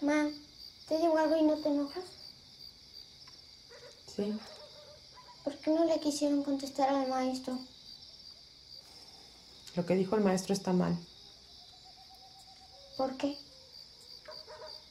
Ma, 0.00 0.30
¿te 0.88 0.98
digo 0.98 1.16
algo 1.16 1.36
y 1.36 1.42
no 1.42 1.56
te 1.56 1.68
enojas? 1.68 2.04
Sí. 4.14 4.38
¿Por 5.42 5.56
qué 5.58 5.70
no 5.70 5.84
le 5.84 6.00
quisieron 6.00 6.42
contestar 6.42 6.88
al 6.88 7.08
maestro? 7.08 7.58
Lo 9.74 9.86
que 9.86 9.94
dijo 9.94 10.16
el 10.16 10.22
maestro 10.24 10.52
está 10.52 10.72
mal. 10.72 10.96
¿Por 12.96 13.16
qué? 13.16 13.38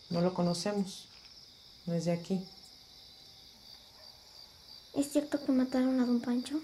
No 0.09 0.21
lo 0.21 0.33
conocemos. 0.33 1.07
No 1.85 1.93
es 1.93 2.05
de 2.05 2.13
aquí. 2.13 2.47
¿Es 4.93 5.11
cierto 5.11 5.43
que 5.43 5.51
mataron 5.51 5.99
a 5.99 6.05
don 6.05 6.21
Pancho? 6.21 6.61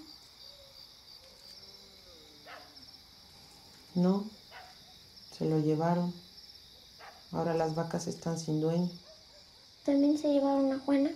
No. 3.94 4.24
Se 5.36 5.44
lo 5.44 5.58
llevaron. 5.58 6.14
Ahora 7.32 7.54
las 7.54 7.74
vacas 7.74 8.06
están 8.06 8.38
sin 8.38 8.60
dueño. 8.60 8.90
¿También 9.84 10.18
se 10.18 10.28
llevaron 10.28 10.70
a 10.72 10.78
Juana? 10.78 11.10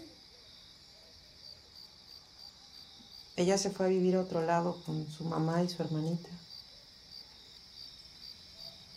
Ella 3.37 3.59
se 3.59 3.70
fue 3.70 3.87
a 3.87 3.88
vivir 3.91 4.16
a 4.16 4.23
otro 4.23 4.43
lado 4.43 4.83
con 4.87 5.09
su 5.10 5.24
mamá 5.24 5.62
y 5.62 5.69
su 5.69 5.83
hermanita. 5.83 6.30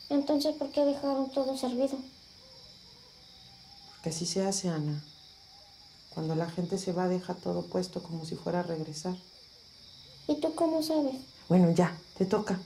Entonces, 0.10 0.56
¿por 0.56 0.72
qué 0.72 0.86
dejaron 0.86 1.30
todo 1.32 1.58
servido? 1.58 1.98
Porque 3.92 4.10
así 4.10 4.26
se 4.26 4.46
hace, 4.46 4.70
Ana. 4.70 5.04
Cuando 6.14 6.36
la 6.36 6.50
gente 6.50 6.78
se 6.78 6.94
va, 6.94 7.08
deja 7.08 7.36
todo 7.36 7.64
puesto 7.64 8.02
como 8.02 8.26
si 8.26 8.36
fuera 8.36 8.62
a 8.62 8.64
regresar. 8.64 9.16
¿Y 10.28 10.36
tú 10.40 10.56
cómo 10.56 10.82
sabes? 10.82 11.16
Bueno, 11.50 11.70
ya, 11.72 11.96
te 12.18 12.26
toca. 12.26 12.60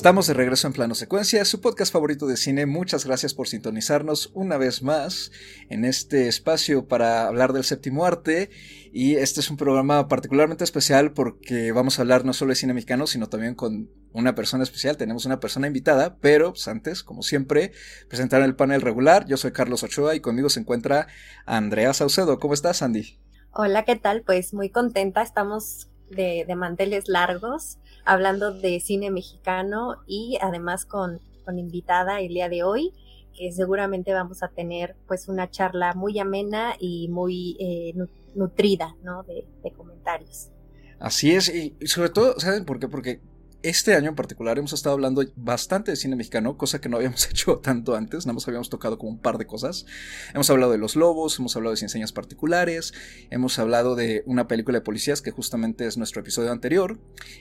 Estamos 0.00 0.26
de 0.26 0.32
regreso 0.32 0.66
en 0.66 0.72
Plano 0.72 0.94
Secuencia, 0.94 1.44
su 1.44 1.60
podcast 1.60 1.92
favorito 1.92 2.26
de 2.26 2.38
cine. 2.38 2.64
Muchas 2.64 3.04
gracias 3.04 3.34
por 3.34 3.48
sintonizarnos 3.48 4.30
una 4.32 4.56
vez 4.56 4.82
más 4.82 5.30
en 5.68 5.84
este 5.84 6.26
espacio 6.26 6.88
para 6.88 7.26
hablar 7.26 7.52
del 7.52 7.64
séptimo 7.64 8.06
arte. 8.06 8.48
Y 8.94 9.16
este 9.16 9.40
es 9.40 9.50
un 9.50 9.58
programa 9.58 10.08
particularmente 10.08 10.64
especial 10.64 11.12
porque 11.12 11.72
vamos 11.72 11.98
a 11.98 12.02
hablar 12.02 12.24
no 12.24 12.32
solo 12.32 12.48
de 12.48 12.54
cine 12.54 12.72
mexicano, 12.72 13.06
sino 13.06 13.28
también 13.28 13.54
con 13.54 13.90
una 14.14 14.34
persona 14.34 14.64
especial. 14.64 14.96
Tenemos 14.96 15.26
una 15.26 15.38
persona 15.38 15.66
invitada, 15.66 16.16
pero 16.18 16.54
pues, 16.54 16.66
antes, 16.66 17.02
como 17.02 17.22
siempre, 17.22 17.72
presentar 18.08 18.40
el 18.40 18.56
panel 18.56 18.80
regular. 18.80 19.26
Yo 19.26 19.36
soy 19.36 19.52
Carlos 19.52 19.82
Ochoa 19.82 20.14
y 20.14 20.20
conmigo 20.20 20.48
se 20.48 20.60
encuentra 20.60 21.08
Andrea 21.44 21.92
Saucedo. 21.92 22.38
¿Cómo 22.38 22.54
estás, 22.54 22.80
Andy? 22.80 23.18
Hola, 23.52 23.84
¿qué 23.84 23.96
tal? 23.96 24.22
Pues 24.22 24.54
muy 24.54 24.70
contenta. 24.70 25.20
Estamos 25.20 25.89
de, 26.10 26.46
manteles 26.56 27.08
largos 27.08 27.78
hablando 28.04 28.52
de 28.52 28.80
cine 28.80 29.10
mexicano 29.10 29.96
y 30.06 30.38
además 30.40 30.84
con, 30.84 31.20
con 31.44 31.58
invitada 31.58 32.20
el 32.20 32.34
día 32.34 32.48
de 32.48 32.62
hoy, 32.62 32.92
que 33.36 33.52
seguramente 33.52 34.12
vamos 34.12 34.42
a 34.42 34.48
tener 34.48 34.96
pues 35.06 35.28
una 35.28 35.50
charla 35.50 35.94
muy 35.94 36.18
amena 36.18 36.74
y 36.78 37.08
muy 37.08 37.56
eh, 37.60 37.94
nutrida, 38.34 38.96
¿no? 39.02 39.22
De, 39.22 39.46
de 39.62 39.72
comentarios. 39.72 40.50
Así 40.98 41.32
es, 41.32 41.48
y 41.48 41.74
sobre 41.86 42.10
todo, 42.10 42.38
¿saben 42.38 42.66
por 42.66 42.78
qué? 42.78 42.88
Porque 42.88 43.20
este 43.62 43.94
año 43.94 44.08
en 44.08 44.14
particular 44.14 44.58
hemos 44.58 44.72
estado 44.72 44.94
hablando 44.94 45.22
bastante 45.36 45.90
de 45.90 45.96
cine 45.96 46.16
mexicano, 46.16 46.56
cosa 46.56 46.80
que 46.80 46.88
no 46.88 46.96
habíamos 46.96 47.26
hecho 47.30 47.58
tanto 47.58 47.94
antes, 47.94 48.26
nada 48.26 48.34
más 48.34 48.48
habíamos 48.48 48.70
tocado 48.70 48.98
como 48.98 49.10
un 49.10 49.18
par 49.18 49.38
de 49.38 49.46
cosas. 49.46 49.86
Hemos 50.34 50.48
hablado 50.50 50.72
de 50.72 50.78
Los 50.78 50.96
Lobos, 50.96 51.38
hemos 51.38 51.56
hablado 51.56 51.74
de 51.74 51.80
Enseñas 51.80 52.12
Particulares, 52.12 52.94
hemos 53.30 53.58
hablado 53.58 53.96
de 53.96 54.22
una 54.26 54.48
película 54.48 54.78
de 54.78 54.84
policías 54.84 55.22
que 55.22 55.30
justamente 55.30 55.86
es 55.86 55.96
nuestro 55.96 56.20
episodio 56.20 56.52
anterior, 56.52 56.98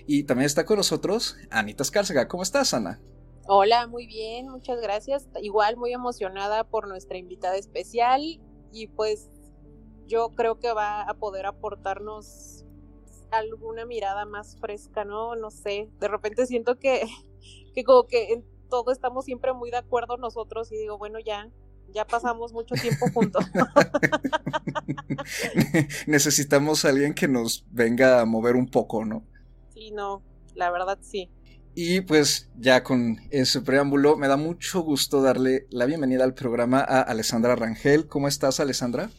y 0.07 0.23
también 0.23 0.45
está 0.45 0.65
con 0.65 0.77
nosotros 0.77 1.37
Anita 1.49 1.83
Escárcega. 1.83 2.27
¿Cómo 2.27 2.43
estás, 2.43 2.73
Ana? 2.73 2.99
Hola, 3.45 3.87
muy 3.87 4.05
bien, 4.05 4.49
muchas 4.49 4.79
gracias. 4.79 5.27
Igual 5.41 5.75
muy 5.75 5.91
emocionada 5.91 6.65
por 6.65 6.87
nuestra 6.87 7.17
invitada 7.17 7.57
especial 7.57 8.21
y 8.71 8.87
pues 8.87 9.31
yo 10.05 10.29
creo 10.35 10.59
que 10.59 10.71
va 10.71 11.01
a 11.01 11.13
poder 11.15 11.45
aportarnos 11.45 12.58
alguna 13.31 13.85
mirada 13.85 14.25
más 14.25 14.57
fresca, 14.59 15.05
¿no? 15.05 15.35
No 15.35 15.51
sé, 15.51 15.89
de 15.99 16.07
repente 16.07 16.45
siento 16.45 16.77
que, 16.77 17.03
que 17.75 17.83
como 17.83 18.07
que 18.07 18.33
en 18.33 18.45
todo 18.69 18.91
estamos 18.91 19.25
siempre 19.25 19.53
muy 19.53 19.71
de 19.71 19.77
acuerdo 19.77 20.17
nosotros 20.17 20.71
y 20.71 20.77
digo, 20.77 20.97
bueno, 20.97 21.19
ya, 21.19 21.49
ya 21.93 22.05
pasamos 22.05 22.53
mucho 22.53 22.75
tiempo 22.75 23.07
juntos. 23.13 23.45
Necesitamos 26.07 26.85
a 26.85 26.89
alguien 26.89 27.13
que 27.13 27.27
nos 27.27 27.65
venga 27.71 28.21
a 28.21 28.25
mover 28.25 28.55
un 28.55 28.67
poco, 28.67 29.05
¿no? 29.05 29.23
Sí, 29.73 29.91
no, 29.91 30.21
la 30.55 30.71
verdad 30.71 30.99
sí. 31.01 31.29
Y 31.75 32.01
pues 32.01 32.49
ya 32.57 32.83
con 32.83 33.21
ese 33.29 33.61
preámbulo, 33.61 34.17
me 34.17 34.27
da 34.27 34.37
mucho 34.37 34.81
gusto 34.81 35.21
darle 35.21 35.67
la 35.69 35.85
bienvenida 35.85 36.23
al 36.23 36.33
programa 36.33 36.79
a 36.79 37.01
Alessandra 37.01 37.55
Rangel. 37.55 38.07
¿Cómo 38.07 38.27
estás, 38.27 38.59
Alessandra? 38.59 39.09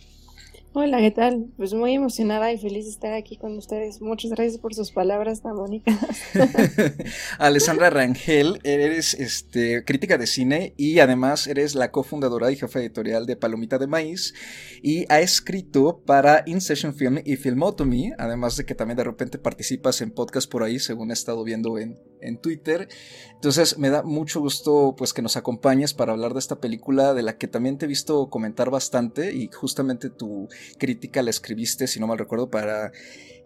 Hola, 0.72 0.98
¿qué 0.98 1.10
tal? 1.10 1.48
Pues 1.56 1.74
muy 1.74 1.94
emocionada 1.94 2.52
y 2.52 2.56
feliz 2.56 2.84
de 2.84 2.92
estar 2.92 3.12
aquí 3.12 3.36
con 3.36 3.58
ustedes. 3.58 4.00
Muchas 4.00 4.30
gracias 4.30 4.56
por 4.58 4.72
sus 4.72 4.92
palabras 4.92 5.42
tan 5.42 5.56
bonitas. 5.56 5.98
Alessandra 7.40 7.90
Rangel, 7.90 8.60
eres 8.62 9.14
este, 9.14 9.84
crítica 9.84 10.16
de 10.16 10.28
cine 10.28 10.74
y 10.76 11.00
además 11.00 11.48
eres 11.48 11.74
la 11.74 11.90
cofundadora 11.90 12.52
y 12.52 12.56
jefa 12.56 12.78
editorial 12.78 13.26
de 13.26 13.34
Palomita 13.34 13.78
de 13.78 13.88
Maíz 13.88 14.32
y 14.80 15.06
ha 15.12 15.18
escrito 15.18 16.04
para 16.06 16.44
In 16.46 16.60
Session 16.60 16.94
Film 16.94 17.18
y 17.24 17.34
Filmotomy, 17.34 18.12
además 18.16 18.56
de 18.56 18.64
que 18.64 18.76
también 18.76 18.96
de 18.96 19.04
repente 19.04 19.38
participas 19.38 20.00
en 20.02 20.12
podcast 20.12 20.48
por 20.48 20.62
ahí, 20.62 20.78
según 20.78 21.10
he 21.10 21.14
estado 21.14 21.42
viendo 21.42 21.78
en, 21.78 21.98
en 22.20 22.40
Twitter. 22.40 22.88
Entonces 23.34 23.76
me 23.76 23.90
da 23.90 24.04
mucho 24.04 24.38
gusto 24.38 24.94
pues 24.96 25.14
que 25.14 25.22
nos 25.22 25.36
acompañes 25.36 25.94
para 25.94 26.12
hablar 26.12 26.32
de 26.32 26.38
esta 26.38 26.60
película 26.60 27.12
de 27.12 27.24
la 27.24 27.38
que 27.38 27.48
también 27.48 27.76
te 27.76 27.86
he 27.86 27.88
visto 27.88 28.30
comentar 28.30 28.70
bastante 28.70 29.34
y 29.34 29.48
justamente 29.48 30.10
tu 30.10 30.48
crítica 30.78 31.22
la 31.22 31.30
escribiste, 31.30 31.86
si 31.86 32.00
no 32.00 32.06
mal 32.06 32.18
recuerdo, 32.18 32.50
para 32.50 32.92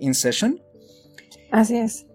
In 0.00 0.14
Session. 0.14 0.60
Así 1.50 1.76
es. 1.76 2.06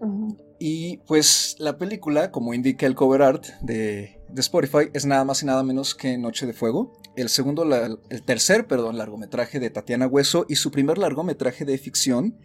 Y 0.59 0.97
pues 1.07 1.55
la 1.59 1.77
película, 1.77 2.31
como 2.31 2.53
indica 2.53 2.85
el 2.85 2.95
cover 2.95 3.21
art 3.21 3.45
de, 3.61 4.19
Spotify, 4.35 4.89
es 4.93 5.05
nada 5.05 5.23
más 5.23 5.41
y 5.41 5.45
nada 5.45 5.63
menos 5.63 5.95
que 5.95 6.17
Noche 6.17 6.45
de 6.45 6.53
Fuego. 6.53 6.93
El 7.15 7.29
segundo, 7.29 7.63
el 7.63 8.23
tercer, 8.23 8.67
perdón, 8.67 8.97
largometraje 8.97 9.59
de 9.59 9.69
Tatiana 9.69 10.07
Hueso 10.07 10.45
y 10.49 10.55
su 10.55 10.71
primer 10.71 10.97
largometraje 10.97 11.65
de 11.65 11.77
ficción 11.77 12.37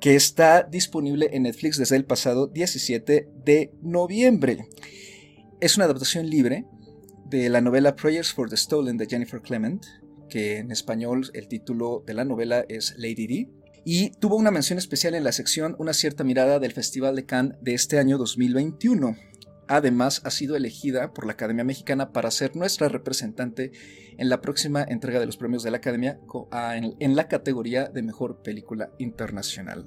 que 0.00 0.16
está 0.16 0.64
disponible 0.64 1.30
en 1.32 1.44
Netflix 1.44 1.76
desde 1.76 1.96
el 1.96 2.04
pasado 2.04 2.48
17 2.48 3.28
de 3.44 3.72
noviembre. 3.82 4.66
Es 5.60 5.76
una 5.76 5.84
adaptación 5.84 6.28
libre 6.28 6.64
de 7.26 7.48
la 7.48 7.60
novela 7.60 7.94
Prayers 7.94 8.32
for 8.32 8.50
the 8.50 8.56
Stolen 8.56 8.96
de 8.96 9.06
Jennifer 9.06 9.40
Clement, 9.40 9.84
que 10.32 10.56
en 10.56 10.70
español 10.70 11.30
el 11.34 11.46
título 11.46 12.02
de 12.06 12.14
la 12.14 12.24
novela 12.24 12.64
es 12.66 12.94
Lady 12.96 13.26
D, 13.26 13.48
y 13.84 14.12
tuvo 14.12 14.36
una 14.36 14.50
mención 14.50 14.78
especial 14.78 15.14
en 15.14 15.24
la 15.24 15.32
sección 15.32 15.76
Una 15.78 15.92
cierta 15.92 16.24
mirada 16.24 16.58
del 16.58 16.72
Festival 16.72 17.16
de 17.16 17.26
Cannes 17.26 17.58
de 17.60 17.74
este 17.74 17.98
año 17.98 18.16
2021. 18.16 19.14
Además, 19.68 20.22
ha 20.24 20.30
sido 20.30 20.56
elegida 20.56 21.12
por 21.12 21.26
la 21.26 21.34
Academia 21.34 21.64
Mexicana 21.64 22.12
para 22.12 22.30
ser 22.30 22.56
nuestra 22.56 22.88
representante 22.88 23.72
en 24.16 24.30
la 24.30 24.40
próxima 24.40 24.82
entrega 24.82 25.20
de 25.20 25.26
los 25.26 25.36
premios 25.36 25.64
de 25.64 25.70
la 25.70 25.76
Academia 25.78 26.18
en 26.70 27.14
la 27.14 27.28
categoría 27.28 27.88
de 27.88 28.02
Mejor 28.02 28.42
Película 28.42 28.88
Internacional. 28.96 29.84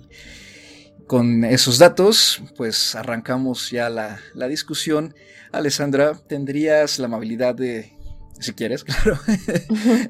Con 1.07 1.44
esos 1.44 1.79
datos, 1.79 2.44
pues 2.56 2.94
arrancamos 2.94 3.72
ya 3.72 3.89
la, 3.89 4.19
la 4.35 4.47
discusión. 4.47 5.15
Alessandra, 5.51 6.13
¿tendrías 6.27 7.00
la 7.00 7.07
amabilidad 7.07 7.56
de 7.56 7.94
si 8.40 8.54
quieres, 8.54 8.84
claro, 8.86 9.18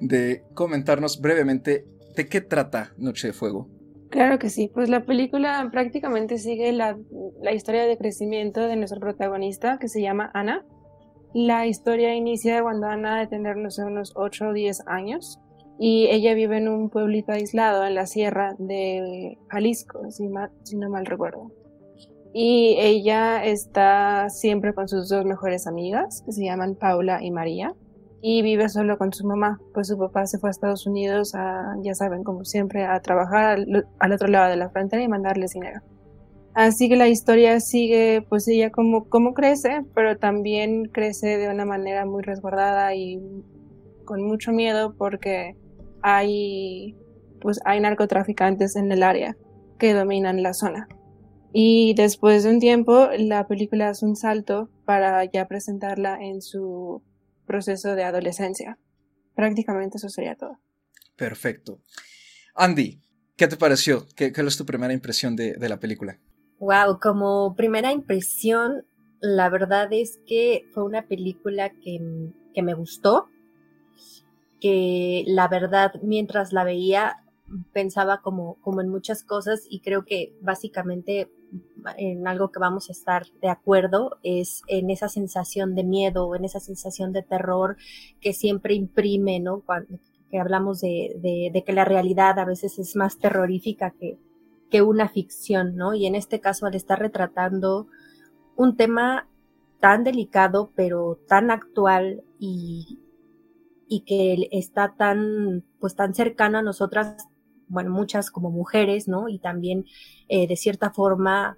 de 0.02 0.44
comentarnos 0.54 1.22
brevemente 1.22 1.86
de 2.16 2.28
qué 2.28 2.42
trata 2.42 2.94
Noche 2.98 3.28
de 3.28 3.34
Fuego. 3.34 3.68
Claro 4.10 4.40
que 4.40 4.50
sí, 4.50 4.72
pues 4.74 4.88
la 4.90 5.06
película 5.06 5.68
prácticamente 5.72 6.38
sigue 6.38 6.72
la, 6.72 6.98
la 7.42 7.54
historia 7.54 7.86
de 7.86 7.98
crecimiento 7.98 8.62
de 8.62 8.76
nuestro 8.78 9.00
protagonista 9.00 9.78
que 9.78 9.90
se 9.90 10.02
llama 10.02 10.32
Ana. 10.34 10.66
La 11.34 11.68
historia 11.68 12.16
inicia 12.16 12.62
cuando 12.62 12.88
Ana 12.88 13.20
de 13.20 13.28
tener 13.28 13.58
unos 13.58 14.14
8 14.16 14.48
o 14.48 14.54
10 14.54 14.88
años 14.88 15.40
y 15.78 16.08
ella 16.08 16.34
vive 16.34 16.58
en 16.58 16.70
un 16.70 16.90
pueblito 16.90 17.34
aislado 17.34 17.86
en 17.86 17.96
la 17.96 18.06
sierra 18.06 18.56
de 18.58 19.38
Jalisco, 19.50 20.10
si, 20.12 20.30
si 20.64 20.78
no 20.78 20.90
mal 20.90 21.06
recuerdo. 21.06 21.52
Y 22.34 22.78
ella 22.80 23.44
está 23.44 24.30
siempre 24.30 24.74
con 24.74 24.88
sus 24.88 25.10
dos 25.10 25.26
mejores 25.26 25.68
amigas, 25.68 26.22
que 26.26 26.32
se 26.32 26.46
llaman 26.46 26.76
Paula 26.76 27.22
y 27.22 27.32
María 27.32 27.76
y 28.28 28.42
vive 28.42 28.70
solo 28.70 28.98
con 28.98 29.14
su 29.14 29.24
mamá, 29.28 29.62
pues 29.72 29.90
su 29.90 30.00
papá 30.00 30.26
se 30.26 30.40
fue 30.40 30.50
a 30.50 30.52
Estados 30.52 30.88
Unidos, 30.88 31.36
a, 31.36 31.76
ya 31.84 31.94
saben, 31.94 32.24
como 32.24 32.44
siempre, 32.44 32.84
a 32.84 33.00
trabajar 33.00 33.60
al, 34.00 34.12
otro 34.12 34.28
lado 34.28 34.50
de 34.50 34.56
la 34.56 34.72
frontera 34.72 35.04
y 35.04 35.08
mandarles 35.08 35.52
dinero. 35.52 35.82
Así 36.56 36.90
que 36.90 36.96
la 36.96 37.08
historia 37.08 37.60
sigue, 37.60 38.26
pues 38.28 38.48
ella 38.48 38.72
como, 38.72 39.08
como 39.10 39.36
crece, 39.36 39.86
pero 39.94 40.18
también 40.18 40.86
crece 40.86 41.38
de 41.38 41.50
una 41.50 41.66
manera 41.66 42.08
muy 42.08 42.24
resguardada 42.24 42.96
y 42.96 43.22
con 44.06 44.24
mucho 44.24 44.52
miedo 44.52 44.96
porque 44.98 45.56
hay, 46.02 46.98
pues 47.42 47.60
hay 47.64 47.80
narcotraficantes 47.80 48.76
en 48.76 48.92
el 48.92 49.04
área 49.04 49.38
que 49.78 49.94
dominan 49.94 50.42
la 50.42 50.56
zona. 50.56 50.88
Y 51.54 51.94
después 51.94 52.44
de 52.44 52.50
un 52.50 52.60
tiempo, 52.60 53.08
la 53.20 53.46
película 53.46 53.90
hace 53.90 54.04
un 54.04 54.16
salto 54.16 54.72
para 54.84 55.24
ya 55.26 55.48
presentarla 55.48 56.18
en 56.20 56.42
su 56.42 57.04
proceso 57.46 57.96
de 57.96 58.04
adolescencia. 58.04 58.78
Prácticamente 59.36 59.98
eso 59.98 60.10
sería 60.10 60.36
todo. 60.36 60.60
Perfecto. 61.16 61.80
Andy, 62.56 63.02
¿qué 63.36 63.48
te 63.48 63.58
pareció? 63.58 64.06
¿Qué, 64.16 64.32
qué 64.32 64.42
es 64.42 64.58
tu 64.58 64.66
primera 64.66 64.94
impresión 64.94 65.36
de, 65.36 65.54
de 65.54 65.70
la 65.70 65.80
película? 65.80 66.20
Wow, 66.60 67.00
como 67.00 67.56
primera 67.56 67.92
impresión, 67.92 68.86
la 69.20 69.50
verdad 69.50 69.92
es 69.92 70.20
que 70.26 70.66
fue 70.74 70.84
una 70.84 71.08
película 71.08 71.70
que, 71.70 72.00
que 72.54 72.64
me 72.64 72.74
gustó, 72.74 73.30
que 74.62 75.24
la 75.28 75.48
verdad 75.48 75.94
mientras 76.02 76.54
la 76.54 76.64
veía 76.64 77.18
pensaba 77.74 78.22
como, 78.22 78.56
como 78.62 78.82
en 78.82 78.90
muchas 78.90 79.24
cosas 79.24 79.66
y 79.70 79.82
creo 79.82 80.06
que 80.06 80.36
básicamente 80.42 81.30
en 81.98 82.28
algo 82.28 82.52
que 82.52 82.60
vamos 82.60 82.90
a 82.90 82.94
estar 82.94 83.26
de 83.42 83.50
acuerdo 83.50 84.18
es 84.24 84.64
en 84.68 84.90
esa 84.90 85.10
sensación 85.10 85.76
de 85.76 85.84
miedo, 85.84 86.36
en 86.36 86.46
esa 86.46 86.60
sensación 86.60 87.14
de 87.14 87.24
terror 87.24 87.78
que 88.22 88.34
siempre 88.34 88.74
imprime, 88.74 89.40
¿no? 89.40 89.62
Cuando 89.62 90.00
que 90.30 90.40
hablamos 90.40 90.82
de, 90.82 91.16
de, 91.22 91.52
de 91.54 91.64
que 91.64 91.74
la 91.74 91.86
realidad 91.86 92.40
a 92.40 92.46
veces 92.46 92.80
es 92.80 92.96
más 92.96 93.18
terrorífica 93.20 93.92
que, 93.92 94.18
que 94.70 94.82
una 94.82 95.10
ficción, 95.10 95.76
¿no? 95.76 95.94
Y 95.94 96.06
en 96.06 96.16
este 96.16 96.40
caso, 96.40 96.66
al 96.66 96.76
estar 96.76 97.00
retratando 97.00 97.88
un 98.56 98.76
tema 98.76 99.28
tan 99.80 100.04
delicado, 100.04 100.72
pero 100.76 101.20
tan 101.28 101.52
actual 101.52 102.24
y, 102.40 103.00
y 103.88 104.02
que 104.02 104.50
está 104.52 104.96
tan, 104.98 105.64
pues 105.80 105.96
tan 105.96 106.16
cercano 106.16 106.58
a 106.58 106.64
nosotras, 106.64 107.28
bueno, 107.68 107.92
muchas 107.92 108.32
como 108.32 108.52
mujeres, 108.52 109.08
¿no? 109.08 109.30
Y 109.30 109.40
también 109.40 109.86
eh, 110.28 110.48
de 110.48 110.56
cierta 110.56 110.92
forma 110.92 111.56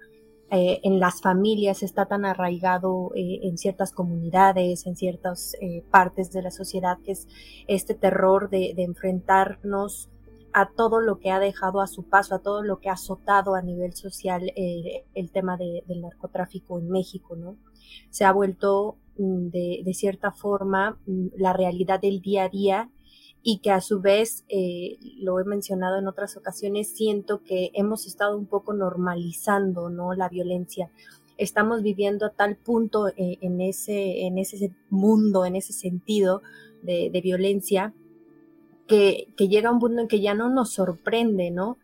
eh, 0.50 0.80
en 0.82 0.98
las 0.98 1.20
familias 1.20 1.82
está 1.82 2.06
tan 2.06 2.24
arraigado 2.24 3.12
eh, 3.14 3.40
en 3.42 3.58
ciertas 3.58 3.92
comunidades, 3.92 4.86
en 4.86 4.96
ciertas 4.96 5.54
partes 5.90 6.32
de 6.32 6.42
la 6.42 6.50
sociedad, 6.50 6.98
que 7.04 7.12
es 7.12 7.28
este 7.66 7.94
terror 7.94 8.48
de, 8.48 8.74
enfrentarnos 8.78 10.08
a 10.54 10.70
todo 10.70 11.00
lo 11.00 11.18
que 11.18 11.30
ha 11.30 11.38
dejado 11.38 11.80
a 11.80 11.86
su 11.86 12.04
paso, 12.04 12.34
a 12.34 12.38
todo 12.38 12.62
lo 12.62 12.80
que 12.80 12.88
ha 12.88 12.94
azotado 12.94 13.54
a 13.54 13.62
nivel 13.62 13.92
social 13.94 14.50
el 14.56 15.30
tema 15.30 15.58
de, 15.58 15.84
del 15.86 16.00
narcotráfico 16.00 16.78
en 16.78 16.88
México, 16.88 17.36
¿no? 17.36 17.56
Se 18.10 18.24
ha 18.24 18.32
vuelto 18.32 18.96
mm, 19.18 19.48
de, 19.48 19.82
de 19.84 19.94
cierta 19.94 20.32
forma 20.32 20.98
mm, 21.06 21.26
la 21.36 21.52
realidad 21.52 22.00
del 22.00 22.22
día 22.22 22.44
a 22.44 22.48
día 22.48 22.90
y 23.50 23.60
que 23.60 23.70
a 23.70 23.80
su 23.80 24.02
vez, 24.02 24.44
eh, 24.50 24.98
lo 25.22 25.40
he 25.40 25.44
mencionado 25.44 25.98
en 25.98 26.06
otras 26.06 26.36
ocasiones, 26.36 26.94
siento 26.94 27.42
que 27.42 27.70
hemos 27.72 28.06
estado 28.06 28.36
un 28.36 28.44
poco 28.44 28.74
normalizando 28.74 29.88
¿no? 29.88 30.12
la 30.12 30.28
violencia. 30.28 30.90
Estamos 31.38 31.82
viviendo 31.82 32.26
a 32.26 32.34
tal 32.34 32.56
punto 32.56 33.08
eh, 33.08 33.38
en, 33.40 33.62
ese, 33.62 34.26
en 34.26 34.36
ese 34.36 34.70
mundo, 34.90 35.46
en 35.46 35.56
ese 35.56 35.72
sentido 35.72 36.42
de, 36.82 37.08
violencia, 37.24 37.94
que, 38.86 39.28
que, 39.34 39.48
llega 39.48 39.72
un 39.72 39.78
punto 39.78 40.02
en 40.02 40.08
que 40.08 40.20
ya 40.20 40.34
no 40.34 40.50
nos 40.50 40.74
sorprende, 40.74 41.50
¿no? 41.50 41.78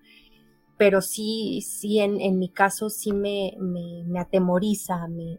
Pero 0.76 1.00
sí, 1.00 1.62
sí, 1.62 1.98
en, 1.98 2.38
mi 2.38 2.50
caso 2.50 2.90
sí 2.90 3.14
me, 3.14 3.56
me, 3.58 4.20
atemoriza, 4.20 5.08
me, 5.08 5.38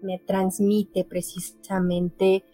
me 0.00 0.20
transmite 0.20 1.02
precisamente, 1.02 2.44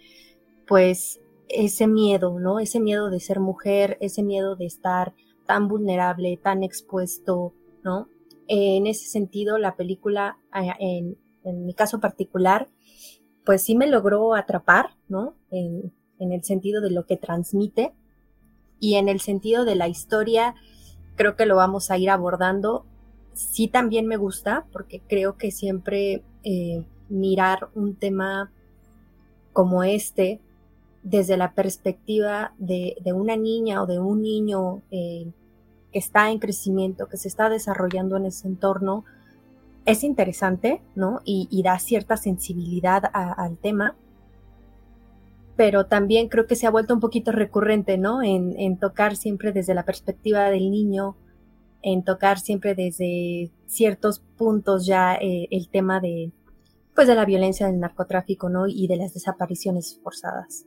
pues, 0.66 1.20
ese 1.48 1.86
miedo, 1.86 2.38
¿no? 2.38 2.60
Ese 2.60 2.80
miedo 2.80 3.10
de 3.10 3.20
ser 3.20 3.40
mujer, 3.40 3.98
ese 4.00 4.22
miedo 4.22 4.56
de 4.56 4.66
estar 4.66 5.14
tan 5.46 5.68
vulnerable, 5.68 6.38
tan 6.42 6.62
expuesto, 6.62 7.54
¿no? 7.82 8.08
En 8.46 8.86
ese 8.86 9.06
sentido, 9.06 9.58
la 9.58 9.76
película, 9.76 10.38
en, 10.78 11.16
mi 11.44 11.74
caso 11.74 12.00
particular, 12.00 12.68
pues 13.44 13.62
sí 13.62 13.76
me 13.76 13.86
logró 13.86 14.34
atrapar, 14.34 14.96
¿no? 15.08 15.34
En, 15.50 15.92
en, 16.18 16.32
el 16.32 16.42
sentido 16.44 16.80
de 16.80 16.90
lo 16.90 17.06
que 17.06 17.16
transmite 17.16 17.92
y 18.80 18.94
en 18.94 19.08
el 19.08 19.20
sentido 19.20 19.64
de 19.64 19.74
la 19.74 19.88
historia, 19.88 20.54
creo 21.16 21.36
que 21.36 21.46
lo 21.46 21.56
vamos 21.56 21.90
a 21.90 21.98
ir 21.98 22.10
abordando. 22.10 22.86
Sí 23.32 23.68
también 23.68 24.06
me 24.06 24.16
gusta 24.16 24.66
porque 24.72 25.02
creo 25.06 25.36
que 25.36 25.50
siempre 25.50 26.22
eh, 26.42 26.84
mirar 27.08 27.70
un 27.74 27.96
tema 27.96 28.52
como 29.52 29.84
este 29.84 30.40
desde 31.04 31.36
la 31.36 31.52
perspectiva 31.52 32.52
de, 32.58 32.96
una 33.14 33.36
niña 33.36 33.82
o 33.82 33.86
de 33.86 34.00
un 34.00 34.22
niño 34.22 34.82
eh, 34.90 35.30
que 35.92 35.98
está 36.00 36.30
en 36.30 36.40
crecimiento, 36.40 37.08
que 37.08 37.18
se 37.18 37.28
está 37.28 37.48
desarrollando 37.48 38.16
en 38.16 38.26
ese 38.26 38.48
entorno, 38.48 39.04
es 39.84 40.02
interesante, 40.02 40.80
¿no? 40.94 41.20
Y, 41.24 41.62
da 41.62 41.78
cierta 41.78 42.16
sensibilidad 42.16 43.02
al 43.12 43.58
tema, 43.58 43.94
pero 45.56 45.86
también 45.86 46.28
creo 46.28 46.46
que 46.46 46.56
se 46.56 46.66
ha 46.66 46.70
vuelto 46.70 46.94
un 46.94 47.00
poquito 47.00 47.30
recurrente, 47.32 47.98
¿no? 47.98 48.22
En, 48.22 48.58
en 48.58 48.78
tocar 48.78 49.14
siempre 49.14 49.52
desde 49.52 49.74
la 49.74 49.84
perspectiva 49.84 50.48
del 50.48 50.70
niño, 50.70 51.16
en 51.82 52.02
tocar 52.02 52.40
siempre 52.40 52.74
desde 52.74 53.50
ciertos 53.66 54.20
puntos 54.38 54.86
ya 54.86 55.16
eh, 55.16 55.48
el 55.50 55.68
tema 55.68 56.00
de, 56.00 56.32
pues 56.94 57.06
de 57.06 57.14
la 57.14 57.26
violencia 57.26 57.66
del 57.66 57.78
narcotráfico, 57.78 58.48
¿no? 58.48 58.66
Y 58.66 58.86
de 58.86 58.96
las 58.96 59.12
desapariciones 59.12 60.00
forzadas. 60.02 60.64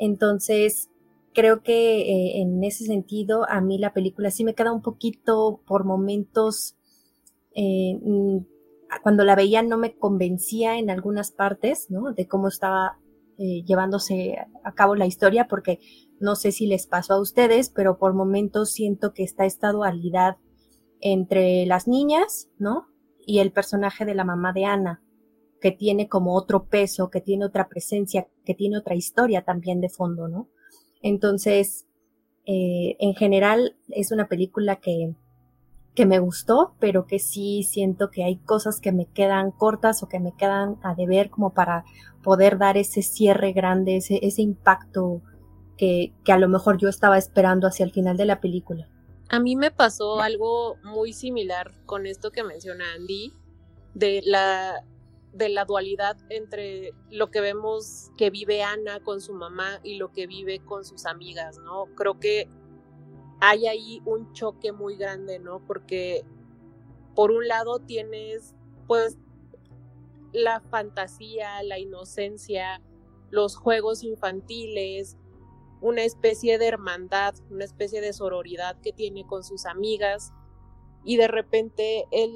Entonces, 0.00 0.88
creo 1.34 1.62
que 1.62 2.00
eh, 2.00 2.40
en 2.40 2.64
ese 2.64 2.84
sentido, 2.84 3.48
a 3.48 3.60
mí 3.60 3.78
la 3.78 3.92
película 3.92 4.30
sí 4.30 4.44
me 4.44 4.54
queda 4.54 4.72
un 4.72 4.80
poquito 4.80 5.60
por 5.66 5.84
momentos, 5.84 6.74
eh, 7.54 8.00
cuando 9.02 9.24
la 9.24 9.36
veía 9.36 9.62
no 9.62 9.76
me 9.76 9.94
convencía 9.94 10.78
en 10.78 10.90
algunas 10.90 11.30
partes, 11.30 11.90
¿no? 11.90 12.12
De 12.12 12.26
cómo 12.26 12.48
estaba 12.48 12.98
eh, 13.36 13.62
llevándose 13.64 14.38
a 14.64 14.72
cabo 14.72 14.96
la 14.96 15.06
historia, 15.06 15.46
porque 15.48 15.80
no 16.18 16.34
sé 16.34 16.50
si 16.50 16.66
les 16.66 16.86
pasó 16.86 17.14
a 17.14 17.20
ustedes, 17.20 17.68
pero 17.68 17.98
por 17.98 18.14
momentos 18.14 18.70
siento 18.70 19.12
que 19.12 19.22
está 19.22 19.44
esta 19.44 19.70
dualidad 19.70 20.38
entre 21.00 21.66
las 21.66 21.86
niñas, 21.86 22.48
¿no? 22.58 22.88
Y 23.26 23.40
el 23.40 23.52
personaje 23.52 24.06
de 24.06 24.14
la 24.14 24.24
mamá 24.24 24.54
de 24.54 24.64
Ana, 24.64 25.02
que 25.60 25.70
tiene 25.70 26.08
como 26.08 26.34
otro 26.34 26.64
peso, 26.64 27.10
que 27.10 27.20
tiene 27.20 27.44
otra 27.44 27.68
presencia, 27.68 28.26
que 28.44 28.54
tiene 28.54 28.78
otra 28.78 28.94
historia 28.94 29.42
también 29.42 29.80
de 29.80 29.88
fondo, 29.88 30.28
¿no? 30.28 30.48
Entonces, 31.02 31.86
eh, 32.46 32.96
en 32.98 33.14
general 33.14 33.76
es 33.88 34.10
una 34.10 34.28
película 34.28 34.76
que, 34.76 35.14
que 35.94 36.06
me 36.06 36.18
gustó, 36.18 36.74
pero 36.80 37.06
que 37.06 37.18
sí 37.18 37.62
siento 37.62 38.10
que 38.10 38.24
hay 38.24 38.36
cosas 38.36 38.80
que 38.80 38.92
me 38.92 39.06
quedan 39.06 39.50
cortas 39.50 40.02
o 40.02 40.08
que 40.08 40.20
me 40.20 40.34
quedan 40.34 40.78
a 40.82 40.94
deber 40.94 41.30
como 41.30 41.52
para 41.52 41.84
poder 42.22 42.58
dar 42.58 42.76
ese 42.76 43.02
cierre 43.02 43.52
grande, 43.52 43.96
ese, 43.96 44.18
ese 44.22 44.42
impacto 44.42 45.22
que, 45.76 46.12
que 46.24 46.32
a 46.32 46.38
lo 46.38 46.48
mejor 46.48 46.78
yo 46.78 46.88
estaba 46.88 47.18
esperando 47.18 47.66
hacia 47.66 47.84
el 47.84 47.92
final 47.92 48.16
de 48.16 48.26
la 48.26 48.40
película. 48.40 48.88
A 49.28 49.40
mí 49.40 49.56
me 49.56 49.70
pasó 49.70 50.20
algo 50.20 50.76
muy 50.82 51.12
similar 51.12 51.72
con 51.86 52.06
esto 52.06 52.30
que 52.32 52.42
menciona 52.42 52.84
Andy, 52.94 53.32
de 53.94 54.22
la 54.24 54.84
de 55.32 55.48
la 55.48 55.64
dualidad 55.64 56.16
entre 56.28 56.92
lo 57.08 57.30
que 57.30 57.40
vemos 57.40 58.10
que 58.16 58.30
vive 58.30 58.62
Ana 58.62 59.00
con 59.00 59.20
su 59.20 59.32
mamá 59.32 59.80
y 59.84 59.96
lo 59.96 60.12
que 60.12 60.26
vive 60.26 60.60
con 60.60 60.84
sus 60.84 61.06
amigas, 61.06 61.58
¿no? 61.58 61.86
Creo 61.94 62.18
que 62.18 62.48
hay 63.40 63.66
ahí 63.66 64.02
un 64.04 64.32
choque 64.32 64.72
muy 64.72 64.96
grande, 64.96 65.38
¿no? 65.38 65.64
Porque 65.66 66.24
por 67.14 67.30
un 67.30 67.46
lado 67.46 67.78
tienes 67.78 68.54
pues 68.86 69.18
la 70.32 70.60
fantasía, 70.60 71.62
la 71.62 71.78
inocencia, 71.78 72.80
los 73.30 73.56
juegos 73.56 74.02
infantiles, 74.02 75.16
una 75.80 76.02
especie 76.02 76.58
de 76.58 76.66
hermandad, 76.66 77.34
una 77.50 77.64
especie 77.64 78.00
de 78.00 78.12
sororidad 78.12 78.80
que 78.80 78.92
tiene 78.92 79.26
con 79.26 79.42
sus 79.44 79.64
amigas 79.64 80.32
y 81.04 81.16
de 81.16 81.28
repente 81.28 82.06
él 82.10 82.32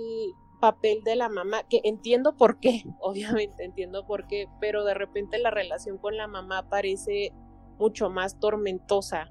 papel 0.65 1.05
de 1.05 1.15
la 1.15 1.29
mamá, 1.29 1.65
que 1.69 1.83
entiendo 1.85 2.39
por 2.39 2.59
qué, 2.59 2.85
obviamente 3.01 3.65
entiendo 3.65 4.07
por 4.07 4.27
qué, 4.27 4.47
pero 4.61 4.83
de 4.83 4.95
repente 4.95 5.39
la 5.39 5.51
relación 5.51 5.99
con 5.99 6.17
la 6.17 6.27
mamá 6.27 6.71
parece 6.71 7.33
mucho 7.79 8.09
más 8.09 8.41
tormentosa, 8.41 9.31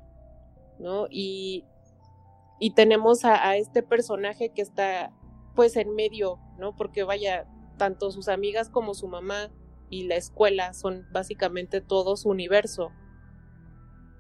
¿no? 0.78 1.08
Y, 1.10 1.66
y 2.60 2.76
tenemos 2.76 3.26
a, 3.26 3.50
a, 3.50 3.58
este 3.58 3.82
personaje 3.82 4.50
que 4.50 4.62
está 4.62 5.12
pues 5.56 5.76
en 5.76 5.96
medio, 5.96 6.38
¿no? 6.60 6.76
Porque 6.76 7.02
vaya, 7.02 7.48
tanto 7.78 8.12
sus 8.12 8.28
amigas 8.28 8.70
como 8.70 8.94
su 8.94 9.08
mamá 9.08 9.50
y 9.90 10.04
la 10.04 10.18
escuela 10.18 10.74
son 10.74 11.08
básicamente 11.12 11.82
todo 11.82 12.16
su 12.16 12.30
universo. 12.30 12.92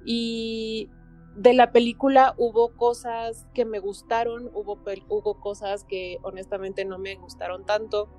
Y 0.03 0.89
de 1.35 1.53
la 1.53 1.71
película 1.71 2.35
hubo 2.37 2.75
cosas 2.75 3.47
que 3.53 3.65
me 3.65 3.79
gustaron, 3.79 4.51
hubo, 4.53 4.79
hubo 5.09 5.39
cosas 5.39 5.83
que 5.83 6.17
honestamente 6.21 6.85
no 6.85 6.99
me 6.99 7.15
gustaron 7.15 7.65
tanto, 7.65 8.09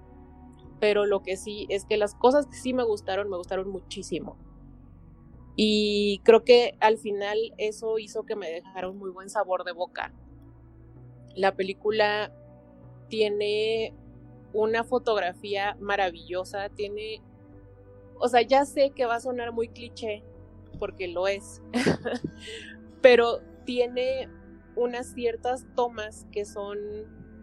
pero 0.81 1.07
lo 1.07 1.23
que 1.23 1.37
sí 1.37 1.67
es 1.71 1.85
que 1.85 1.97
las 1.97 2.15
cosas 2.15 2.47
que 2.47 2.57
sí 2.57 2.73
me 2.73 2.85
gustaron, 2.85 3.31
me 3.31 3.37
gustaron 3.37 3.69
muchísimo. 3.71 4.37
Y 5.57 6.21
creo 6.25 6.45
que 6.45 6.77
al 6.81 6.99
final 6.99 7.39
eso 7.59 7.99
hizo 7.99 8.25
que 8.25 8.35
me 8.35 8.51
dejara 8.51 8.89
un 8.89 8.99
muy 8.99 9.11
buen 9.11 9.31
sabor 9.31 9.65
de 9.65 9.73
boca. 9.73 10.13
La 11.37 11.55
película 11.55 12.33
tiene 13.09 13.95
una 14.53 14.83
fotografía 14.83 15.77
maravillosa, 15.81 16.69
tiene, 16.71 17.23
o 18.19 18.29
sea, 18.29 18.43
ya 18.43 18.65
sé 18.65 18.91
que 18.91 19.07
va 19.07 19.17
a 19.17 19.21
sonar 19.21 19.53
muy 19.53 19.69
cliché, 19.69 20.25
porque 20.79 21.09
lo 21.09 21.29
es, 21.29 21.63
pero 23.05 23.43
tiene 23.67 24.31
unas 24.77 25.13
ciertas 25.13 25.67
tomas 25.77 26.27
que 26.33 26.47
son 26.47 26.79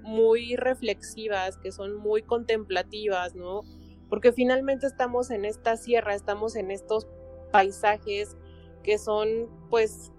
muy 0.01 0.55
reflexivas, 0.55 1.55
que 1.57 1.71
son 1.71 1.97
muy 1.97 2.23
contemplativas, 2.23 3.35
¿no? 3.35 3.61
Porque 4.09 4.31
finalmente 4.33 4.87
estamos 4.87 5.29
en 5.29 5.45
esta 5.45 5.77
sierra, 5.77 6.15
estamos 6.15 6.55
en 6.55 6.71
estos 6.71 7.07
paisajes 7.51 8.35
que 8.81 8.97
son 8.97 9.51
pues 9.69 10.11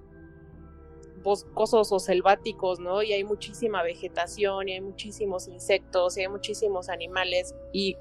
boscosos 1.24 1.90
o 1.90 1.98
selváticos, 1.98 2.78
¿no? 2.78 3.02
Y 3.02 3.12
hay 3.12 3.24
muchísima 3.24 3.82
vegetación, 3.82 4.68
y 4.68 4.74
hay 4.74 4.80
muchísimos 4.80 5.48
insectos, 5.48 6.16
y 6.18 6.20
hay 6.20 6.28
muchísimos 6.28 6.88
animales, 6.88 7.52
y 7.72 7.96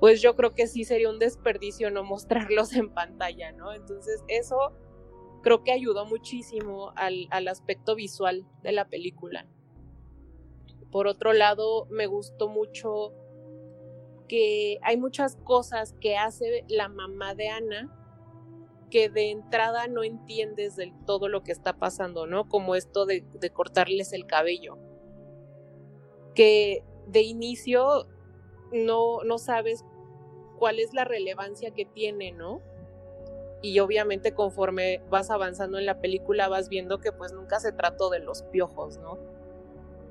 pues 0.00 0.20
yo 0.20 0.36
creo 0.36 0.52
que 0.52 0.66
sí 0.66 0.84
sería 0.84 1.08
un 1.08 1.18
desperdicio 1.18 1.90
no 1.90 2.04
mostrarlos 2.04 2.74
en 2.74 2.90
pantalla, 2.90 3.52
¿no? 3.52 3.72
Entonces 3.72 4.22
eso 4.28 4.74
creo 5.44 5.62
que 5.62 5.72
ayudó 5.72 6.06
muchísimo 6.06 6.92
al, 6.96 7.28
aspecto 7.48 7.94
visual 7.94 8.46
de 8.62 8.72
la 8.72 8.88
película. 8.88 9.46
Por 10.90 11.06
otro 11.06 11.34
lado, 11.34 11.86
me 11.90 12.06
gustó 12.06 12.48
mucho 12.48 13.12
que 14.26 14.78
hay 14.82 14.96
muchas 14.96 15.36
cosas 15.36 15.92
que 16.00 16.16
hace 16.16 16.64
la 16.68 16.88
mamá 16.88 17.34
de 17.34 17.48
Ana 17.48 18.00
que 18.90 19.10
de 19.10 19.30
entrada 19.32 19.86
no 19.86 20.02
entiendes 20.02 20.76
del 20.76 20.94
todo 21.04 21.28
lo 21.28 21.42
que 21.42 21.52
está 21.52 21.76
pasando, 21.78 22.26
¿no? 22.26 22.48
Como 22.48 22.74
esto 22.74 23.04
de, 23.04 23.24
de 23.34 23.50
cortarles 23.50 24.12
el 24.12 24.24
cabello. 24.24 24.78
Que 26.34 26.84
de 27.06 27.20
inicio 27.22 28.06
no, 28.72 29.22
no 29.24 29.36
sabes 29.38 29.84
cuál 30.58 30.78
es 30.78 30.94
la 30.94 31.04
relevancia 31.04 31.72
que 31.72 31.84
tiene, 31.84 32.32
¿no? 32.32 32.62
Y 33.64 33.80
obviamente 33.80 34.34
conforme 34.34 35.00
vas 35.08 35.30
avanzando 35.30 35.78
en 35.78 35.86
la 35.86 35.98
película 35.98 36.48
vas 36.48 36.68
viendo 36.68 36.98
que 36.98 37.12
pues 37.12 37.32
nunca 37.32 37.60
se 37.60 37.72
trató 37.72 38.10
de 38.10 38.18
los 38.18 38.42
piojos, 38.42 38.98
¿no? 38.98 39.16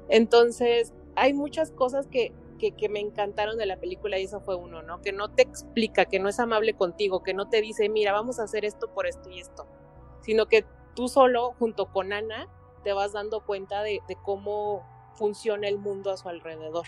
Entonces, 0.10 0.92
hay 1.16 1.34
muchas 1.34 1.70
cosas 1.70 2.08
que, 2.08 2.34
que, 2.58 2.90
me 2.90 3.00
encantaron 3.00 3.60
de 3.60 3.68
la 3.68 3.78
película 3.78 4.18
y 4.18 4.24
eso 4.24 4.40
fue 4.40 4.56
uno, 4.56 4.82
¿no? 4.82 5.02
Que 5.02 5.12
no 5.12 5.30
te 5.30 5.44
explica, 5.44 6.06
que 6.06 6.18
no 6.18 6.30
es 6.30 6.40
amable 6.40 6.74
contigo, 6.74 7.22
que 7.22 7.36
no 7.36 7.48
te 7.48 7.62
dice, 7.62 7.90
mira, 7.90 8.12
vamos 8.12 8.40
a 8.40 8.44
hacer 8.44 8.66
esto 8.66 8.88
por 8.88 9.06
esto 9.06 9.30
y 9.30 9.40
esto, 9.40 9.68
sino 10.22 10.48
que 10.48 10.66
tú 10.96 11.08
solo, 11.08 11.54
junto 11.60 11.92
con 11.92 12.12
Ana, 12.12 12.48
te 12.84 12.92
vas 12.92 13.14
dando 13.14 13.46
cuenta 13.46 13.84
de, 13.84 14.00
de 14.08 14.16
cómo 14.16 14.84
funciona 15.14 15.68
el 15.68 15.78
mundo 15.78 16.10
a 16.10 16.18
su 16.18 16.28
alrededor. 16.28 16.88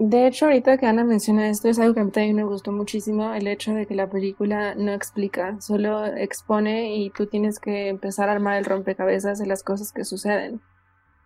De 0.00 0.28
hecho, 0.28 0.44
ahorita 0.44 0.78
que 0.78 0.86
Ana 0.86 1.02
menciona 1.02 1.50
esto, 1.50 1.68
es 1.68 1.80
algo 1.80 1.92
que 1.92 1.98
a 1.98 2.04
mí 2.04 2.12
también 2.12 2.36
me 2.36 2.44
gustó 2.44 2.70
muchísimo, 2.70 3.34
el 3.34 3.48
hecho 3.48 3.74
de 3.74 3.84
que 3.84 3.96
la 3.96 4.08
película 4.08 4.76
no 4.76 4.92
explica, 4.92 5.60
solo 5.60 6.06
expone 6.06 6.94
y 6.94 7.10
tú 7.10 7.26
tienes 7.26 7.58
que 7.58 7.88
empezar 7.88 8.28
a 8.28 8.32
armar 8.32 8.58
el 8.58 8.64
rompecabezas 8.64 9.40
de 9.40 9.46
las 9.46 9.64
cosas 9.64 9.90
que 9.90 10.04
suceden. 10.04 10.60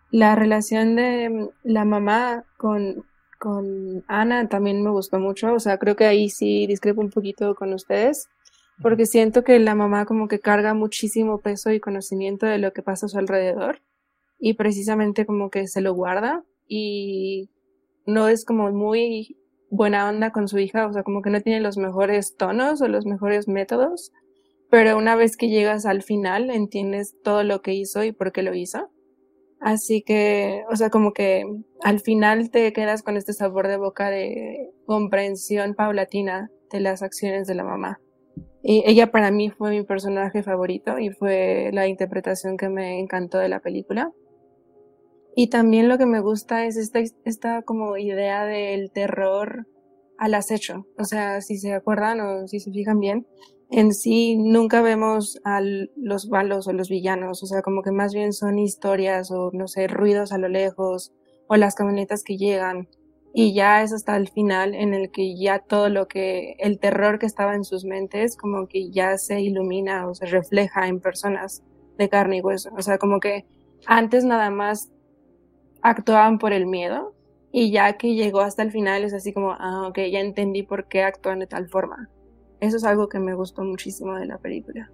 La 0.09 0.33
relación 0.33 0.95
de 0.95 1.51
la 1.61 1.85
mamá 1.85 2.45
con, 2.57 3.05
con 3.37 4.03
Ana 4.07 4.49
también 4.49 4.83
me 4.83 4.89
gustó 4.89 5.19
mucho, 5.19 5.53
o 5.53 5.59
sea, 5.59 5.77
creo 5.77 5.95
que 5.95 6.07
ahí 6.07 6.31
sí 6.31 6.65
discrepo 6.65 7.01
un 7.01 7.11
poquito 7.11 7.53
con 7.53 7.73
ustedes, 7.73 8.27
porque 8.81 9.05
siento 9.05 9.43
que 9.43 9.59
la 9.59 9.75
mamá 9.75 10.05
como 10.05 10.27
que 10.27 10.39
carga 10.39 10.73
muchísimo 10.73 11.41
peso 11.41 11.71
y 11.71 11.79
conocimiento 11.79 12.47
de 12.47 12.57
lo 12.57 12.73
que 12.73 12.81
pasa 12.81 13.05
a 13.05 13.09
su 13.09 13.19
alrededor 13.19 13.83
y 14.39 14.55
precisamente 14.55 15.27
como 15.27 15.51
que 15.51 15.67
se 15.67 15.81
lo 15.81 15.93
guarda 15.93 16.43
y 16.67 17.51
no 18.05 18.27
es 18.27 18.45
como 18.45 18.71
muy 18.71 19.37
buena 19.69 20.07
onda 20.07 20.31
con 20.31 20.47
su 20.47 20.59
hija, 20.59 20.87
o 20.87 20.93
sea, 20.93 21.03
como 21.03 21.21
que 21.21 21.29
no 21.29 21.41
tiene 21.41 21.59
los 21.59 21.77
mejores 21.77 22.35
tonos 22.37 22.81
o 22.81 22.87
los 22.87 23.05
mejores 23.05 23.47
métodos, 23.47 24.11
pero 24.69 24.97
una 24.97 25.15
vez 25.15 25.37
que 25.37 25.49
llegas 25.49 25.85
al 25.85 26.03
final 26.03 26.49
entiendes 26.49 27.15
todo 27.23 27.43
lo 27.43 27.61
que 27.61 27.73
hizo 27.73 28.03
y 28.03 28.11
por 28.11 28.31
qué 28.31 28.43
lo 28.43 28.53
hizo. 28.53 28.89
Así 29.59 30.01
que, 30.01 30.63
o 30.69 30.75
sea, 30.75 30.89
como 30.89 31.13
que 31.13 31.45
al 31.81 32.01
final 32.01 32.51
te 32.51 32.73
quedas 32.73 33.01
con 33.01 33.15
este 33.15 33.33
sabor 33.33 33.67
de 33.67 33.77
boca 33.77 34.09
de 34.09 34.71
comprensión 34.85 35.73
paulatina 35.73 36.51
de 36.69 36.81
las 36.81 37.01
acciones 37.01 37.47
de 37.47 37.55
la 37.55 37.63
mamá. 37.63 38.01
Y 38.61 38.83
ella 38.85 39.11
para 39.11 39.31
mí 39.31 39.49
fue 39.49 39.71
mi 39.71 39.83
personaje 39.83 40.43
favorito 40.43 40.99
y 40.99 41.11
fue 41.11 41.69
la 41.73 41.87
interpretación 41.87 42.57
que 42.57 42.69
me 42.69 42.99
encantó 42.99 43.37
de 43.37 43.49
la 43.49 43.59
película. 43.59 44.11
Y 45.35 45.47
también 45.49 45.89
lo 45.89 45.97
que 45.97 46.05
me 46.05 46.19
gusta 46.19 46.65
es 46.65 46.77
esta, 46.77 46.99
esta 47.25 47.63
como 47.63 47.97
idea 47.97 48.45
del 48.45 48.91
terror 48.91 49.67
al 50.17 50.35
acecho. 50.35 50.85
O 50.97 51.05
sea, 51.05 51.41
si 51.41 51.57
se 51.57 51.73
acuerdan 51.73 52.21
o 52.21 52.47
si 52.47 52.59
se 52.59 52.71
fijan 52.71 52.99
bien, 52.99 53.27
en 53.71 53.93
sí 53.93 54.37
nunca 54.37 54.81
vemos 54.81 55.39
a 55.43 55.59
los 55.95 56.29
malos 56.29 56.67
o 56.67 56.73
los 56.73 56.89
villanos. 56.89 57.41
O 57.41 57.47
sea, 57.47 57.63
como 57.63 57.81
que 57.81 57.91
más 57.91 58.13
bien 58.13 58.31
son 58.31 58.59
historias 58.59 59.31
o, 59.31 59.49
no 59.53 59.67
sé, 59.67 59.87
ruidos 59.87 60.31
a 60.31 60.37
lo 60.37 60.47
lejos 60.47 61.11
o 61.47 61.55
las 61.55 61.73
camionetas 61.73 62.23
que 62.23 62.37
llegan. 62.37 62.87
Y 63.33 63.55
ya 63.55 63.81
es 63.81 63.91
hasta 63.91 64.15
el 64.15 64.29
final 64.29 64.75
en 64.75 64.93
el 64.93 65.09
que 65.09 65.35
ya 65.35 65.57
todo 65.57 65.89
lo 65.89 66.07
que, 66.07 66.55
el 66.59 66.79
terror 66.79 67.17
que 67.17 67.25
estaba 67.25 67.55
en 67.55 67.63
sus 67.63 67.83
mentes, 67.83 68.37
como 68.37 68.67
que 68.67 68.91
ya 68.91 69.17
se 69.17 69.41
ilumina 69.41 70.07
o 70.07 70.13
se 70.13 70.27
refleja 70.27 70.87
en 70.87 70.99
personas 71.01 71.63
de 71.97 72.09
carne 72.09 72.37
y 72.37 72.41
hueso. 72.41 72.69
O 72.77 72.83
sea, 72.83 72.99
como 72.99 73.19
que 73.19 73.47
antes 73.87 74.23
nada 74.23 74.51
más 74.51 74.92
actuaban 75.83 76.39
por 76.39 76.53
el 76.53 76.65
miedo 76.65 77.13
y 77.51 77.71
ya 77.71 77.97
que 77.97 78.15
llegó 78.15 78.41
hasta 78.41 78.63
el 78.63 78.71
final 78.71 79.03
es 79.03 79.13
así 79.13 79.31
como, 79.31 79.51
ah, 79.51 79.87
ok, 79.87 79.99
ya 80.11 80.21
entendí 80.21 80.63
por 80.63 80.87
qué 80.87 81.03
actúan 81.03 81.39
de 81.39 81.47
tal 81.47 81.69
forma. 81.69 82.09
Eso 82.59 82.77
es 82.77 82.83
algo 82.83 83.09
que 83.09 83.19
me 83.19 83.35
gustó 83.35 83.63
muchísimo 83.63 84.15
de 84.15 84.25
la 84.25 84.39
película. 84.39 84.91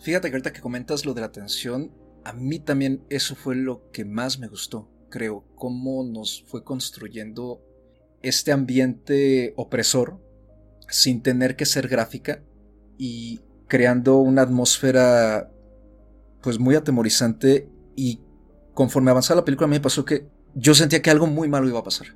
Fíjate 0.00 0.28
que 0.28 0.36
ahorita 0.36 0.52
que 0.52 0.60
comentas 0.60 1.04
lo 1.04 1.12
de 1.12 1.20
la 1.20 1.32
tensión, 1.32 1.92
a 2.24 2.32
mí 2.32 2.60
también 2.60 3.04
eso 3.10 3.34
fue 3.34 3.56
lo 3.56 3.90
que 3.90 4.04
más 4.04 4.38
me 4.38 4.48
gustó, 4.48 4.88
creo, 5.10 5.44
cómo 5.54 6.04
nos 6.04 6.44
fue 6.46 6.64
construyendo 6.64 7.60
este 8.22 8.52
ambiente 8.52 9.52
opresor 9.56 10.18
sin 10.88 11.22
tener 11.22 11.56
que 11.56 11.66
ser 11.66 11.88
gráfica 11.88 12.42
y 12.96 13.40
creando 13.66 14.18
una 14.18 14.42
atmósfera 14.42 15.50
pues 16.42 16.58
muy 16.58 16.76
atemorizante 16.76 17.68
y 17.96 18.20
conforme 18.76 19.10
avanzaba 19.10 19.40
la 19.40 19.44
película, 19.44 19.64
a 19.64 19.68
mí 19.68 19.76
me 19.76 19.80
pasó 19.80 20.04
que 20.04 20.28
yo 20.54 20.74
sentía 20.74 21.00
que 21.00 21.10
algo 21.10 21.26
muy 21.26 21.48
malo 21.48 21.66
iba 21.66 21.78
a 21.78 21.82
pasar. 21.82 22.14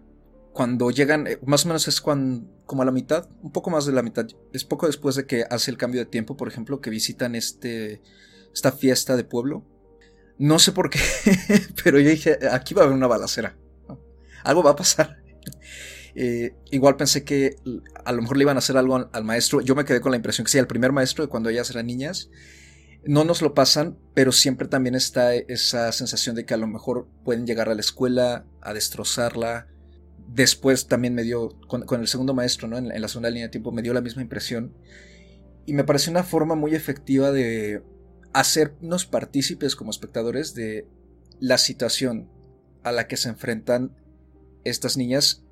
Cuando 0.52 0.90
llegan, 0.90 1.26
eh, 1.26 1.38
más 1.46 1.64
o 1.64 1.68
menos 1.68 1.88
es 1.88 2.02
cuando, 2.02 2.46
como 2.66 2.82
a 2.82 2.84
la 2.84 2.92
mitad, 2.92 3.30
un 3.42 3.50
poco 3.50 3.70
más 3.70 3.86
de 3.86 3.92
la 3.92 4.02
mitad, 4.02 4.26
es 4.52 4.64
poco 4.64 4.86
después 4.86 5.16
de 5.16 5.24
que 5.24 5.44
hace 5.48 5.70
el 5.70 5.78
cambio 5.78 6.02
de 6.02 6.06
tiempo, 6.06 6.36
por 6.36 6.48
ejemplo, 6.48 6.82
que 6.82 6.90
visitan 6.90 7.34
este, 7.34 8.02
esta 8.52 8.72
fiesta 8.72 9.16
de 9.16 9.24
pueblo. 9.24 9.64
No 10.36 10.58
sé 10.58 10.72
por 10.72 10.90
qué, 10.90 11.00
pero 11.82 11.98
yo 11.98 12.10
dije, 12.10 12.38
aquí 12.52 12.74
va 12.74 12.82
a 12.82 12.84
haber 12.84 12.96
una 12.96 13.06
balacera. 13.06 13.56
Algo 14.44 14.62
va 14.62 14.72
a 14.72 14.76
pasar. 14.76 15.16
Eh, 16.16 16.56
igual 16.72 16.96
pensé 16.96 17.22
que 17.22 17.54
a 18.04 18.10
lo 18.10 18.20
mejor 18.20 18.36
le 18.36 18.42
iban 18.42 18.56
a 18.56 18.58
hacer 18.58 18.76
algo 18.76 18.96
al, 18.96 19.08
al, 19.12 19.22
maestro. 19.22 19.60
Yo 19.60 19.76
me 19.76 19.84
quedé 19.84 20.00
con 20.00 20.10
la 20.10 20.16
impresión 20.16 20.44
que 20.44 20.50
sí, 20.50 20.58
el 20.58 20.66
primer 20.66 20.90
maestro 20.90 21.24
de 21.24 21.30
cuando 21.30 21.48
ellas 21.50 21.70
eran 21.70 21.86
niñas 21.86 22.28
no 23.04 23.24
nos 23.24 23.42
lo 23.42 23.54
pasan, 23.54 23.98
pero 24.14 24.32
siempre 24.32 24.68
también 24.68 24.94
está 24.94 25.34
esa 25.34 25.90
sensación 25.92 26.36
de 26.36 26.44
que 26.44 26.54
a 26.54 26.58
lo 26.58 26.66
mejor 26.66 27.08
pueden 27.24 27.46
llegar 27.46 27.68
a 27.68 27.74
la 27.74 27.80
escuela 27.80 28.44
a 28.60 28.74
destrozarla. 28.74 29.68
Después 30.28 30.86
también 30.86 31.14
me 31.14 31.22
dio, 31.22 31.58
con, 31.66 32.00
el 32.00 32.08
segundo 32.08 32.34
maestro, 32.34 32.68
¿no? 32.68 32.78
En, 32.78 32.88
la 32.88 33.08
segunda 33.08 33.30
línea 33.30 33.46
de 33.46 33.50
tiempo, 33.50 33.72
me 33.72 33.82
dio 33.82 33.94
la 33.94 34.00
misma 34.00 34.22
impresión. 34.22 34.74
Y 35.66 35.72
me 35.72 35.84
pareció 35.84 36.10
una 36.10 36.24
forma 36.24 36.54
muy 36.54 36.74
efectiva 36.74 37.32
de 37.32 37.82
hacernos 38.32 39.06
partícipes 39.06 39.76
como 39.76 39.90
espectadores 39.90 40.54
de 40.54 40.86
la 41.38 41.58
situación 41.58 42.28
a 42.82 42.92
la 42.92 43.08
que 43.08 43.16
se 43.16 43.28
enfrentan 43.28 43.96
estas 44.64 44.96
niñas, 44.96 45.42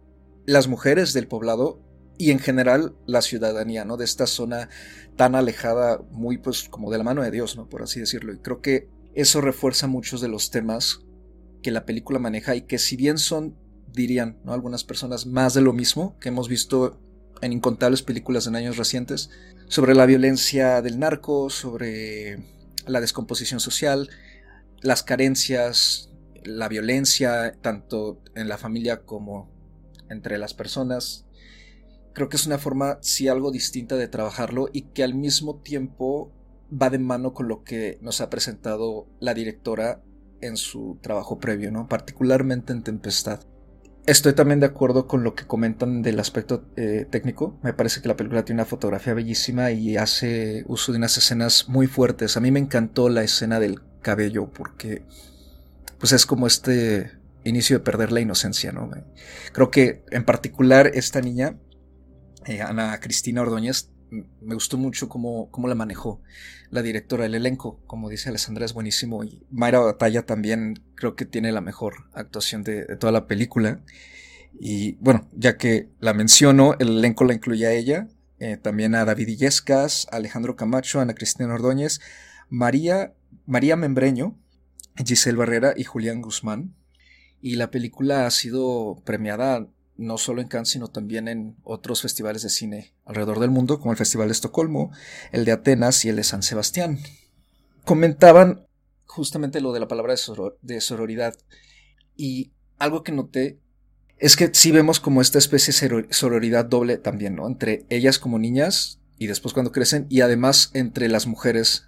las 0.46 0.68
mujeres 0.68 1.12
del 1.12 1.28
poblado 1.28 1.80
y 2.18 2.32
en 2.32 2.40
general 2.40 2.96
la 3.06 3.22
ciudadanía, 3.22 3.84
¿no? 3.84 3.96
De 3.96 4.04
esta 4.04 4.26
zona 4.26 4.68
tan 5.16 5.34
alejada, 5.34 6.02
muy 6.10 6.38
pues 6.38 6.68
como 6.68 6.90
de 6.90 6.98
la 6.98 7.04
mano 7.04 7.22
de 7.22 7.30
Dios, 7.30 7.56
¿no? 7.56 7.68
Por 7.68 7.82
así 7.82 8.00
decirlo. 8.00 8.34
Y 8.34 8.38
creo 8.38 8.60
que 8.60 8.88
eso 9.14 9.40
refuerza 9.40 9.86
muchos 9.86 10.20
de 10.20 10.28
los 10.28 10.50
temas 10.50 11.00
que 11.62 11.70
la 11.70 11.86
película 11.86 12.18
maneja 12.18 12.54
y 12.56 12.62
que 12.62 12.78
si 12.78 12.96
bien 12.96 13.18
son, 13.18 13.56
dirían, 13.92 14.38
¿no? 14.44 14.52
Algunas 14.52 14.84
personas 14.84 15.26
más 15.26 15.54
de 15.54 15.60
lo 15.60 15.72
mismo 15.72 16.18
que 16.18 16.28
hemos 16.28 16.48
visto 16.48 17.00
en 17.40 17.52
incontables 17.52 18.02
películas 18.02 18.46
en 18.46 18.56
años 18.56 18.76
recientes, 18.76 19.30
sobre 19.68 19.94
la 19.94 20.06
violencia 20.06 20.82
del 20.82 20.98
narco, 20.98 21.50
sobre 21.50 22.38
la 22.86 23.00
descomposición 23.00 23.60
social, 23.60 24.10
las 24.80 25.02
carencias, 25.02 26.10
la 26.44 26.68
violencia, 26.68 27.54
tanto 27.60 28.20
en 28.34 28.48
la 28.48 28.58
familia 28.58 29.02
como 29.02 29.50
entre 30.08 30.38
las 30.38 30.54
personas. 30.54 31.26
Creo 32.18 32.28
que 32.28 32.36
es 32.36 32.46
una 32.46 32.58
forma, 32.58 32.98
sí, 33.00 33.28
algo 33.28 33.52
distinta 33.52 33.94
de 33.94 34.08
trabajarlo 34.08 34.68
y 34.72 34.82
que 34.82 35.04
al 35.04 35.14
mismo 35.14 35.60
tiempo 35.60 36.32
va 36.68 36.90
de 36.90 36.98
mano 36.98 37.32
con 37.32 37.46
lo 37.46 37.62
que 37.62 37.96
nos 38.00 38.20
ha 38.20 38.28
presentado 38.28 39.06
la 39.20 39.34
directora 39.34 40.02
en 40.40 40.56
su 40.56 40.98
trabajo 41.00 41.38
previo, 41.38 41.70
¿no? 41.70 41.86
Particularmente 41.86 42.72
en 42.72 42.82
Tempestad. 42.82 43.42
Estoy 44.04 44.32
también 44.32 44.58
de 44.58 44.66
acuerdo 44.66 45.06
con 45.06 45.22
lo 45.22 45.36
que 45.36 45.46
comentan 45.46 46.02
del 46.02 46.18
aspecto 46.18 46.64
eh, 46.74 47.06
técnico. 47.08 47.56
Me 47.62 47.72
parece 47.72 48.02
que 48.02 48.08
la 48.08 48.16
película 48.16 48.44
tiene 48.44 48.62
una 48.62 48.68
fotografía 48.68 49.14
bellísima 49.14 49.70
y 49.70 49.96
hace 49.96 50.64
uso 50.66 50.90
de 50.90 50.98
unas 50.98 51.16
escenas 51.16 51.68
muy 51.68 51.86
fuertes. 51.86 52.36
A 52.36 52.40
mí 52.40 52.50
me 52.50 52.58
encantó 52.58 53.08
la 53.10 53.22
escena 53.22 53.60
del 53.60 53.80
cabello 54.02 54.50
porque 54.52 55.04
pues 56.00 56.12
es 56.12 56.26
como 56.26 56.48
este 56.48 57.12
inicio 57.44 57.78
de 57.78 57.84
perder 57.84 58.10
la 58.10 58.18
inocencia, 58.18 58.72
¿no? 58.72 58.90
Creo 59.52 59.70
que 59.70 60.02
en 60.10 60.24
particular 60.24 60.90
esta 60.94 61.20
niña, 61.20 61.56
eh, 62.48 62.62
Ana 62.62 62.98
Cristina 62.98 63.42
Ordóñez, 63.42 63.90
me 64.10 64.54
gustó 64.54 64.78
mucho 64.78 65.08
cómo, 65.10 65.50
cómo, 65.50 65.68
la 65.68 65.74
manejó 65.74 66.22
la 66.70 66.80
directora 66.80 67.24
del 67.24 67.34
elenco. 67.34 67.78
Como 67.86 68.08
dice 68.08 68.30
Alessandra, 68.30 68.64
es 68.64 68.72
buenísimo. 68.72 69.22
Y 69.22 69.42
Mayra 69.50 69.80
Batalla 69.80 70.24
también 70.24 70.82
creo 70.94 71.14
que 71.14 71.26
tiene 71.26 71.52
la 71.52 71.60
mejor 71.60 72.08
actuación 72.14 72.64
de, 72.64 72.96
toda 72.96 73.12
la 73.12 73.26
película. 73.26 73.82
Y 74.58 74.92
bueno, 74.94 75.28
ya 75.32 75.58
que 75.58 75.90
la 76.00 76.14
menciono, 76.14 76.74
el 76.78 76.88
elenco 76.98 77.24
la 77.24 77.34
incluye 77.34 77.66
a 77.66 77.72
ella, 77.72 78.08
eh, 78.38 78.56
también 78.56 78.94
a 78.94 79.04
David 79.04 79.28
Illescas, 79.28 80.06
Alejandro 80.10 80.56
Camacho, 80.56 81.00
Ana 81.00 81.14
Cristina 81.14 81.52
Ordóñez, 81.52 82.00
María, 82.48 83.12
María 83.44 83.76
Membreño, 83.76 84.38
Giselle 84.96 85.36
Barrera 85.36 85.74
y 85.76 85.84
Julián 85.84 86.22
Guzmán. 86.22 86.74
Y 87.42 87.56
la 87.56 87.70
película 87.70 88.26
ha 88.26 88.30
sido 88.30 89.02
premiada 89.04 89.68
no 89.98 90.16
solo 90.16 90.40
en 90.40 90.48
Cannes, 90.48 90.70
sino 90.70 90.88
también 90.88 91.28
en 91.28 91.56
otros 91.64 92.00
festivales 92.00 92.42
de 92.42 92.50
cine 92.50 92.94
alrededor 93.04 93.40
del 93.40 93.50
mundo, 93.50 93.80
como 93.80 93.90
el 93.90 93.98
Festival 93.98 94.28
de 94.28 94.32
Estocolmo, 94.32 94.92
el 95.32 95.44
de 95.44 95.52
Atenas 95.52 96.04
y 96.04 96.08
el 96.08 96.16
de 96.16 96.24
San 96.24 96.42
Sebastián. 96.42 97.00
Comentaban 97.84 98.66
justamente 99.04 99.60
lo 99.60 99.72
de 99.72 99.80
la 99.80 99.88
palabra 99.88 100.14
de, 100.62 100.80
sororidad. 100.80 101.34
Y 102.16 102.52
algo 102.78 103.02
que 103.02 103.12
noté 103.12 103.58
es 104.18 104.36
que 104.36 104.50
sí 104.52 104.70
vemos 104.70 105.00
como 105.00 105.20
esta 105.20 105.38
especie 105.38 105.88
de 105.88 106.06
sororidad 106.10 106.64
doble 106.64 106.98
también, 106.98 107.34
¿no? 107.34 107.46
Entre 107.48 107.84
ellas 107.88 108.18
como 108.18 108.38
niñas 108.38 109.00
y 109.18 109.26
después 109.26 109.52
cuando 109.52 109.72
crecen, 109.72 110.06
y 110.08 110.20
además 110.20 110.70
entre 110.74 111.08
las 111.08 111.26
mujeres 111.26 111.86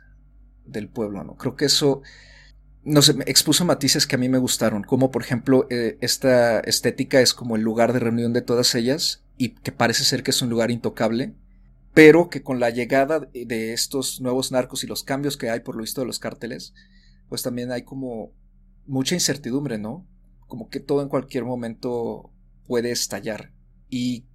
del 0.64 0.88
pueblo, 0.88 1.23
¿no? 1.23 1.37
Creo 1.37 1.55
que 1.55 1.67
eso 1.67 2.02
no 2.83 3.03
sé, 3.03 3.15
expuso 3.27 3.65
matices 3.65 4.07
que 4.07 4.17
a 4.17 4.19
mí 4.19 4.29
me 4.29 4.39
gustaron, 4.39 4.83
como 4.83 5.11
por 5.11 5.23
ejemplo 5.23 5.67
eh, 5.71 5.99
esta 6.01 6.61
estética 6.61 7.21
es 7.21 7.35
como 7.35 7.57
el 7.57 7.63
lugar 7.63 7.93
de 7.93 7.99
reunión 7.99 8.33
de 8.33 8.43
todas 8.43 8.75
ellas 8.75 9.23
y 9.37 9.51
que 9.51 9.73
parece 9.73 10.05
ser 10.05 10.23
que 10.23 10.31
es 10.31 10.41
un 10.43 10.51
lugar 10.51 10.71
intocable, 10.71 11.35
pero 11.93 12.31
que 12.31 12.43
con 12.43 12.61
la 12.61 12.71
llegada 12.71 13.21
de 13.33 13.73
estos 13.73 14.21
nuevos 14.21 14.53
narcos 14.53 14.85
y 14.85 14.87
los 14.87 15.03
cambios 15.03 15.37
que 15.37 15.51
hay 15.51 15.61
por 15.61 15.77
lo 15.77 15.83
visto 15.83 16.01
de 16.01 16.07
los 16.07 16.19
cárteles, 16.19 16.73
pues 17.29 17.43
también 17.43 17.71
hay 17.73 17.83
como 17.83 18.33
mucha 18.87 19.15
incertidumbre, 19.15 19.79
¿no? 19.79 20.07
Como 20.47 20.69
que 20.69 20.81
todo 20.81 21.03
en 21.03 21.09
cualquier 21.09 21.45
momento 21.45 22.33
puede 22.67 22.91
estallar. 22.91 23.53
Y 23.89 24.27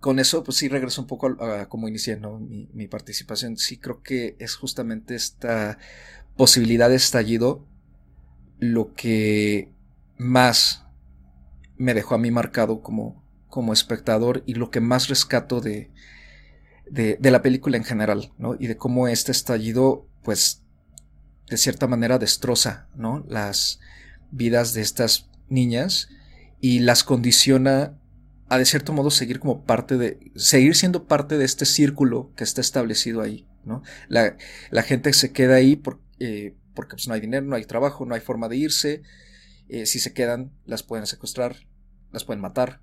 con 0.00 0.18
eso, 0.18 0.44
pues 0.44 0.58
sí 0.58 0.68
regreso 0.68 1.00
un 1.00 1.06
poco 1.06 1.28
a, 1.42 1.68
como 1.68 1.88
inicié. 1.88 2.16
Mi, 2.16 2.68
mi 2.72 2.88
participación. 2.88 3.56
Sí 3.56 3.78
creo 3.78 4.02
que 4.02 4.36
es 4.38 4.54
justamente 4.54 5.14
esta 5.14 5.78
posibilidad 6.36 6.88
de 6.88 6.96
estallido 6.96 7.66
lo 8.72 8.94
que 8.94 9.72
más 10.16 10.84
me 11.76 11.94
dejó 11.94 12.14
a 12.14 12.18
mí 12.18 12.30
marcado 12.30 12.80
como, 12.80 13.24
como 13.48 13.72
espectador 13.72 14.42
y 14.46 14.54
lo 14.54 14.70
que 14.70 14.80
más 14.80 15.08
rescato 15.08 15.60
de, 15.60 15.90
de, 16.90 17.30
la 17.30 17.42
película 17.42 17.76
en 17.76 17.84
general, 17.84 18.32
¿no? 18.38 18.54
Y 18.58 18.66
de 18.66 18.76
cómo 18.76 19.08
este 19.08 19.32
estallido, 19.32 20.06
pues, 20.22 20.62
de 21.48 21.56
cierta 21.56 21.86
manera 21.86 22.18
destroza, 22.18 22.88
¿no? 22.94 23.24
Las 23.28 23.80
vidas 24.30 24.72
de 24.74 24.82
estas 24.82 25.28
niñas 25.48 26.08
y 26.60 26.80
las 26.80 27.04
condiciona 27.04 27.98
a 28.48 28.58
de 28.58 28.64
cierto 28.64 28.92
modo 28.92 29.10
seguir 29.10 29.40
como 29.40 29.64
parte 29.64 29.96
de, 29.96 30.32
seguir 30.36 30.76
siendo 30.76 31.06
parte 31.06 31.38
de 31.38 31.44
este 31.44 31.66
círculo 31.66 32.32
que 32.36 32.44
está 32.44 32.60
establecido 32.60 33.20
ahí, 33.20 33.46
¿no? 33.64 33.82
La, 34.08 34.36
la 34.70 34.82
gente 34.82 35.12
se 35.12 35.32
queda 35.32 35.56
ahí 35.56 35.76
por, 35.76 36.00
eh, 36.18 36.54
porque 36.74 36.96
pues, 36.96 37.08
no 37.08 37.14
hay 37.14 37.20
dinero, 37.20 37.46
no 37.46 37.56
hay 37.56 37.64
trabajo, 37.64 38.04
no 38.04 38.14
hay 38.14 38.20
forma 38.20 38.48
de 38.48 38.56
irse. 38.56 39.02
Eh, 39.68 39.86
si 39.86 39.98
se 39.98 40.12
quedan, 40.12 40.52
las 40.66 40.82
pueden 40.82 41.06
secuestrar, 41.06 41.56
las 42.12 42.24
pueden 42.24 42.40
matar. 42.40 42.80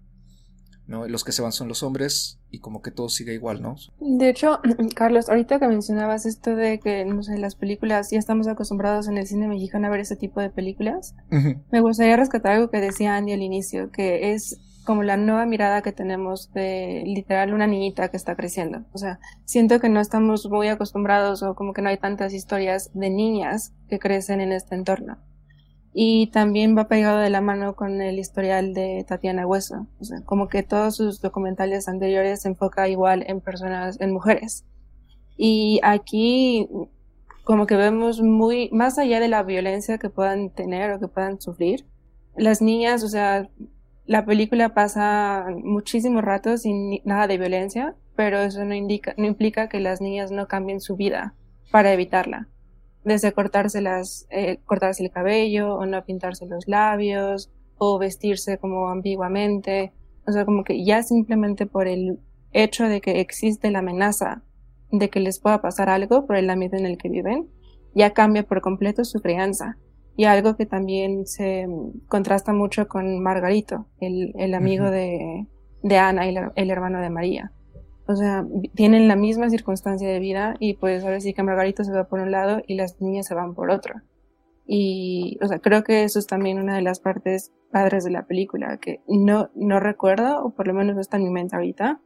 ¿no? 0.87 1.07
Los 1.07 1.23
que 1.23 1.31
se 1.31 1.41
van 1.41 1.51
son 1.51 1.67
los 1.67 1.83
hombres 1.83 2.39
y 2.49 2.59
como 2.59 2.81
que 2.81 2.91
todo 2.91 3.07
sigue 3.07 3.33
igual, 3.33 3.61
¿no? 3.61 3.75
De 3.99 4.29
hecho, 4.29 4.59
Carlos, 4.95 5.29
ahorita 5.29 5.59
que 5.59 5.67
mencionabas 5.67 6.25
esto 6.25 6.55
de 6.55 6.79
que, 6.79 7.05
no 7.05 7.23
sé, 7.23 7.37
las 7.37 7.55
películas, 7.55 8.11
ya 8.11 8.19
estamos 8.19 8.47
acostumbrados 8.47 9.07
en 9.07 9.17
el 9.17 9.27
cine 9.27 9.47
mexicano 9.47 9.87
a 9.87 9.89
ver 9.89 10.01
ese 10.01 10.15
tipo 10.15 10.41
de 10.41 10.49
películas, 10.49 11.15
me 11.71 11.81
gustaría 11.81 12.17
rescatar 12.17 12.53
algo 12.53 12.69
que 12.69 12.81
decía 12.81 13.15
Andy 13.15 13.33
al 13.33 13.41
inicio, 13.41 13.91
que 13.91 14.33
es 14.33 14.59
como 14.85 15.03
la 15.03 15.17
nueva 15.17 15.45
mirada 15.45 15.81
que 15.81 15.91
tenemos 15.91 16.51
de 16.53 17.03
literal 17.05 17.53
una 17.53 17.67
niñita 17.67 18.09
que 18.09 18.17
está 18.17 18.35
creciendo. 18.35 18.83
O 18.93 18.97
sea, 18.97 19.19
siento 19.45 19.79
que 19.79 19.89
no 19.89 19.99
estamos 19.99 20.49
muy 20.49 20.67
acostumbrados 20.67 21.43
o 21.43 21.55
como 21.55 21.73
que 21.73 21.81
no 21.81 21.89
hay 21.89 21.97
tantas 21.97 22.33
historias 22.33 22.91
de 22.93 23.09
niñas 23.09 23.73
que 23.89 23.99
crecen 23.99 24.41
en 24.41 24.51
este 24.51 24.75
entorno. 24.75 25.17
Y 25.93 26.27
también 26.27 26.77
va 26.77 26.87
pegado 26.87 27.19
de 27.19 27.29
la 27.29 27.41
mano 27.41 27.75
con 27.75 28.01
el 28.01 28.17
historial 28.17 28.73
de 28.73 29.05
Tatiana 29.07 29.45
Hueso. 29.45 29.87
O 29.99 30.05
sea, 30.05 30.21
como 30.25 30.47
que 30.47 30.63
todos 30.63 30.95
sus 30.95 31.21
documentales 31.21 31.87
anteriores 31.87 32.41
se 32.41 32.47
enfoca 32.47 32.87
igual 32.87 33.23
en 33.27 33.41
personas, 33.41 33.99
en 33.99 34.13
mujeres. 34.13 34.65
Y 35.35 35.79
aquí 35.83 36.67
como 37.43 37.65
que 37.65 37.75
vemos 37.75 38.21
muy, 38.21 38.69
más 38.71 38.97
allá 38.97 39.19
de 39.19 39.27
la 39.27 39.43
violencia 39.43 39.97
que 39.97 40.09
puedan 40.09 40.51
tener 40.51 40.91
o 40.91 40.99
que 40.99 41.07
puedan 41.07 41.41
sufrir, 41.41 41.85
las 42.35 42.61
niñas, 42.61 43.03
o 43.03 43.09
sea, 43.09 43.49
la 44.11 44.25
película 44.25 44.73
pasa 44.73 45.45
muchísimo 45.63 46.19
rato 46.19 46.57
sin 46.57 46.99
nada 47.05 47.27
de 47.27 47.37
violencia, 47.37 47.95
pero 48.17 48.39
eso 48.39 48.65
no, 48.65 48.75
indica, 48.75 49.13
no 49.15 49.25
implica 49.25 49.69
que 49.69 49.79
las 49.79 50.01
niñas 50.01 50.31
no 50.33 50.49
cambien 50.49 50.81
su 50.81 50.97
vida 50.97 51.33
para 51.71 51.93
evitarla. 51.93 52.49
Desde 53.05 53.31
cortárselas, 53.31 54.27
eh, 54.29 54.59
cortarse 54.65 55.01
el 55.01 55.11
cabello, 55.11 55.75
o 55.75 55.85
no 55.85 56.03
pintarse 56.03 56.45
los 56.45 56.67
labios, 56.67 57.53
o 57.77 57.99
vestirse 57.99 58.57
como 58.57 58.89
ambiguamente. 58.89 59.93
O 60.27 60.33
sea, 60.33 60.43
como 60.43 60.65
que 60.65 60.83
ya 60.83 61.03
simplemente 61.03 61.65
por 61.65 61.87
el 61.87 62.19
hecho 62.51 62.89
de 62.89 62.99
que 62.99 63.21
existe 63.21 63.71
la 63.71 63.79
amenaza 63.79 64.43
de 64.91 65.09
que 65.09 65.21
les 65.21 65.39
pueda 65.39 65.61
pasar 65.61 65.87
algo 65.87 66.27
por 66.27 66.35
el 66.35 66.49
ambiente 66.49 66.75
en 66.75 66.85
el 66.85 66.97
que 66.97 67.07
viven, 67.07 67.47
ya 67.95 68.11
cambia 68.11 68.43
por 68.43 68.59
completo 68.59 69.05
su 69.05 69.21
crianza. 69.21 69.77
Y 70.15 70.25
algo 70.25 70.55
que 70.55 70.65
también 70.65 71.25
se 71.25 71.67
contrasta 72.07 72.53
mucho 72.53 72.87
con 72.87 73.21
Margarito, 73.21 73.87
el, 73.99 74.33
el 74.37 74.53
amigo 74.53 74.91
de, 74.91 75.47
de, 75.83 75.97
Ana 75.97 76.29
y 76.29 76.35
el, 76.55 76.69
hermano 76.69 76.99
de 76.99 77.09
María. 77.09 77.51
O 78.07 78.15
sea, 78.15 78.45
tienen 78.75 79.07
la 79.07 79.15
misma 79.15 79.49
circunstancia 79.49 80.09
de 80.09 80.19
vida 80.19 80.55
y 80.59 80.73
pues 80.73 81.03
ahora 81.03 81.21
sí 81.21 81.33
que 81.33 81.43
Margarito 81.43 81.83
se 81.83 81.93
va 81.93 82.09
por 82.09 82.19
un 82.19 82.31
lado 82.31 82.61
y 82.67 82.75
las 82.75 82.99
niñas 83.01 83.27
se 83.27 83.35
van 83.35 83.53
por 83.53 83.71
otro. 83.71 84.01
Y, 84.65 85.37
o 85.41 85.47
sea, 85.47 85.59
creo 85.59 85.83
que 85.83 86.03
eso 86.03 86.19
es 86.19 86.27
también 86.27 86.59
una 86.59 86.75
de 86.75 86.81
las 86.81 86.99
partes 86.99 87.51
padres 87.71 88.03
de 88.03 88.11
la 88.11 88.25
película, 88.25 88.77
que 88.77 89.01
no, 89.07 89.49
no 89.55 89.79
recuerdo, 89.79 90.43
o 90.43 90.51
por 90.51 90.67
lo 90.67 90.73
menos 90.73 90.95
no 90.95 91.01
está 91.01 91.17
en 91.17 91.23
mi 91.23 91.29
mente 91.29 91.55
ahorita, 91.55 92.01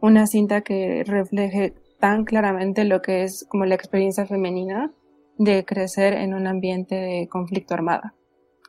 una 0.00 0.26
cinta 0.26 0.62
que 0.62 1.04
refleje 1.04 1.74
tan 1.98 2.24
claramente 2.24 2.84
lo 2.84 3.02
que 3.02 3.22
es 3.22 3.46
como 3.48 3.66
la 3.66 3.74
experiencia 3.74 4.26
femenina 4.26 4.92
de 5.40 5.64
crecer 5.64 6.12
en 6.12 6.34
un 6.34 6.46
ambiente 6.46 6.94
de 6.94 7.26
conflicto 7.26 7.72
armado, 7.72 8.12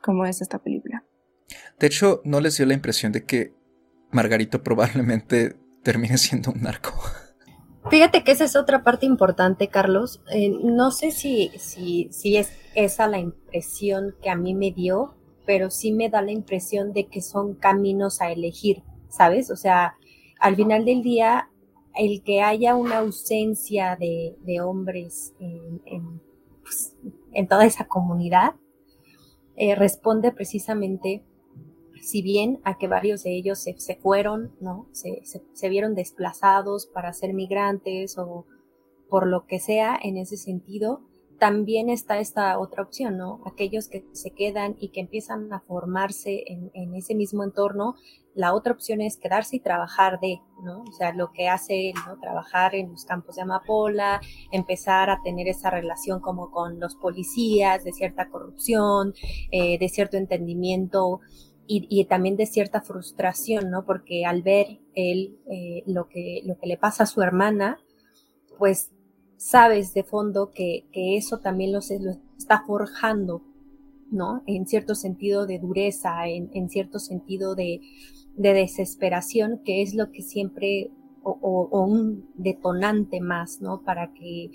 como 0.02 0.26
es 0.26 0.42
esta 0.42 0.58
película. 0.60 1.04
De 1.78 1.88
hecho, 1.88 2.22
¿no 2.24 2.40
les 2.40 2.56
dio 2.56 2.66
la 2.66 2.74
impresión 2.74 3.12
de 3.12 3.26
que 3.26 3.54
Margarito 4.10 4.64
probablemente 4.64 5.58
termine 5.84 6.18
siendo 6.18 6.52
un 6.52 6.62
narco? 6.62 6.94
Fíjate 7.90 8.24
que 8.24 8.32
esa 8.32 8.46
es 8.46 8.56
otra 8.56 8.84
parte 8.84 9.06
importante, 9.06 9.68
Carlos. 9.68 10.22
Eh, 10.32 10.50
no 10.64 10.92
sé 10.92 11.12
si, 11.12 11.52
si, 11.58 12.08
si 12.12 12.38
es 12.38 12.54
esa 12.74 13.06
la 13.08 13.20
impresión 13.20 14.16
que 14.24 14.30
a 14.30 14.38
mí 14.38 14.54
me 14.54 14.72
dio, 14.72 15.18
pero 15.46 15.72
sí 15.72 15.92
me 15.92 16.08
da 16.08 16.22
la 16.22 16.32
impresión 16.32 16.94
de 16.94 17.08
que 17.08 17.22
son 17.22 17.56
caminos 17.56 18.22
a 18.22 18.32
elegir, 18.32 18.84
¿sabes? 19.10 19.52
O 19.52 19.58
sea, 19.58 19.98
al 20.40 20.56
final 20.56 20.86
del 20.86 21.02
día, 21.02 21.50
el 21.96 22.24
que 22.24 22.42
haya 22.42 22.76
una 22.76 23.00
ausencia 23.00 23.98
de, 24.00 24.62
hombres 24.62 25.34
en 25.40 26.22
en 27.34 27.48
toda 27.48 27.66
esa 27.66 27.88
comunidad, 27.88 28.56
eh, 29.56 29.76
responde 29.76 30.32
precisamente, 30.32 31.24
si 32.02 32.22
bien 32.22 32.60
a 32.64 32.78
que 32.78 32.88
varios 32.88 33.24
de 33.24 33.36
ellos 33.36 33.60
se, 33.60 33.96
fueron, 33.96 34.56
¿no? 34.60 34.88
Se, 34.92 35.22
se, 35.54 35.70
vieron 35.70 35.94
desplazados 35.94 36.88
para 36.88 37.14
ser 37.14 37.34
migrantes 37.34 38.18
o 38.18 38.46
por 39.10 39.28
lo 39.28 39.46
que 39.46 39.60
sea 39.60 40.00
en 40.02 40.18
ese 40.18 40.38
sentido, 40.38 41.02
también 41.42 41.90
está 41.90 42.20
esta 42.20 42.60
otra 42.60 42.84
opción, 42.84 43.18
¿no? 43.18 43.42
Aquellos 43.48 43.88
que 43.88 44.06
se 44.12 44.30
quedan 44.30 44.76
y 44.80 44.90
que 44.90 45.00
empiezan 45.00 45.52
a 45.52 45.62
formarse 45.62 46.44
en, 46.46 46.94
ese 46.94 47.16
mismo 47.16 47.44
entorno, 47.44 47.96
la 48.36 48.54
otra 48.54 48.74
opción 48.74 49.02
es 49.02 49.18
quedarse 49.18 49.56
y 49.56 49.60
trabajar 49.60 50.20
de, 50.20 50.40
¿no? 50.64 50.84
O 50.84 50.92
sea, 50.92 51.14
lo 51.14 51.32
que 51.32 51.50
hace, 51.50 51.94
¿no? 52.06 52.20
Trabajar 52.20 52.76
en 52.76 52.92
los 52.92 53.06
campos 53.06 53.38
de 53.38 53.42
amapola, 53.42 54.22
empezar 54.52 55.10
a 55.10 55.20
tener 55.24 55.48
esa 55.48 55.72
relación 55.72 56.20
como 56.20 56.52
con 56.52 56.80
los 56.80 56.94
policías, 56.94 57.84
de 57.84 57.92
cierta 57.92 58.30
corrupción, 58.30 59.16
eh, 59.50 59.80
de 59.80 59.90
cierto 59.90 60.18
entendimiento 60.18 61.22
y, 61.66 62.06
también 62.06 62.36
de 62.36 62.46
cierta 62.46 62.82
frustración, 62.82 63.72
¿no? 63.72 63.84
Porque 63.84 64.26
al 64.26 64.44
ver 64.44 64.80
él 64.94 65.40
eh, 65.50 65.82
lo, 65.88 66.08
que, 66.08 66.42
lo 66.46 66.60
que 66.60 66.68
le 66.68 66.78
pasa 66.78 67.04
a 67.04 67.08
su 67.08 67.24
hermana, 67.24 67.80
pues 68.60 68.92
sabes 69.42 69.96
de 69.96 70.04
fondo 70.04 70.52
que, 70.52 70.86
eso 70.94 71.40
también 71.40 71.72
lo, 71.74 71.80
lo, 71.80 72.12
está 72.38 72.64
forjando, 72.66 73.42
¿no? 74.12 74.44
En 74.46 74.68
cierto 74.68 74.94
sentido 74.94 75.48
de 75.48 75.58
dureza, 75.58 76.28
en, 76.28 76.70
cierto 76.70 77.00
sentido 77.00 77.56
de, 77.56 77.82
desesperación, 78.38 79.60
que 79.66 79.82
es 79.82 79.96
lo 79.96 80.12
que 80.12 80.22
siempre, 80.22 80.92
o, 81.24 81.86
un 81.86 82.30
detonante 82.36 83.20
más, 83.20 83.62
¿no? 83.62 83.82
Para 83.82 84.14
que 84.14 84.52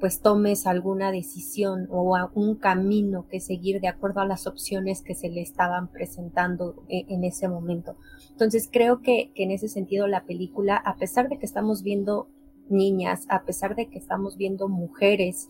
pues 0.00 0.20
tomes 0.20 0.66
alguna 0.66 1.12
decisión 1.12 1.86
o 1.90 2.16
un 2.34 2.56
camino 2.56 3.26
que 3.28 3.40
seguir 3.40 3.80
de 3.80 3.88
acuerdo 3.88 4.20
a 4.20 4.26
las 4.26 4.46
opciones 4.46 5.02
que 5.02 5.14
se 5.14 5.30
le 5.30 5.40
estaban 5.40 5.88
presentando 5.88 6.82
en, 6.88 7.10
en 7.10 7.24
ese 7.24 7.48
momento. 7.48 7.96
Entonces 8.30 8.68
creo 8.70 9.00
que, 9.00 9.32
que, 9.34 9.44
en 9.44 9.50
ese 9.50 9.68
sentido 9.68 10.06
la 10.06 10.24
película, 10.24 10.76
a 10.76 10.96
pesar 10.96 11.28
de 11.28 11.38
que 11.38 11.46
estamos 11.46 11.82
viendo 11.82 12.28
niñas, 12.68 13.26
a 13.28 13.44
pesar 13.44 13.74
de 13.74 13.88
que 13.88 13.98
estamos 13.98 14.36
viendo 14.36 14.68
mujeres 14.68 15.48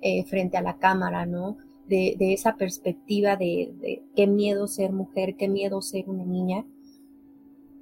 eh, 0.00 0.24
frente 0.24 0.56
a 0.56 0.62
la 0.62 0.78
cámara, 0.78 1.26
¿no? 1.26 1.56
De, 1.88 2.16
esa 2.18 2.56
perspectiva 2.56 3.36
de, 3.36 4.02
qué 4.14 4.26
miedo 4.26 4.66
ser 4.66 4.92
mujer, 4.92 5.36
qué 5.36 5.48
miedo 5.48 5.80
ser 5.82 6.08
una 6.08 6.24
niña. 6.24 6.66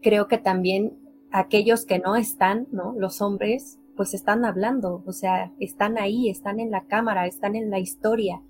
Creo 0.02 0.28
que 0.28 0.38
también 0.38 0.98
aquellos 1.32 1.86
que 1.86 1.98
no 1.98 2.14
están, 2.14 2.68
¿no? 2.70 2.94
Los 2.96 3.22
hombres, 3.22 3.78
pues 3.96 4.12
están 4.12 4.44
hablando, 4.44 5.02
o 5.06 5.12
sea, 5.12 5.52
están 5.58 5.98
ahí, 5.98 6.28
están 6.28 6.60
en 6.60 6.70
la 6.70 6.84
cámara, 6.84 7.26
están 7.26 7.56
en 7.56 7.70
la 7.70 7.78
historia 7.78 8.42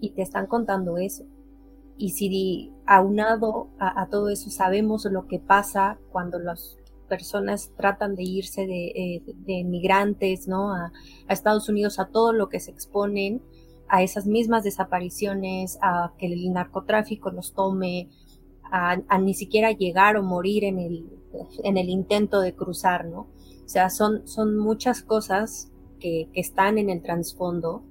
y 0.00 0.10
te 0.10 0.22
están 0.22 0.46
contando 0.46 0.98
eso. 0.98 1.24
Y 1.96 2.10
si 2.10 2.72
aunado 2.86 3.70
a, 3.78 4.02
a 4.02 4.08
todo 4.08 4.28
eso 4.28 4.50
sabemos 4.50 5.04
lo 5.06 5.26
que 5.28 5.38
pasa 5.38 5.98
cuando 6.10 6.38
los 6.38 6.78
personas 7.06 7.72
tratan 7.76 8.14
de 8.14 8.22
irse 8.22 8.66
de, 8.66 9.22
eh, 9.46 9.64
migrantes, 9.64 10.46
¿no? 10.48 10.74
A, 10.74 10.92
Estados 11.28 11.68
Unidos, 11.68 11.98
a 11.98 12.06
todo 12.06 12.32
lo 12.32 12.48
que 12.48 12.60
se 12.60 12.70
exponen, 12.70 13.42
a 13.88 14.02
esas 14.02 14.26
mismas 14.26 14.64
desapariciones, 14.64 15.78
a 15.82 16.12
que 16.18 16.26
el 16.26 16.52
narcotráfico 16.52 17.30
los 17.30 17.54
tome, 17.54 18.10
a, 18.70 19.18
ni 19.18 19.34
siquiera 19.34 19.70
llegar 19.72 20.16
o 20.16 20.22
morir 20.22 20.64
en 20.64 20.78
el, 20.78 21.06
en 21.62 21.76
el 21.76 21.88
intento 21.88 22.40
de 22.40 22.54
cruzar, 22.54 23.06
¿no? 23.06 23.28
O 23.64 23.68
sea, 23.68 23.90
son, 23.90 24.26
son 24.28 24.58
muchas 24.58 25.02
cosas 25.02 25.70
que, 26.00 26.28
que 26.32 26.40
están 26.40 26.78
en 26.78 26.90
el 26.90 27.02
trasfondo 27.02 27.84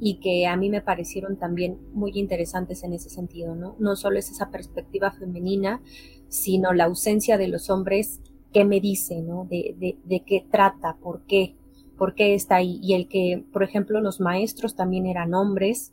y 0.00 0.20
que 0.20 0.46
a 0.46 0.56
mí 0.56 0.70
me 0.70 0.80
parecieron 0.80 1.36
también 1.36 1.78
muy 1.92 2.12
interesantes 2.14 2.84
en 2.84 2.92
ese 2.92 3.10
sentido, 3.10 3.54
¿no? 3.54 3.74
No 3.78 3.96
solo 3.96 4.18
es 4.18 4.30
esa 4.30 4.50
perspectiva 4.50 5.10
femenina, 5.10 5.80
sino 6.28 6.72
la 6.72 6.84
ausencia 6.84 7.36
de 7.38 7.48
los 7.48 7.70
hombres 7.70 8.20
qué 8.52 8.64
me 8.64 8.80
dice, 8.80 9.22
¿no? 9.22 9.46
De, 9.48 9.74
de, 9.78 9.98
de 10.04 10.20
qué 10.20 10.46
trata, 10.50 10.96
por 10.96 11.22
qué, 11.26 11.56
por 11.96 12.14
qué 12.14 12.34
está 12.34 12.56
ahí. 12.56 12.78
Y 12.82 12.94
el 12.94 13.08
que, 13.08 13.44
por 13.52 13.62
ejemplo, 13.62 14.00
los 14.00 14.20
maestros 14.20 14.76
también 14.76 15.06
eran 15.06 15.34
hombres, 15.34 15.92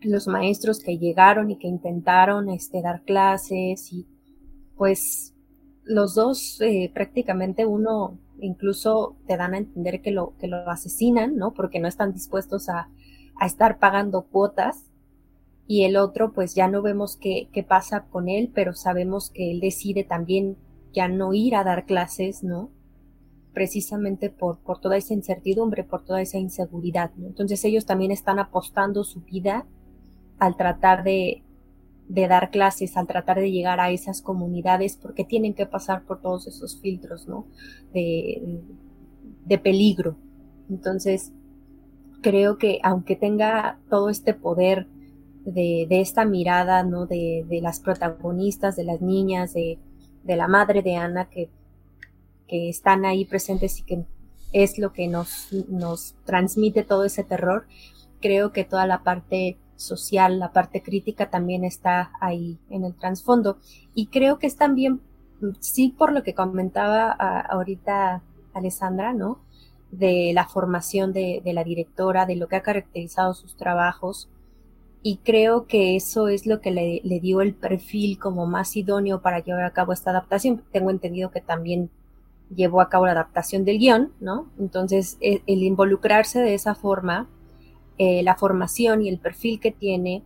los 0.00 0.26
maestros 0.26 0.80
que 0.80 0.98
llegaron 0.98 1.50
y 1.50 1.58
que 1.58 1.68
intentaron 1.68 2.48
este, 2.50 2.82
dar 2.82 3.02
clases 3.02 3.92
y 3.92 4.06
pues 4.76 5.34
los 5.84 6.14
dos 6.14 6.60
eh, 6.60 6.90
prácticamente 6.92 7.66
uno 7.66 8.18
incluso 8.40 9.16
te 9.26 9.36
dan 9.36 9.54
a 9.54 9.58
entender 9.58 10.02
que 10.02 10.10
lo, 10.10 10.34
que 10.38 10.48
lo 10.48 10.68
asesinan, 10.68 11.36
¿no? 11.36 11.52
Porque 11.54 11.78
no 11.78 11.86
están 11.86 12.12
dispuestos 12.12 12.68
a, 12.68 12.88
a 13.36 13.46
estar 13.46 13.78
pagando 13.78 14.22
cuotas 14.22 14.90
y 15.68 15.84
el 15.84 15.96
otro 15.96 16.32
pues 16.32 16.54
ya 16.54 16.68
no 16.68 16.82
vemos 16.82 17.16
qué, 17.16 17.48
qué 17.52 17.62
pasa 17.62 18.06
con 18.10 18.28
él, 18.28 18.50
pero 18.52 18.74
sabemos 18.74 19.30
que 19.30 19.52
él 19.52 19.60
decide 19.60 20.02
también 20.02 20.56
ya 20.92 21.08
no 21.08 21.34
ir 21.34 21.56
a 21.56 21.64
dar 21.64 21.86
clases, 21.86 22.42
¿no? 22.42 22.70
Precisamente 23.52 24.30
por, 24.30 24.58
por 24.58 24.80
toda 24.80 24.96
esa 24.96 25.14
incertidumbre, 25.14 25.84
por 25.84 26.04
toda 26.04 26.20
esa 26.20 26.38
inseguridad. 26.38 27.10
Entonces 27.18 27.64
ellos 27.64 27.86
también 27.86 28.10
están 28.10 28.38
apostando 28.38 29.04
su 29.04 29.20
vida 29.20 29.66
al 30.38 30.56
tratar 30.56 31.04
de, 31.04 31.42
de 32.08 32.28
dar 32.28 32.50
clases, 32.50 32.96
al 32.96 33.06
tratar 33.06 33.38
de 33.38 33.50
llegar 33.50 33.80
a 33.80 33.90
esas 33.90 34.22
comunidades, 34.22 34.96
porque 34.96 35.24
tienen 35.24 35.54
que 35.54 35.66
pasar 35.66 36.04
por 36.04 36.20
todos 36.20 36.46
esos 36.46 36.80
filtros, 36.80 37.28
¿no? 37.28 37.46
De, 37.92 38.60
de 39.44 39.58
peligro. 39.58 40.16
Entonces, 40.68 41.32
creo 42.22 42.58
que 42.58 42.78
aunque 42.82 43.16
tenga 43.16 43.78
todo 43.88 44.08
este 44.08 44.34
poder 44.34 44.86
de, 45.44 45.86
de 45.88 46.00
esta 46.00 46.24
mirada, 46.24 46.82
¿no? 46.82 47.06
De, 47.06 47.44
de, 47.48 47.60
las 47.60 47.80
protagonistas, 47.80 48.76
de 48.76 48.84
las 48.84 49.00
niñas, 49.00 49.54
de, 49.54 49.78
de 50.24 50.36
la 50.36 50.48
madre 50.48 50.82
de 50.82 50.96
Ana 50.96 51.28
que, 51.28 51.48
que 52.48 52.68
están 52.68 53.04
ahí 53.04 53.24
presentes 53.24 53.80
y 53.80 53.82
que 53.82 54.04
es 54.52 54.78
lo 54.78 54.92
que 54.92 55.08
nos, 55.08 55.48
nos 55.68 56.14
transmite 56.24 56.82
todo 56.82 57.04
ese 57.04 57.24
terror. 57.24 57.66
Creo 58.20 58.52
que 58.52 58.64
toda 58.64 58.86
la 58.86 59.02
parte 59.02 59.56
social, 59.76 60.38
la 60.38 60.52
parte 60.52 60.82
crítica 60.82 61.30
también 61.30 61.64
está 61.64 62.12
ahí 62.20 62.58
en 62.70 62.84
el 62.84 62.94
trasfondo. 62.94 63.58
Y 63.94 64.06
creo 64.06 64.38
que 64.38 64.46
es 64.46 64.56
también, 64.56 65.00
sí, 65.60 65.94
por 65.96 66.12
lo 66.12 66.22
que 66.22 66.34
comentaba 66.34 67.10
ahorita 67.10 68.22
Alessandra, 68.54 69.12
¿no? 69.12 69.40
De 69.90 70.32
la 70.34 70.46
formación 70.46 71.12
de, 71.12 71.42
de, 71.44 71.52
la 71.52 71.64
directora, 71.64 72.26
de 72.26 72.36
lo 72.36 72.48
que 72.48 72.56
ha 72.56 72.62
caracterizado 72.62 73.34
sus 73.34 73.56
trabajos, 73.56 74.28
y 75.02 75.16
creo 75.18 75.66
que 75.66 75.96
eso 75.96 76.28
es 76.28 76.46
lo 76.46 76.60
que 76.60 76.70
le, 76.70 77.20
dio 77.20 77.40
el 77.40 77.54
perfil 77.54 78.18
como 78.18 78.46
más 78.46 78.76
idóneo 78.76 79.20
para 79.20 79.40
llevar 79.40 79.64
a 79.64 79.72
cabo 79.72 79.92
esta 79.92 80.10
adaptación. 80.10 80.62
Tengo 80.70 80.90
entendido 80.90 81.30
que 81.32 81.40
también 81.40 81.90
llevó 82.54 82.80
a 82.80 82.88
cabo 82.88 83.06
la 83.06 83.12
adaptación 83.12 83.64
del 83.64 83.78
guion, 83.78 84.12
¿no? 84.20 84.46
Entonces, 84.60 85.18
e, 85.20 85.42
el, 85.46 85.64
involucrarse 85.64 86.40
de 86.40 86.54
esa 86.54 86.76
forma, 86.76 87.28
eh, 87.98 88.22
la 88.22 88.36
formación 88.36 89.02
y 89.02 89.08
el 89.08 89.18
perfil 89.18 89.58
que 89.58 89.72
tiene, 89.72 90.22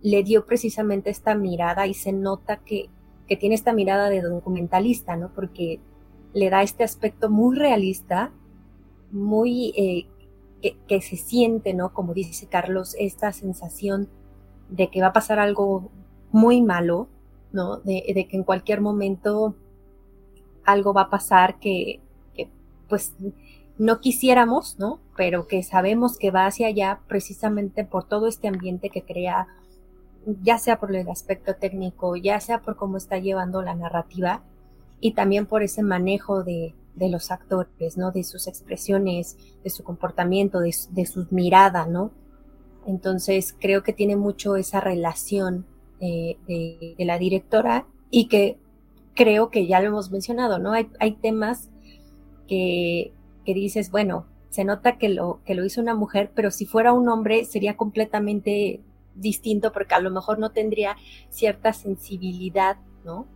le 0.00 0.22
dio 0.22 0.46
precisamente 0.46 1.10
esta 1.10 1.34
mirada 1.34 1.86
y 1.88 1.94
se 1.94 2.12
nota 2.12 2.58
que, 2.58 2.88
que 3.26 3.36
tiene 3.36 3.56
esta 3.56 3.72
mirada 3.72 4.10
de 4.10 4.20
documentalista, 4.20 5.16
¿no? 5.16 5.30
Porque 5.34 5.80
le 6.34 6.50
da 6.50 6.62
este 6.62 6.84
aspecto 6.84 7.30
muy 7.30 7.56
realista, 7.56 8.30
muy 9.10 9.72
eh, 9.76 10.06
que, 10.86 11.00
se 11.00 11.16
siente, 11.16 11.74
¿no? 11.74 11.92
Como 11.92 12.14
dice 12.14 12.46
Carlos, 12.46 12.96
esta 12.98 13.32
sensación 13.32 14.08
de 14.68 14.88
que 14.88 15.00
va 15.00 15.08
a 15.08 15.12
pasar 15.12 15.38
algo 15.38 15.90
muy 16.32 16.62
malo, 16.62 17.08
¿no? 17.52 17.76
De, 17.78 18.26
que 18.28 18.36
en 18.36 18.44
cualquier 18.44 18.80
momento 18.80 19.54
algo 20.64 20.94
va 20.94 21.02
a 21.02 21.10
pasar 21.10 21.58
que, 21.58 22.00
que, 22.34 22.48
pues 22.88 23.14
no 23.76 24.00
quisiéramos, 24.00 24.78
¿no? 24.78 25.00
Pero 25.16 25.46
que 25.46 25.62
sabemos 25.62 26.18
que 26.18 26.30
va 26.30 26.46
hacia 26.46 26.68
allá 26.68 27.00
precisamente 27.08 27.84
por 27.84 28.04
todo 28.04 28.26
este 28.28 28.48
ambiente 28.48 28.88
que 28.88 29.02
crea, 29.02 29.48
ya 30.42 30.58
sea 30.58 30.80
por 30.80 30.94
el 30.94 31.08
aspecto 31.08 31.56
técnico, 31.56 32.16
ya 32.16 32.40
sea 32.40 32.62
por 32.62 32.76
cómo 32.76 32.96
está 32.96 33.18
llevando 33.18 33.62
la 33.62 33.74
narrativa 33.74 34.42
y 35.00 35.12
también 35.12 35.44
por 35.46 35.62
ese 35.62 35.82
manejo 35.82 36.42
de, 36.42 36.74
de 36.94 37.08
los 37.08 37.30
actores, 37.30 37.96
¿no? 37.96 38.12
De 38.12 38.24
sus 38.24 38.46
expresiones, 38.46 39.36
de 39.62 39.70
su 39.70 39.82
comportamiento, 39.82 40.60
de, 40.60 40.74
de 40.90 41.06
sus 41.06 41.32
miradas, 41.32 41.88
¿no? 41.88 42.12
Entonces 42.86 43.54
creo 43.58 43.82
que 43.82 43.92
tiene 43.92 44.16
mucho 44.16 44.56
esa 44.56 44.80
relación 44.80 45.66
eh, 46.00 46.36
de, 46.46 47.04
la 47.04 47.18
directora 47.18 47.86
y 48.10 48.28
que 48.28 48.58
creo 49.14 49.50
que 49.50 49.66
ya 49.66 49.80
lo 49.80 49.88
hemos 49.88 50.10
mencionado, 50.10 50.58
¿no? 50.58 50.72
Hay, 50.72 50.88
hay 51.00 51.12
temas 51.12 51.70
que, 52.46 53.12
que 53.44 53.54
dices, 53.54 53.90
bueno, 53.90 54.26
se 54.50 54.64
nota 54.64 54.98
que 54.98 55.08
lo, 55.08 55.40
que 55.44 55.54
lo 55.54 55.64
hizo 55.64 55.80
una 55.80 55.94
mujer, 55.94 56.30
pero 56.34 56.50
si 56.50 56.66
fuera 56.66 56.92
un 56.92 57.08
hombre 57.08 57.44
sería 57.44 57.76
completamente 57.76 58.80
distinto 59.14 59.72
porque 59.72 59.94
a 59.94 60.00
lo 60.00 60.10
mejor 60.10 60.38
no 60.38 60.50
tendría 60.50 60.96
cierta 61.30 61.72
sensibilidad, 61.72 62.76
¿no? 63.04 63.26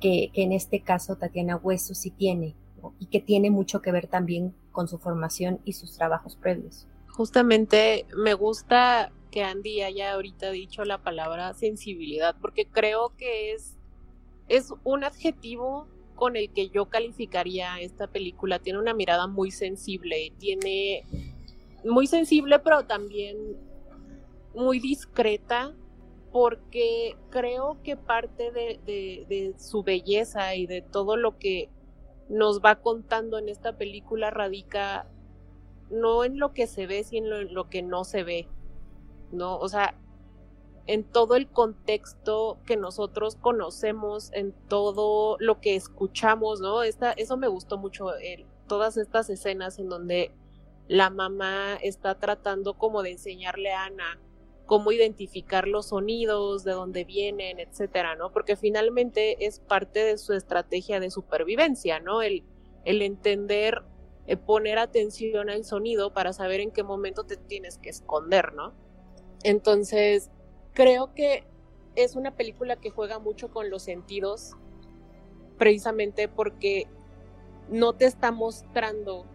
Que, 0.00 0.30
que 0.32 0.42
en 0.42 0.52
este 0.52 0.80
caso 0.80 1.16
Tatiana 1.16 1.56
Hueso 1.56 1.94
sí 1.94 2.10
tiene 2.10 2.54
y 2.98 3.06
que 3.06 3.20
tiene 3.20 3.50
mucho 3.50 3.80
que 3.80 3.92
ver 3.92 4.08
también 4.08 4.54
con 4.72 4.88
su 4.88 4.98
formación 4.98 5.60
y 5.64 5.72
sus 5.72 5.96
trabajos 5.96 6.36
previos. 6.36 6.86
Justamente 7.08 8.06
me 8.16 8.34
gusta 8.34 9.12
que 9.30 9.42
Andy 9.42 9.82
haya 9.82 10.12
ahorita 10.12 10.50
dicho 10.50 10.84
la 10.84 10.98
palabra 10.98 11.54
sensibilidad, 11.54 12.36
porque 12.40 12.66
creo 12.66 13.14
que 13.16 13.52
es, 13.52 13.76
es 14.48 14.72
un 14.84 15.04
adjetivo 15.04 15.88
con 16.14 16.36
el 16.36 16.50
que 16.52 16.68
yo 16.68 16.86
calificaría 16.86 17.80
esta 17.80 18.06
película. 18.06 18.58
Tiene 18.58 18.78
una 18.78 18.94
mirada 18.94 19.26
muy 19.26 19.50
sensible, 19.50 20.32
tiene 20.38 21.04
muy 21.84 22.06
sensible, 22.06 22.58
pero 22.60 22.84
también 22.84 23.36
muy 24.54 24.78
discreta, 24.78 25.74
porque 26.32 27.16
creo 27.30 27.78
que 27.82 27.96
parte 27.96 28.50
de, 28.50 28.80
de, 28.84 29.54
su 29.58 29.82
belleza 29.82 30.54
y 30.56 30.66
de 30.66 30.82
todo 30.82 31.16
lo 31.16 31.38
que 31.38 31.68
nos 32.28 32.60
va 32.60 32.76
contando 32.76 33.38
en 33.38 33.48
esta 33.48 33.76
película 33.76 34.30
radica 34.30 35.06
no 35.90 36.24
en 36.24 36.38
lo 36.38 36.52
que 36.52 36.66
se 36.66 36.86
ve, 36.86 37.04
sino 37.04 37.36
en 37.36 37.54
lo 37.54 37.68
que 37.68 37.82
no 37.82 38.04
se 38.04 38.24
ve, 38.24 38.48
¿no? 39.32 39.58
O 39.58 39.68
sea, 39.68 39.94
en 40.86 41.04
todo 41.04 41.36
el 41.36 41.48
contexto 41.48 42.58
que 42.66 42.76
nosotros 42.76 43.36
conocemos, 43.36 44.32
en 44.32 44.52
todo 44.68 45.36
lo 45.40 45.60
que 45.60 45.76
escuchamos, 45.76 46.60
¿no? 46.60 46.82
Esta, 46.82 47.12
eso 47.12 47.36
me 47.36 47.48
gustó 47.48 47.78
mucho, 47.78 48.10
todas 48.66 48.96
estas 48.96 49.30
escenas 49.30 49.78
en 49.78 49.88
donde 49.88 50.32
la 50.88 51.10
mamá 51.10 51.76
está 51.76 52.18
tratando 52.18 52.74
como 52.74 53.02
de 53.02 53.12
enseñarle 53.12 53.72
a 53.72 53.86
Ana 53.86 54.20
cómo 54.66 54.92
identificar 54.92 55.68
los 55.68 55.88
sonidos, 55.88 56.64
de 56.64 56.72
dónde 56.72 57.04
vienen, 57.04 57.60
etcétera, 57.60 58.16
¿no? 58.16 58.32
Porque 58.32 58.56
finalmente 58.56 59.44
es 59.44 59.60
parte 59.60 60.00
de 60.00 60.18
su 60.18 60.32
estrategia 60.32 61.00
de 61.00 61.10
supervivencia, 61.10 62.00
¿no? 62.00 62.22
El, 62.22 62.44
entender, 62.84 63.82
eh, 64.26 64.36
poner 64.36 64.78
atención 64.78 65.50
al 65.50 65.64
sonido 65.64 66.12
para 66.12 66.32
saber 66.32 66.60
en 66.60 66.70
qué 66.70 66.82
momento 66.82 67.24
te 67.24 67.36
tienes 67.36 67.78
que 67.78 67.90
esconder, 67.90 68.54
¿no? 68.54 68.72
Entonces, 69.42 70.30
creo 70.72 71.14
que 71.14 71.44
es 71.94 72.16
una 72.16 72.34
película 72.34 72.76
que 72.76 72.90
juega 72.90 73.18
mucho 73.18 73.50
con 73.50 73.70
los 73.70 73.82
sentidos, 73.82 74.52
precisamente 75.58 76.28
porque 76.28 76.86
no 77.68 77.92
te 77.92 78.06
está 78.06 78.32
mostrando 78.32 79.26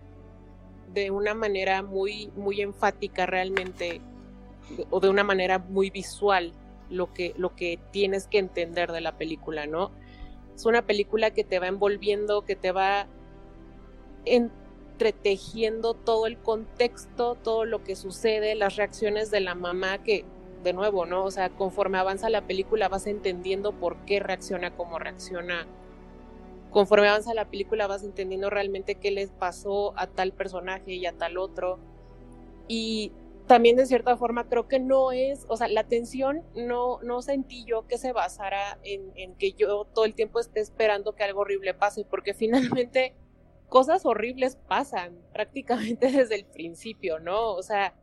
de 0.93 1.11
una 1.11 1.33
manera 1.35 1.83
muy, 1.83 2.31
muy 2.35 2.61
enfática 2.61 3.25
realmente 3.25 4.01
o 4.89 4.99
de 4.99 5.09
una 5.09 5.23
manera 5.23 5.59
muy 5.59 5.89
visual 5.89 6.53
lo 6.89 7.13
que, 7.13 7.33
lo 7.37 7.55
que 7.55 7.79
tienes 7.91 8.27
que 8.27 8.39
entender 8.39 8.91
de 8.91 9.01
la 9.01 9.17
película, 9.17 9.67
¿no? 9.67 9.91
Es 10.55 10.65
una 10.65 10.81
película 10.81 11.31
que 11.31 11.43
te 11.43 11.59
va 11.59 11.67
envolviendo, 11.67 12.43
que 12.43 12.55
te 12.55 12.71
va 12.71 13.07
entretejiendo 14.25 15.93
todo 15.93 16.27
el 16.27 16.37
contexto, 16.37 17.35
todo 17.35 17.65
lo 17.65 17.83
que 17.83 17.95
sucede, 17.95 18.55
las 18.55 18.75
reacciones 18.75 19.31
de 19.31 19.39
la 19.39 19.55
mamá 19.55 20.03
que, 20.03 20.25
de 20.63 20.73
nuevo, 20.73 21.05
¿no? 21.05 21.23
O 21.23 21.31
sea, 21.31 21.49
conforme 21.49 21.97
avanza 21.97 22.29
la 22.29 22.45
película 22.45 22.89
vas 22.89 23.07
entendiendo 23.07 23.71
por 23.71 23.97
qué 24.05 24.19
reacciona 24.19 24.75
como 24.75 24.99
reacciona 24.99 25.67
conforme 26.69 27.07
avanza 27.07 27.33
la 27.33 27.45
película 27.45 27.87
vas 27.87 28.03
entendiendo 28.03 28.49
realmente 28.49 28.95
qué 28.95 29.11
les 29.11 29.31
pasó 29.31 29.93
a 29.97 30.07
tal 30.07 30.33
personaje 30.33 30.93
y 30.93 31.05
a 31.05 31.13
tal 31.13 31.37
otro. 31.37 31.79
Y 32.67 33.11
también 33.49 33.75
de 33.75 33.87
cierta 33.87 34.15
forma 34.15 34.47
creo 34.47 34.67
que 34.67 34.79
no 34.79 35.11
es, 35.11 35.47
o 35.49 35.57
sea, 35.57 35.67
la 35.69 35.83
tensión 35.83 36.43
no, 36.55 37.01
no 37.01 37.23
sentí 37.23 37.65
yo 37.65 37.87
que 37.87 37.97
se 37.97 38.13
basara 38.13 38.77
en, 38.83 39.11
en 39.15 39.33
que 39.37 39.53
yo 39.53 39.85
todo 39.85 40.05
el 40.05 40.13
tiempo 40.13 40.39
esté 40.39 40.59
esperando 40.59 41.15
que 41.15 41.23
algo 41.23 41.41
horrible 41.41 41.73
pase, 41.73 42.05
porque 42.05 42.35
finalmente 42.35 43.15
cosas 43.67 44.05
horribles 44.05 44.55
pasan 44.55 45.17
prácticamente 45.33 46.11
desde 46.11 46.35
el 46.35 46.45
principio, 46.45 47.17
¿no? 47.19 47.53
O 47.53 47.63
sea, 47.63 47.95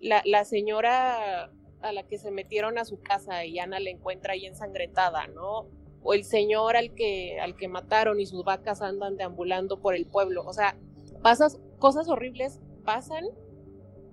la, 0.00 0.20
la 0.24 0.44
señora 0.44 1.44
a 1.80 1.92
la 1.92 2.02
que 2.02 2.18
se 2.18 2.32
metieron 2.32 2.76
a 2.76 2.84
su 2.84 3.00
casa 3.00 3.44
y 3.44 3.60
Ana 3.60 3.78
la 3.78 3.90
encuentra 3.90 4.32
ahí 4.32 4.46
ensangrentada, 4.46 5.28
¿no? 5.28 5.68
o 6.02 6.12
el 6.12 6.24
señor 6.24 6.76
al 6.76 6.92
que, 6.92 7.38
al 7.40 7.56
que 7.56 7.68
mataron 7.68 8.18
y 8.18 8.26
sus 8.26 8.44
vacas 8.44 8.82
andan 8.82 9.16
deambulando 9.16 9.80
por 9.80 9.94
el 9.94 10.06
pueblo. 10.06 10.44
O 10.44 10.52
sea, 10.52 10.76
pasas, 11.22 11.60
cosas 11.78 12.08
horribles 12.08 12.60
pasan 12.84 13.24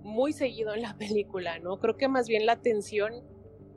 muy 0.04 0.32
seguido 0.32 0.74
en 0.74 0.82
la 0.82 0.94
película, 0.98 1.58
¿no? 1.58 1.80
Creo 1.80 1.96
que 1.96 2.06
más 2.06 2.28
bien 2.28 2.46
la 2.46 2.60
tensión 2.60 3.24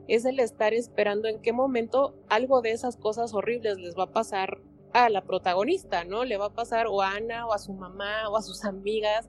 es 0.06 0.24
el 0.24 0.38
estar 0.38 0.72
esperando 0.72 1.28
en 1.28 1.40
qué 1.40 1.52
momento 1.52 2.14
algo 2.28 2.62
de 2.62 2.70
esas 2.70 2.96
cosas 2.96 3.34
horribles 3.34 3.78
les 3.78 3.96
va 3.96 4.04
a 4.04 4.12
pasar 4.12 4.58
a 4.92 5.10
la 5.10 5.24
protagonista, 5.24 6.04
¿no? 6.04 6.24
Le 6.24 6.36
va 6.36 6.46
a 6.46 6.54
pasar 6.54 6.86
o 6.86 7.02
a 7.02 7.12
Ana 7.12 7.46
o 7.46 7.52
a 7.52 7.58
su 7.58 7.72
mamá 7.72 8.28
o 8.30 8.36
a 8.36 8.42
sus 8.42 8.64
amigas. 8.64 9.28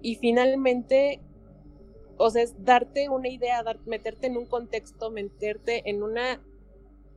Y 0.00 0.16
finalmente, 0.16 1.20
o 2.18 2.30
sea, 2.30 2.42
es 2.42 2.62
darte 2.64 3.08
una 3.08 3.28
idea, 3.28 3.64
meterte 3.86 4.28
en 4.28 4.36
un 4.36 4.46
contexto, 4.46 5.10
meterte 5.10 5.88
en 5.90 6.02
una 6.02 6.40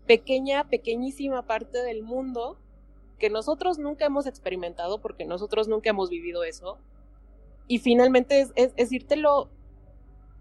pequeña, 0.07 0.67
pequeñísima 0.69 1.45
parte 1.45 1.83
del 1.83 2.01
mundo 2.01 2.59
que 3.19 3.29
nosotros 3.29 3.77
nunca 3.77 4.05
hemos 4.05 4.25
experimentado 4.25 5.01
porque 5.01 5.25
nosotros 5.25 5.67
nunca 5.67 5.89
hemos 5.89 6.09
vivido 6.09 6.43
eso. 6.43 6.79
Y 7.67 7.79
finalmente 7.79 8.39
es, 8.39 8.53
es, 8.55 8.91
írtelo 8.91 9.49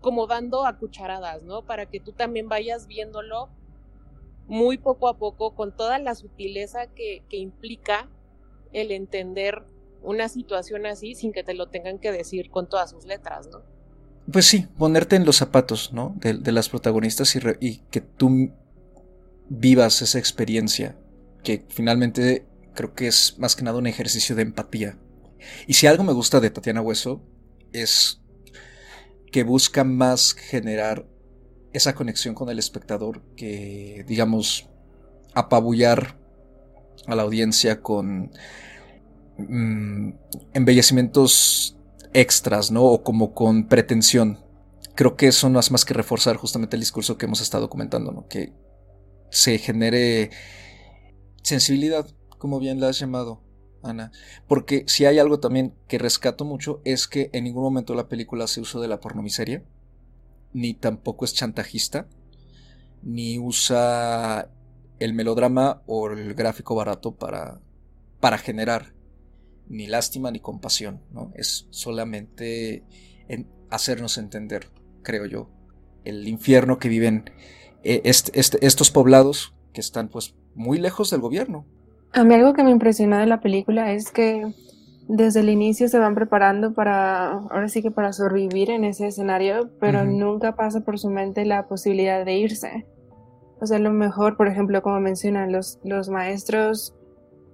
como 0.00 0.26
dando 0.26 0.66
a 0.66 0.78
cucharadas, 0.78 1.42
¿no? 1.42 1.62
Para 1.62 1.86
que 1.86 2.00
tú 2.00 2.12
también 2.12 2.48
vayas 2.48 2.86
viéndolo 2.86 3.48
muy 4.46 4.78
poco 4.78 5.08
a 5.08 5.18
poco 5.18 5.54
con 5.54 5.74
toda 5.74 5.98
la 5.98 6.14
sutileza 6.14 6.86
que, 6.86 7.24
que 7.28 7.36
implica 7.36 8.08
el 8.72 8.92
entender 8.92 9.64
una 10.02 10.28
situación 10.28 10.86
así 10.86 11.14
sin 11.14 11.32
que 11.32 11.42
te 11.42 11.54
lo 11.54 11.68
tengan 11.68 11.98
que 11.98 12.12
decir 12.12 12.50
con 12.50 12.68
todas 12.68 12.90
sus 12.90 13.06
letras, 13.06 13.48
¿no? 13.48 13.62
Pues 14.30 14.46
sí, 14.46 14.66
ponerte 14.78 15.16
en 15.16 15.24
los 15.24 15.36
zapatos, 15.36 15.92
¿no? 15.92 16.14
De, 16.16 16.34
de 16.34 16.52
las 16.52 16.68
protagonistas 16.68 17.36
y 17.60 17.78
que 17.90 18.00
tú 18.00 18.50
vivas 19.48 20.02
esa 20.02 20.18
experiencia, 20.18 20.96
que 21.42 21.64
finalmente 21.68 22.46
creo 22.74 22.94
que 22.94 23.08
es 23.08 23.36
más 23.38 23.56
que 23.56 23.64
nada 23.64 23.78
un 23.78 23.86
ejercicio 23.86 24.36
de 24.36 24.42
empatía. 24.42 24.98
Y 25.66 25.74
si 25.74 25.86
algo 25.86 26.04
me 26.04 26.12
gusta 26.12 26.40
de 26.40 26.50
Tatiana 26.50 26.80
Hueso 26.80 27.22
es 27.72 28.22
que 29.30 29.42
busca 29.42 29.84
más 29.84 30.32
generar 30.32 31.06
esa 31.72 31.94
conexión 31.94 32.34
con 32.34 32.48
el 32.48 32.58
espectador 32.58 33.22
que, 33.36 34.04
digamos, 34.06 34.68
apabullar 35.34 36.18
a 37.06 37.14
la 37.14 37.22
audiencia 37.22 37.82
con 37.82 38.32
mm, 39.36 40.10
embellecimientos 40.54 41.76
extras, 42.14 42.70
¿no? 42.70 42.84
O 42.84 43.02
como 43.02 43.34
con 43.34 43.68
pretensión. 43.68 44.40
Creo 44.94 45.16
que 45.16 45.28
eso 45.28 45.50
no 45.50 45.58
hace 45.58 45.72
más 45.72 45.84
que 45.84 45.92
reforzar 45.92 46.36
justamente 46.36 46.76
el 46.76 46.80
discurso 46.80 47.18
que 47.18 47.26
hemos 47.26 47.42
estado 47.42 47.68
comentando, 47.68 48.12
¿no? 48.12 48.26
Que 48.28 48.54
se 49.30 49.58
genere 49.58 50.30
sensibilidad, 51.42 52.06
como 52.38 52.58
bien 52.58 52.80
la 52.80 52.88
has 52.88 52.98
llamado, 52.98 53.42
Ana. 53.86 54.12
Porque 54.46 54.84
si 54.86 55.04
hay 55.06 55.18
algo 55.18 55.40
también 55.40 55.74
que 55.88 55.98
rescato 55.98 56.44
mucho 56.44 56.80
es 56.84 57.08
que 57.08 57.30
en 57.32 57.44
ningún 57.44 57.62
momento 57.62 57.94
la 57.94 58.08
película 58.08 58.44
hace 58.44 58.60
uso 58.60 58.80
de 58.80 58.88
la 58.88 59.00
pornomiseria, 59.00 59.62
ni 60.52 60.74
tampoco 60.74 61.24
es 61.24 61.34
chantajista, 61.34 62.08
ni 63.02 63.38
usa 63.38 64.50
el 64.98 65.12
melodrama 65.12 65.82
o 65.86 66.10
el 66.10 66.34
gráfico 66.34 66.74
barato 66.74 67.14
para, 67.14 67.60
para 68.20 68.38
generar 68.38 68.94
ni 69.68 69.86
lástima 69.86 70.30
ni 70.30 70.40
compasión, 70.40 71.02
¿no? 71.12 71.32
Es 71.34 71.66
solamente 71.70 72.84
en 73.28 73.48
hacernos 73.70 74.18
entender, 74.18 74.70
creo 75.02 75.26
yo, 75.26 75.50
el 76.04 76.26
infierno 76.28 76.78
que 76.78 76.88
viven 76.88 77.30
eh, 77.82 78.02
estos 78.04 78.90
poblados 78.90 79.54
que 79.72 79.80
están 79.80 80.08
pues 80.08 80.34
muy 80.54 80.78
lejos 80.78 81.10
del 81.10 81.20
gobierno. 81.20 81.66
A 82.12 82.24
mí 82.24 82.34
algo 82.34 82.54
que 82.54 82.64
me 82.64 82.70
impresionó 82.70 83.18
de 83.18 83.26
la 83.26 83.40
película 83.40 83.92
es 83.92 84.10
que 84.10 84.46
desde 85.08 85.40
el 85.40 85.50
inicio 85.50 85.88
se 85.88 85.98
van 85.98 86.14
preparando 86.14 86.72
para, 86.72 87.30
ahora 87.30 87.68
sí 87.68 87.82
que 87.82 87.90
para 87.90 88.12
sobrevivir 88.12 88.70
en 88.70 88.84
ese 88.84 89.06
escenario, 89.06 89.70
pero 89.78 90.04
nunca 90.04 90.56
pasa 90.56 90.80
por 90.80 90.98
su 90.98 91.10
mente 91.10 91.44
la 91.44 91.68
posibilidad 91.68 92.24
de 92.24 92.34
irse. 92.36 92.86
O 93.60 93.66
sea, 93.66 93.78
lo 93.78 93.92
mejor, 93.92 94.36
por 94.36 94.48
ejemplo, 94.48 94.82
como 94.82 95.00
mencionan, 95.00 95.52
los, 95.52 95.78
los 95.84 96.08
maestros 96.08 96.94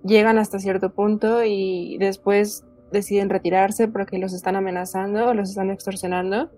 llegan 0.05 0.39
hasta 0.39 0.59
cierto 0.59 0.93
punto 0.95 1.45
y 1.45 1.97
después 1.99 2.65
deciden 2.91 3.31
retirarse 3.31 3.89
porque 3.89 4.19
los 4.19 4.33
están 4.33 4.57
amenazando 4.57 5.29
o 5.29 5.35
los 5.35 5.51
están 5.51 5.71
extorsionando. 5.71 6.51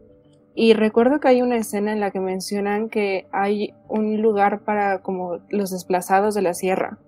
Y 0.55 0.73
recuerdo 0.75 1.19
que 1.19 1.29
hay 1.29 1.43
una 1.43 1.57
escena 1.57 1.93
en 1.93 2.01
la 2.01 2.11
que 2.11 2.21
mencionan 2.21 2.89
que 2.89 3.27
hay 3.33 3.75
un 3.89 4.23
lugar 4.23 4.61
para 4.61 5.01
como 5.03 5.39
los 5.49 5.73
desplazados 5.73 6.35
de 6.35 6.43
la 6.43 6.55
sierra. 6.55 6.99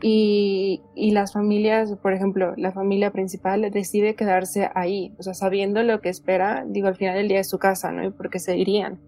Y, 0.00 0.80
y, 0.94 1.10
las 1.10 1.32
familias, 1.32 1.92
por 2.00 2.12
ejemplo, 2.12 2.54
la 2.56 2.70
familia 2.70 3.10
principal 3.10 3.68
decide 3.72 4.14
quedarse 4.14 4.70
ahí, 4.74 5.12
o 5.18 5.24
sea, 5.24 5.34
sabiendo 5.34 5.82
lo 5.82 6.00
que 6.00 6.08
espera, 6.08 6.64
digo, 6.68 6.86
al 6.86 6.94
final 6.94 7.16
del 7.16 7.26
día 7.26 7.40
es 7.40 7.50
su 7.50 7.58
casa, 7.58 7.90
¿no? 7.90 8.04
Y 8.04 8.10
porque 8.10 8.38
se 8.38 8.56
irían. 8.56 9.00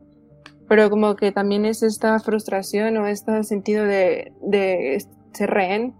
Pero 0.68 0.90
como 0.90 1.14
que 1.14 1.31
también 1.31 1.64
es 1.64 1.85
esta 1.85 2.18
frustración 2.18 2.96
o 2.96 3.07
este 3.07 3.44
sentido 3.44 3.85
de, 3.85 4.33
de 4.42 5.05
ser 5.33 5.50
rehén, 5.50 5.94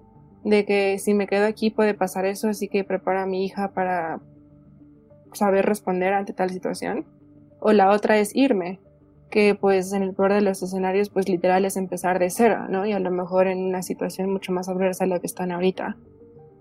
de 0.45 0.65
que 0.65 0.99
si 0.99 1.15
me 1.15 1.29
quedo 1.29 1.47
aquí 1.47 1.71
puede 1.71 1.95
pasar 1.95 2.25
eso, 2.25 2.49
así 2.49 2.67
que 2.67 2.83
prepara 2.83 3.23
a 3.23 3.27
mi 3.27 3.45
hija 3.45 3.73
para 3.73 4.21
saber 5.33 5.67
responder 5.67 6.13
ante 6.15 6.33
tal 6.33 6.51
situación 6.51 7.07
o 7.61 7.73
la 7.73 7.91
otra 7.91 8.19
es 8.19 8.35
irme, 8.35 8.81
que 9.31 9.55
pues 9.55 9.93
en 9.93 10.03
el 10.03 10.15
peor 10.15 10.33
de 10.33 10.41
los 10.41 10.63
escenarios 10.63 11.09
pues 11.09 11.29
literal 11.29 11.65
es 11.65 11.77
empezar 11.77 12.19
de 12.19 12.31
cero, 12.31 12.67
¿no? 12.69 12.85
Y 12.87 12.93
a 12.93 12.99
lo 12.99 13.11
mejor 13.11 13.47
en 13.47 13.65
una 13.65 13.83
situación 13.83 14.33
mucho 14.33 14.53
más 14.53 14.69
adversa 14.69 15.05
a 15.05 15.07
la 15.07 15.21
que 15.21 15.27
están 15.27 15.53
ahorita. 15.53 15.97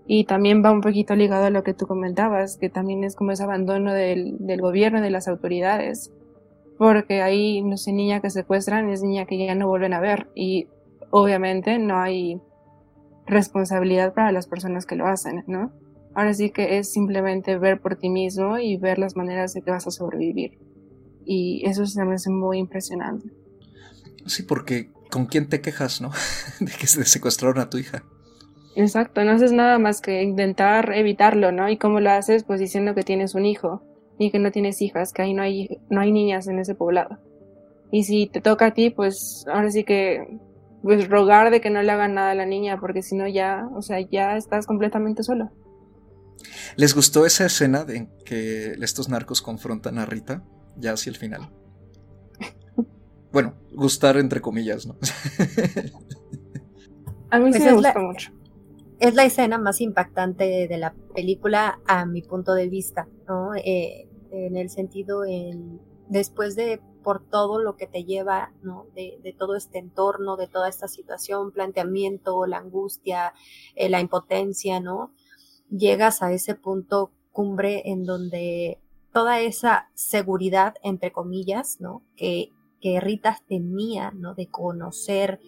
Y 0.06 0.24
también 0.24 0.64
va 0.64 0.72
un 0.72 0.80
poquito 0.80 1.14
ligado 1.14 1.44
a 1.44 1.50
lo 1.50 1.62
que 1.62 1.74
tú 1.74 1.86
comentabas, 1.86 2.56
que 2.56 2.68
también 2.68 3.04
es 3.04 3.14
como 3.14 3.32
ese 3.32 3.44
abandono 3.44 3.92
del, 3.92 4.36
del 4.38 4.60
gobierno, 4.60 5.00
de 5.00 5.10
las 5.10 5.28
autoridades. 5.28 6.12
Porque 6.78 7.22
hay, 7.22 7.62
no 7.62 7.76
sé, 7.76 7.92
niña 7.92 8.20
que 8.20 8.30
secuestran, 8.30 8.88
es 8.88 9.02
niña 9.02 9.26
que 9.26 9.38
ya 9.38 9.54
no 9.54 9.68
vuelven 9.68 9.92
a 9.92 10.00
ver. 10.00 10.28
Y 10.34 10.66
obviamente 11.10 11.78
no 11.78 11.98
hay 12.00 12.40
responsabilidad 13.26 14.14
para 14.14 14.32
las 14.32 14.46
personas 14.46 14.86
que 14.86 14.96
lo 14.96 15.06
hacen, 15.06 15.44
¿no? 15.46 15.70
Ahora 16.14 16.34
sí 16.34 16.50
que 16.50 16.78
es 16.78 16.92
simplemente 16.92 17.56
ver 17.58 17.80
por 17.80 17.96
ti 17.96 18.08
mismo 18.08 18.58
y 18.58 18.76
ver 18.76 18.98
las 18.98 19.16
maneras 19.16 19.54
de 19.54 19.62
que 19.62 19.70
vas 19.70 19.86
a 19.86 19.90
sobrevivir. 19.92 20.58
Y 21.32 21.64
eso 21.64 21.86
se 21.86 22.04
me 22.04 22.16
hace 22.16 22.28
muy 22.28 22.58
impresionante. 22.58 23.30
Sí, 24.26 24.42
porque 24.42 24.90
¿con 25.12 25.26
quién 25.26 25.48
te 25.48 25.60
quejas, 25.60 26.00
no? 26.00 26.10
de 26.60 26.72
que 26.72 26.88
se 26.88 27.04
secuestraron 27.04 27.60
a 27.60 27.70
tu 27.70 27.78
hija. 27.78 28.02
Exacto, 28.74 29.22
no 29.22 29.30
haces 29.30 29.52
nada 29.52 29.78
más 29.78 30.00
que 30.00 30.24
intentar 30.24 30.92
evitarlo, 30.92 31.52
¿no? 31.52 31.68
Y 31.68 31.76
cómo 31.76 32.00
lo 32.00 32.10
haces, 32.10 32.42
pues 32.42 32.58
diciendo 32.58 32.96
que 32.96 33.04
tienes 33.04 33.36
un 33.36 33.46
hijo 33.46 33.80
y 34.18 34.32
que 34.32 34.40
no 34.40 34.50
tienes 34.50 34.82
hijas, 34.82 35.12
que 35.12 35.22
ahí 35.22 35.32
no 35.32 35.42
hay, 35.42 35.78
no 35.88 36.00
hay 36.00 36.10
niñas 36.10 36.48
en 36.48 36.58
ese 36.58 36.74
poblado. 36.74 37.20
Y 37.92 38.02
si 38.02 38.26
te 38.26 38.40
toca 38.40 38.66
a 38.66 38.74
ti, 38.74 38.90
pues 38.90 39.44
ahora 39.46 39.70
sí 39.70 39.84
que, 39.84 40.36
pues 40.82 41.08
rogar 41.08 41.52
de 41.52 41.60
que 41.60 41.70
no 41.70 41.80
le 41.80 41.92
hagan 41.92 42.14
nada 42.14 42.32
a 42.32 42.34
la 42.34 42.46
niña, 42.46 42.80
porque 42.80 43.04
si 43.04 43.14
no 43.14 43.28
ya, 43.28 43.68
o 43.72 43.82
sea, 43.82 44.00
ya 44.00 44.36
estás 44.36 44.66
completamente 44.66 45.22
solo. 45.22 45.52
¿Les 46.74 46.92
gustó 46.92 47.24
esa 47.24 47.46
escena 47.46 47.86
en 47.88 48.08
que 48.24 48.72
estos 48.80 49.08
narcos 49.08 49.42
confrontan 49.42 49.96
a 49.98 50.06
Rita 50.06 50.42
ya 50.80 50.92
hacia 50.92 51.10
el 51.10 51.16
final? 51.16 51.50
Bueno, 53.32 53.54
gustar 53.72 54.16
entre 54.16 54.40
comillas, 54.40 54.86
¿no? 54.86 54.96
a 57.30 57.38
mí 57.38 57.52
sí 57.52 57.58
pues 57.60 57.70
me 57.70 57.72
gustó 57.74 58.00
mucho. 58.00 58.32
Es 58.98 59.14
la 59.14 59.24
escena 59.24 59.56
más 59.56 59.80
impactante 59.80 60.66
de 60.68 60.78
la 60.78 60.94
película 61.14 61.80
a 61.86 62.04
mi 62.06 62.22
punto 62.22 62.54
de 62.54 62.68
vista, 62.68 63.08
¿no? 63.28 63.54
Eh, 63.54 64.08
en 64.30 64.56
el 64.56 64.68
sentido, 64.68 65.24
en, 65.24 65.80
después 66.08 66.56
de 66.56 66.82
por 67.02 67.24
todo 67.24 67.62
lo 67.62 67.76
que 67.76 67.86
te 67.86 68.04
lleva, 68.04 68.52
¿no? 68.62 68.86
De, 68.94 69.18
de, 69.22 69.32
todo 69.32 69.56
este 69.56 69.78
entorno, 69.78 70.36
de 70.36 70.48
toda 70.48 70.68
esta 70.68 70.86
situación, 70.86 71.50
planteamiento, 71.50 72.44
la 72.46 72.58
angustia, 72.58 73.32
eh, 73.74 73.88
la 73.88 74.00
impotencia, 74.00 74.80
¿no? 74.80 75.14
Llegas 75.70 76.20
a 76.22 76.32
ese 76.32 76.54
punto 76.54 77.12
cumbre 77.32 77.82
en 77.86 78.04
donde 78.04 78.80
toda 79.12 79.40
esa 79.40 79.88
seguridad, 79.94 80.74
entre 80.82 81.12
comillas, 81.12 81.80
¿no? 81.80 82.02
Que 82.16 82.52
que 82.80 83.00
Rita 83.00 83.38
tenía, 83.48 84.10
¿no? 84.10 84.34
De 84.34 84.46
conocer, 84.46 85.40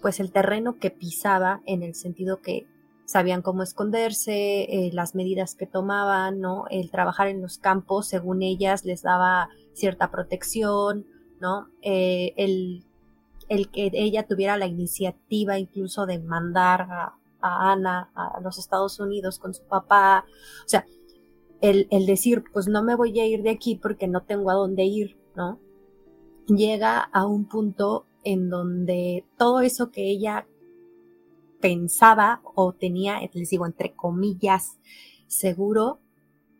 pues, 0.00 0.20
el 0.20 0.30
terreno 0.30 0.78
que 0.78 0.90
pisaba 0.90 1.62
en 1.66 1.82
el 1.82 1.94
sentido 1.94 2.40
que 2.40 2.66
sabían 3.04 3.40
cómo 3.40 3.62
esconderse, 3.62 4.62
eh, 4.64 4.90
las 4.92 5.14
medidas 5.14 5.54
que 5.54 5.66
tomaban, 5.66 6.40
¿no? 6.40 6.66
El 6.70 6.90
trabajar 6.90 7.28
en 7.28 7.40
los 7.40 7.58
campos, 7.58 8.06
según 8.06 8.42
ellas, 8.42 8.84
les 8.84 9.02
daba 9.02 9.48
cierta 9.72 10.10
protección, 10.10 11.06
¿no? 11.40 11.68
Eh, 11.80 12.34
el, 12.36 12.84
el, 13.48 13.70
que 13.70 13.90
ella 13.94 14.26
tuviera 14.26 14.58
la 14.58 14.66
iniciativa 14.66 15.58
incluso 15.58 16.04
de 16.04 16.18
mandar 16.18 16.82
a, 16.82 17.14
a, 17.40 17.72
Ana 17.72 18.10
a 18.14 18.40
los 18.42 18.58
Estados 18.58 19.00
Unidos 19.00 19.38
con 19.38 19.54
su 19.54 19.62
papá, 19.62 20.26
o 20.66 20.68
sea, 20.68 20.84
el, 21.60 21.88
el 21.90 22.06
decir, 22.06 22.44
pues 22.52 22.68
no 22.68 22.82
me 22.82 22.94
voy 22.94 23.18
a 23.20 23.26
ir 23.26 23.42
de 23.42 23.50
aquí 23.50 23.74
porque 23.74 24.08
no 24.08 24.22
tengo 24.22 24.50
a 24.50 24.54
dónde 24.54 24.84
ir, 24.84 25.16
¿no? 25.36 25.60
llega 26.48 27.00
a 27.00 27.26
un 27.26 27.44
punto 27.46 28.06
en 28.24 28.48
donde 28.48 29.24
todo 29.36 29.60
eso 29.60 29.90
que 29.90 30.10
ella 30.10 30.46
pensaba 31.60 32.40
o 32.54 32.72
tenía, 32.72 33.20
les 33.32 33.50
digo, 33.50 33.66
entre 33.66 33.94
comillas, 33.94 34.78
seguro, 35.26 36.00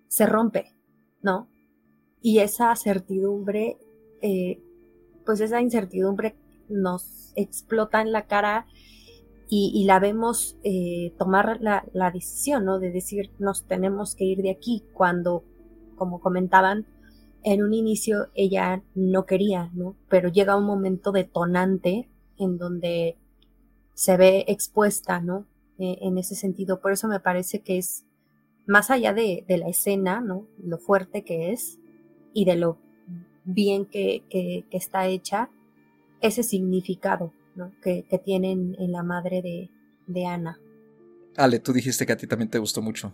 se 0.08 0.26
rompe, 0.26 0.74
¿no? 1.22 1.48
Y 2.20 2.38
esa 2.38 2.74
certidumbre, 2.76 3.78
eh, 4.22 4.60
pues 5.24 5.40
esa 5.40 5.60
incertidumbre 5.60 6.36
nos 6.68 7.32
explota 7.36 8.00
en 8.00 8.12
la 8.12 8.26
cara 8.26 8.66
y, 9.50 9.84
la 9.84 9.98
vemos 9.98 10.56
eh, 10.62 11.14
tomar 11.18 11.58
la, 11.60 12.10
decisión, 12.12 12.66
¿no? 12.66 12.78
De 12.78 12.90
decir, 12.90 13.30
nos 13.38 13.64
tenemos 13.64 14.14
que 14.14 14.24
ir 14.24 14.42
de 14.42 14.50
aquí 14.50 14.84
cuando, 14.92 15.42
como 15.96 16.20
comentaban, 16.20 16.86
en 17.42 17.62
un 17.62 17.72
inicio 17.72 18.28
ella 18.34 18.82
no 18.94 19.24
quería, 19.24 19.70
¿no? 19.72 19.96
Pero 20.08 20.28
llega 20.28 20.56
un 20.56 20.66
momento 20.66 21.12
detonante 21.12 22.08
en 22.36 22.58
donde 22.58 23.16
se 23.94 24.16
ve 24.18 24.44
expuesta, 24.48 25.20
¿no? 25.20 25.46
E, 25.78 25.98
en 26.02 26.18
ese 26.18 26.34
sentido. 26.34 26.80
Por 26.80 26.92
eso 26.92 27.08
me 27.08 27.20
parece 27.20 27.60
que 27.60 27.78
es 27.78 28.04
más 28.66 28.90
allá 28.90 29.14
de, 29.14 29.44
la 29.48 29.68
escena, 29.68 30.20
¿no? 30.20 30.46
Lo 30.62 30.78
fuerte 30.78 31.24
que 31.24 31.52
es 31.52 31.78
y 32.34 32.44
de 32.44 32.56
lo 32.56 32.78
bien 33.44 33.86
que, 33.86 34.66
está 34.70 35.06
hecha, 35.06 35.50
ese 36.20 36.42
significado, 36.42 37.32
¿no? 37.58 37.72
Que, 37.82 38.04
que 38.08 38.18
tienen 38.18 38.74
en 38.78 38.92
la 38.92 39.02
madre 39.02 39.42
de, 39.42 39.70
de 40.06 40.24
Ana. 40.24 40.58
Ale, 41.36 41.58
tú 41.58 41.72
dijiste 41.72 42.06
que 42.06 42.12
a 42.12 42.16
ti 42.16 42.26
también 42.26 42.48
te 42.50 42.58
gustó 42.58 42.80
mucho. 42.80 43.12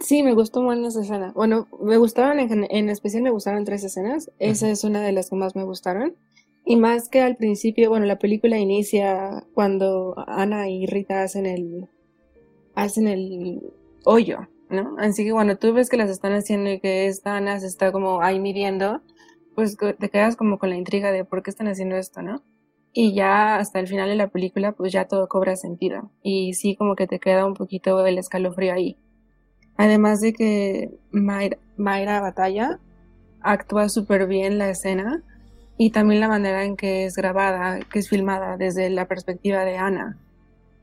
Sí, 0.00 0.22
me 0.22 0.34
gustó 0.34 0.62
mucho 0.62 0.86
esa 0.86 1.00
escena. 1.00 1.32
Bueno, 1.34 1.68
me 1.80 1.96
gustaron, 1.96 2.40
en, 2.40 2.66
en, 2.70 2.88
especial 2.88 3.22
me 3.22 3.30
gustaron 3.30 3.64
tres 3.64 3.84
escenas. 3.84 4.30
Esa 4.38 4.68
es 4.68 4.84
una 4.84 5.00
de 5.00 5.12
las 5.12 5.30
que 5.30 5.36
más 5.36 5.56
me 5.56 5.64
gustaron. 5.64 6.16
Y 6.64 6.76
más 6.76 7.08
que 7.08 7.20
al 7.20 7.36
principio, 7.36 7.90
bueno, 7.90 8.06
la 8.06 8.18
película 8.18 8.58
inicia 8.58 9.44
cuando 9.54 10.14
Ana 10.26 10.68
y 10.68 10.86
Rita 10.86 11.22
hacen 11.22 11.46
el, 11.46 11.88
hacen 12.74 13.06
el 13.06 13.60
hoyo, 14.04 14.48
¿no? 14.70 14.96
Así 14.98 15.24
que 15.24 15.32
cuando 15.32 15.56
tú 15.56 15.72
ves 15.72 15.88
que 15.88 15.96
las 15.96 16.10
están 16.10 16.32
haciendo 16.32 16.70
y 16.70 16.80
que 16.80 17.06
esta 17.06 17.36
Ana 17.36 17.60
se 17.60 17.66
está 17.66 17.92
como 17.92 18.22
ahí 18.22 18.40
midiendo, 18.40 19.02
pues 19.54 19.76
te 19.76 20.08
quedas 20.08 20.36
como 20.36 20.58
con 20.58 20.70
la 20.70 20.76
intriga 20.76 21.12
de 21.12 21.24
por 21.24 21.42
qué 21.42 21.50
están 21.50 21.68
haciendo 21.68 21.96
esto, 21.96 22.22
¿no? 22.22 22.42
Y 22.96 23.12
ya 23.12 23.56
hasta 23.56 23.80
el 23.80 23.88
final 23.88 24.08
de 24.08 24.14
la 24.14 24.28
película, 24.28 24.70
pues 24.70 24.92
ya 24.92 25.06
todo 25.06 25.26
cobra 25.26 25.56
sentido. 25.56 26.12
Y 26.22 26.54
sí, 26.54 26.76
como 26.76 26.94
que 26.94 27.08
te 27.08 27.18
queda 27.18 27.44
un 27.44 27.54
poquito 27.54 28.06
el 28.06 28.18
escalofrío 28.18 28.72
ahí. 28.72 28.96
Además 29.76 30.20
de 30.20 30.32
que 30.32 30.90
Mayra, 31.10 32.20
Batalla 32.20 32.78
actúa 33.40 33.88
súper 33.88 34.28
bien 34.28 34.58
la 34.58 34.70
escena 34.70 35.24
y 35.76 35.90
también 35.90 36.20
la 36.20 36.28
manera 36.28 36.64
en 36.64 36.76
que 36.76 37.04
es 37.04 37.16
grabada, 37.16 37.80
que 37.80 37.98
es 37.98 38.08
filmada 38.08 38.56
desde 38.56 38.88
la 38.90 39.08
perspectiva 39.08 39.64
de 39.64 39.76
Ana. 39.76 40.16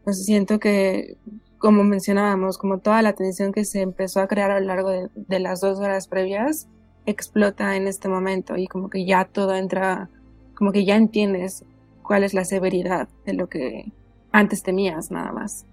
Pues 0.04 0.26
siento 0.26 0.60
que, 0.60 1.15
como 1.60 1.86
mencionábamos, 1.86 2.58
como 2.58 2.80
toda 2.80 3.02
la 3.02 3.13
tensión 3.13 3.54
que 3.54 3.63
se 3.63 3.80
empezó 3.80 4.19
a 4.19 4.28
crear 4.28 4.52
a 4.52 4.60
lo 4.60 4.65
largo 4.65 4.89
de 5.15 5.39
las 5.39 5.62
dos 5.62 5.80
horas 5.80 6.10
previas, 6.10 6.67
explota 7.06 7.78
en 7.78 7.88
este 7.88 8.10
momento 8.10 8.58
y 8.58 8.67
como 8.67 8.89
que 8.89 9.06
ya 9.06 9.24
todo 9.24 9.56
entra, 9.56 10.10
como 10.56 10.74
que 10.74 10.84
ya 10.84 10.97
entiendes 10.97 11.63
cuál 12.01 12.23
es 12.23 12.33
la 12.33 12.45
severidad 12.45 13.09
de 13.25 13.33
lo 13.33 13.49
que 13.49 13.91
antes 14.31 14.63
temías 14.63 15.11
nada 15.11 15.31
más. 15.31 15.65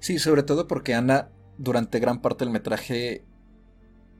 Sí, 0.00 0.18
sobre 0.18 0.42
todo 0.42 0.66
porque 0.66 0.94
Ana 0.94 1.30
durante 1.58 2.00
gran 2.00 2.20
parte 2.20 2.44
del 2.44 2.52
metraje, 2.52 3.24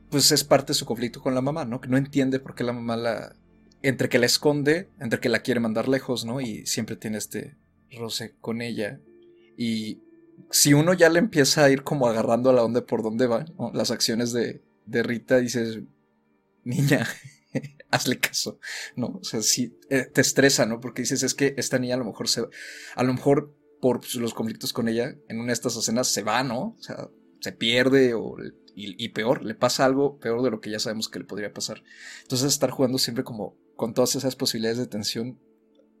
pues 0.09 0.31
es 0.31 0.43
parte 0.43 0.67
de 0.67 0.75
su 0.75 0.85
conflicto 0.85 1.21
con 1.21 1.35
la 1.35 1.41
mamá, 1.41 1.65
¿no? 1.65 1.81
Que 1.81 1.89
no 1.89 1.97
entiende 1.97 2.39
por 2.39 2.55
qué 2.55 2.63
la 2.63 2.73
mamá 2.73 2.95
la... 2.95 3.35
Entre 3.81 4.07
que 4.07 4.17
la 4.17 4.25
esconde, 4.25 4.89
entre 4.99 5.19
que 5.19 5.27
la 5.27 5.41
quiere 5.41 5.59
mandar 5.59 5.89
lejos, 5.89 6.23
¿no? 6.23 6.39
Y 6.39 6.65
siempre 6.65 6.95
tiene 6.95 7.17
este 7.17 7.57
roce 7.91 8.33
con 8.39 8.61
ella. 8.61 9.01
Y 9.57 10.01
si 10.51 10.73
uno 10.73 10.93
ya 10.93 11.09
le 11.09 11.19
empieza 11.19 11.65
a 11.65 11.69
ir 11.69 11.83
como 11.83 12.07
agarrando 12.07 12.49
a 12.49 12.53
la 12.53 12.63
onda 12.63 12.85
por 12.85 13.03
dónde 13.03 13.27
va, 13.27 13.45
las 13.73 13.91
acciones 13.91 14.31
de, 14.31 14.61
de 14.85 15.03
Rita, 15.03 15.37
dices, 15.39 15.79
niña, 16.63 17.05
hazle 17.93 18.19
caso, 18.19 18.59
¿no? 18.95 19.19
O 19.21 19.23
sea, 19.23 19.41
sí, 19.41 19.77
eh, 19.89 20.05
te 20.11 20.21
estresa, 20.21 20.65
¿no? 20.65 20.79
Porque 20.79 21.03
dices, 21.03 21.23
es 21.23 21.33
que 21.33 21.53
esta 21.57 21.79
niña 21.79 21.95
a 21.95 21.99
lo 21.99 22.05
mejor 22.05 22.27
se... 22.27 22.43
A 22.95 23.03
lo 23.03 23.13
mejor 23.13 23.55
por 23.79 24.01
los 24.15 24.33
conflictos 24.33 24.73
con 24.73 24.87
ella, 24.87 25.15
en 25.27 25.39
una 25.39 25.47
de 25.47 25.53
estas 25.53 25.75
escenas 25.75 26.07
se 26.07 26.23
va, 26.23 26.43
¿no? 26.43 26.75
O 26.77 26.81
sea, 26.81 27.09
se 27.41 27.51
pierde 27.51 28.13
o, 28.13 28.37
y, 28.75 29.09
peor, 29.09 29.43
le 29.43 29.55
pasa 29.55 29.85
algo 29.85 30.17
peor 30.17 30.41
de 30.41 30.49
lo 30.49 30.61
que 30.61 30.71
ya 30.71 30.79
sabemos 30.79 31.09
que 31.09 31.19
le 31.19 31.25
podría 31.25 31.53
pasar. 31.53 31.83
Entonces 32.21 32.47
estar 32.47 32.71
jugando 32.71 32.97
siempre 32.97 33.23
como 33.23 33.57
con 33.75 33.93
todas 33.93 34.15
esas 34.15 34.35
posibilidades 34.35 34.77
de 34.77 34.87
tensión 34.87 35.39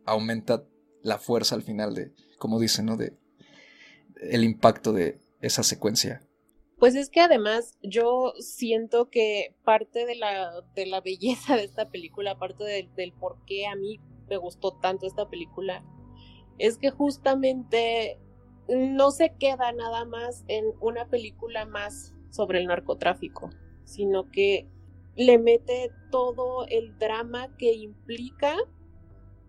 aumenta 0.05 0.63
la 1.01 1.19
fuerza 1.19 1.55
al 1.55 1.63
final 1.63 1.93
de, 1.93 2.13
como 2.39 2.59
dicen, 2.59 2.85
¿no? 2.85 2.95
De 2.95 3.17
el 4.21 4.43
impacto 4.43 4.93
de 4.93 5.19
esa 5.41 5.63
secuencia. 5.63 6.21
Pues 6.79 6.95
es 6.95 7.09
que 7.09 7.21
además 7.21 7.77
yo 7.81 8.33
siento 8.39 9.09
que 9.09 9.55
parte 9.63 10.05
de 10.05 10.15
la, 10.15 10.61
de 10.75 10.85
la 10.85 11.01
belleza 11.01 11.55
de 11.55 11.63
esta 11.63 11.89
película, 11.89 12.37
parte 12.37 12.63
del 12.63 13.13
por 13.13 13.37
qué 13.45 13.67
a 13.67 13.75
mí 13.75 13.99
me 14.29 14.37
gustó 14.37 14.71
tanto 14.71 15.05
esta 15.05 15.29
película, 15.29 15.83
es 16.57 16.77
que 16.77 16.89
justamente 16.89 18.19
no 18.67 19.11
se 19.11 19.33
queda 19.37 19.71
nada 19.71 20.05
más 20.05 20.43
en 20.47 20.65
una 20.79 21.07
película 21.07 21.65
más 21.65 22.13
sobre 22.29 22.59
el 22.59 22.67
narcotráfico, 22.67 23.49
sino 23.83 24.29
que 24.31 24.67
le 25.15 25.37
mete 25.37 25.91
todo 26.09 26.65
el 26.67 26.97
drama 26.97 27.55
que 27.57 27.73
implica 27.73 28.55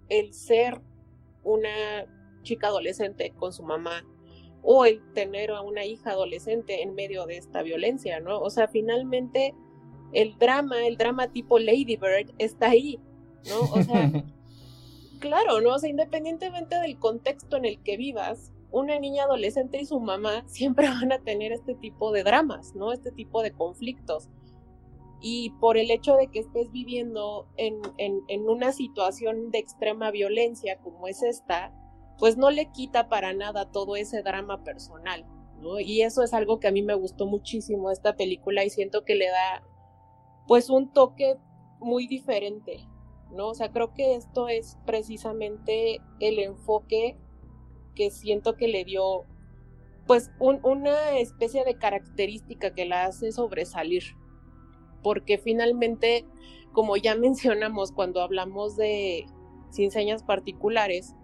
el 0.08 0.34
ser 0.34 0.80
una 1.42 2.06
chica 2.42 2.66
adolescente 2.68 3.32
con 3.36 3.52
su 3.52 3.62
mamá, 3.62 4.04
o 4.64 4.86
el 4.86 5.02
tener 5.12 5.50
a 5.50 5.60
una 5.60 5.84
hija 5.84 6.12
adolescente 6.12 6.82
en 6.82 6.94
medio 6.94 7.26
de 7.26 7.36
esta 7.36 7.62
violencia, 7.62 8.18
¿no? 8.20 8.40
O 8.40 8.48
sea, 8.48 8.66
finalmente 8.66 9.54
el 10.12 10.38
drama, 10.38 10.86
el 10.86 10.96
drama 10.96 11.28
tipo 11.28 11.58
Lady 11.58 11.96
Bird 11.96 12.32
está 12.38 12.70
ahí, 12.70 12.98
¿no? 13.46 13.60
O 13.60 13.82
sea, 13.82 14.10
claro, 15.20 15.60
¿no? 15.60 15.74
O 15.74 15.78
sea, 15.78 15.90
independientemente 15.90 16.80
del 16.80 16.98
contexto 16.98 17.58
en 17.58 17.66
el 17.66 17.82
que 17.82 17.98
vivas, 17.98 18.52
una 18.70 18.98
niña 18.98 19.24
adolescente 19.24 19.80
y 19.80 19.84
su 19.84 20.00
mamá 20.00 20.44
siempre 20.48 20.88
van 20.88 21.12
a 21.12 21.18
tener 21.18 21.52
este 21.52 21.74
tipo 21.74 22.10
de 22.10 22.24
dramas, 22.24 22.74
¿no? 22.74 22.90
Este 22.92 23.12
tipo 23.12 23.42
de 23.42 23.52
conflictos. 23.52 24.30
Y 25.20 25.50
por 25.60 25.76
el 25.76 25.90
hecho 25.90 26.16
de 26.16 26.28
que 26.28 26.40
estés 26.40 26.72
viviendo 26.72 27.46
en, 27.56 27.80
en, 27.98 28.22
en 28.28 28.48
una 28.48 28.72
situación 28.72 29.50
de 29.50 29.58
extrema 29.58 30.10
violencia 30.10 30.78
como 30.78 31.06
es 31.06 31.22
esta, 31.22 31.72
pues 32.18 32.36
no 32.36 32.50
le 32.50 32.70
quita 32.70 33.08
para 33.08 33.32
nada 33.32 33.70
todo 33.70 33.96
ese 33.96 34.22
drama 34.22 34.62
personal, 34.62 35.26
¿no? 35.60 35.80
Y 35.80 36.02
eso 36.02 36.22
es 36.22 36.32
algo 36.34 36.60
que 36.60 36.68
a 36.68 36.72
mí 36.72 36.82
me 36.82 36.94
gustó 36.94 37.26
muchísimo 37.26 37.90
esta 37.90 38.16
película 38.16 38.64
y 38.64 38.70
siento 38.70 39.04
que 39.04 39.14
le 39.14 39.28
da 39.28 39.62
pues 40.46 40.70
un 40.70 40.92
toque 40.92 41.36
muy 41.80 42.06
diferente, 42.06 42.86
¿no? 43.30 43.48
O 43.48 43.54
sea, 43.54 43.70
creo 43.70 43.92
que 43.94 44.14
esto 44.14 44.48
es 44.48 44.78
precisamente 44.86 46.00
el 46.20 46.38
enfoque 46.38 47.18
que 47.94 48.10
siento 48.10 48.56
que 48.56 48.68
le 48.68 48.84
dio 48.84 49.24
pues 50.06 50.30
una 50.38 51.18
especie 51.18 51.64
de 51.64 51.76
característica 51.76 52.74
que 52.74 52.84
la 52.84 53.06
hace 53.06 53.32
sobresalir, 53.32 54.02
porque 55.02 55.38
finalmente, 55.38 56.26
como 56.72 56.96
ya 56.96 57.14
mencionamos 57.16 57.92
cuando 57.92 58.20
hablamos 58.20 58.76
de 58.76 59.26
sin 59.70 59.90
señas 59.90 60.22
particulares, 60.22 61.14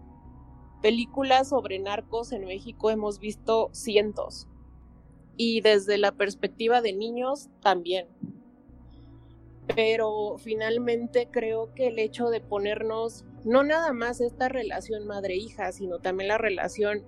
películas 0.80 1.50
sobre 1.50 1.78
narcos 1.78 2.32
en 2.32 2.44
México 2.44 2.90
hemos 2.90 3.18
visto 3.18 3.70
cientos. 3.72 4.48
Y 5.36 5.60
desde 5.60 5.98
la 5.98 6.12
perspectiva 6.12 6.82
de 6.82 6.92
niños 6.92 7.48
también. 7.62 8.06
Pero 9.74 10.36
finalmente 10.38 11.28
creo 11.30 11.72
que 11.74 11.88
el 11.88 11.98
hecho 11.98 12.28
de 12.28 12.40
ponernos 12.40 13.24
no 13.44 13.62
nada 13.62 13.92
más 13.92 14.20
esta 14.20 14.48
relación 14.48 15.06
madre-hija, 15.06 15.72
sino 15.72 15.98
también 15.98 16.28
la 16.28 16.38
relación 16.38 17.04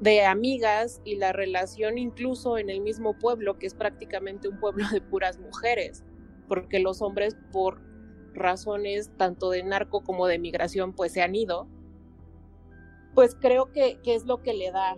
de 0.00 0.24
amigas 0.24 1.00
y 1.04 1.16
la 1.16 1.32
relación 1.32 1.98
incluso 1.98 2.58
en 2.58 2.70
el 2.70 2.80
mismo 2.80 3.18
pueblo, 3.18 3.58
que 3.58 3.66
es 3.66 3.74
prácticamente 3.74 4.48
un 4.48 4.60
pueblo 4.60 4.84
de 4.92 5.00
puras 5.00 5.38
mujeres, 5.38 6.04
porque 6.48 6.78
los 6.78 7.00
hombres 7.02 7.36
por 7.52 7.80
razones 8.34 9.10
tanto 9.16 9.50
de 9.50 9.62
narco 9.62 10.02
como 10.02 10.26
de 10.26 10.38
migración 10.38 10.92
pues 10.92 11.12
se 11.12 11.22
han 11.22 11.34
ido 11.34 11.68
pues 13.14 13.36
creo 13.40 13.72
que, 13.72 13.98
es 14.04 14.24
lo 14.26 14.42
que 14.42 14.54
le 14.54 14.70
da 14.70 14.96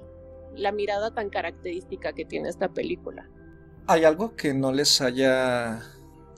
la 0.54 0.72
mirada 0.72 1.12
tan 1.12 1.30
característica 1.30 2.12
que 2.12 2.24
tiene 2.24 2.48
esta 2.48 2.68
película. 2.68 3.28
¿Hay 3.86 4.04
algo 4.04 4.34
que 4.36 4.54
no 4.54 4.72
les 4.72 5.00
haya 5.00 5.82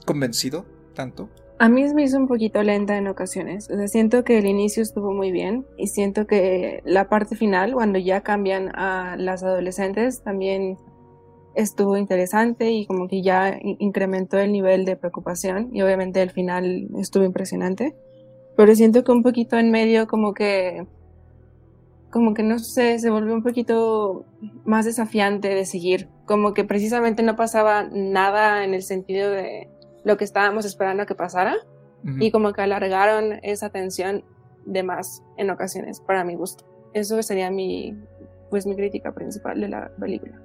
convencido 0.05 0.65
tanto? 0.93 1.29
A 1.57 1.67
mí 1.67 1.83
me 1.93 2.03
hizo 2.03 2.17
un 2.17 2.27
poquito 2.27 2.63
lenta 2.63 2.97
en 2.97 3.07
ocasiones. 3.07 3.69
O 3.69 3.75
sea, 3.75 3.87
siento 3.87 4.23
que 4.23 4.37
el 4.37 4.45
inicio 4.45 4.81
estuvo 4.81 5.13
muy 5.13 5.31
bien 5.31 5.65
y 5.77 5.87
siento 5.87 6.25
que 6.25 6.81
la 6.85 7.09
parte 7.09 7.35
final, 7.35 7.73
cuando 7.73 7.99
ya 7.99 8.21
cambian 8.21 8.69
a 8.75 9.17
las 9.17 9.43
adolescentes, 9.43 10.21
también 10.23 10.77
estuvo 11.55 11.97
interesante 11.97 12.71
y 12.71 12.85
como 12.85 13.07
que 13.07 13.21
ya 13.21 13.59
incrementó 13.61 14.37
el 14.37 14.51
nivel 14.51 14.85
de 14.85 14.95
preocupación 14.95 15.69
y 15.73 15.81
obviamente 15.81 16.21
el 16.21 16.29
final 16.29 16.87
estuvo 16.97 17.25
impresionante. 17.25 17.95
Pero 18.55 18.75
siento 18.75 19.03
que 19.03 19.11
un 19.11 19.23
poquito 19.23 19.57
en 19.57 19.71
medio 19.71 20.07
como 20.07 20.33
que 20.33 20.85
como 22.09 22.33
que 22.33 22.43
no 22.43 22.59
sé, 22.59 22.97
se 22.99 23.09
volvió 23.09 23.33
un 23.33 23.43
poquito 23.43 24.25
más 24.65 24.85
desafiante 24.85 25.49
de 25.49 25.65
seguir, 25.65 26.09
como 26.25 26.53
que 26.53 26.63
precisamente 26.63 27.23
no 27.23 27.35
pasaba 27.35 27.87
nada 27.91 28.63
en 28.63 28.73
el 28.73 28.83
sentido 28.83 29.29
de 29.31 29.69
lo 30.03 30.17
que 30.17 30.23
estábamos 30.23 30.65
esperando 30.65 31.05
que 31.05 31.15
pasara 31.15 31.55
y 32.19 32.31
como 32.31 32.53
que 32.53 32.61
alargaron 32.61 33.39
esa 33.43 33.69
tensión 33.71 34.23
de 34.65 34.83
más 34.83 35.21
en 35.37 35.49
ocasiones, 35.49 35.99
para 35.99 36.23
mi 36.23 36.35
gusto. 36.35 36.63
Eso 36.93 37.21
sería 37.21 37.51
mi, 37.51 37.97
pues 38.49 38.65
mi 38.65 38.75
crítica 38.75 39.13
principal 39.13 39.59
de 39.59 39.67
la 39.67 39.91
película. 39.99 40.39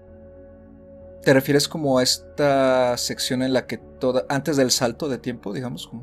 ¿Te 1.23 1.33
refieres 1.33 1.69
como 1.69 1.99
a 1.99 2.03
esta 2.03 2.97
sección 2.97 3.43
en 3.43 3.53
la 3.53 3.67
que 3.67 3.79
toda, 3.79 4.27
antes 4.29 4.57
del 4.57 4.71
salto 4.71 5.09
de 5.09 5.19
tiempo, 5.19 5.55
digamos? 5.55 5.87
Como... 5.87 6.03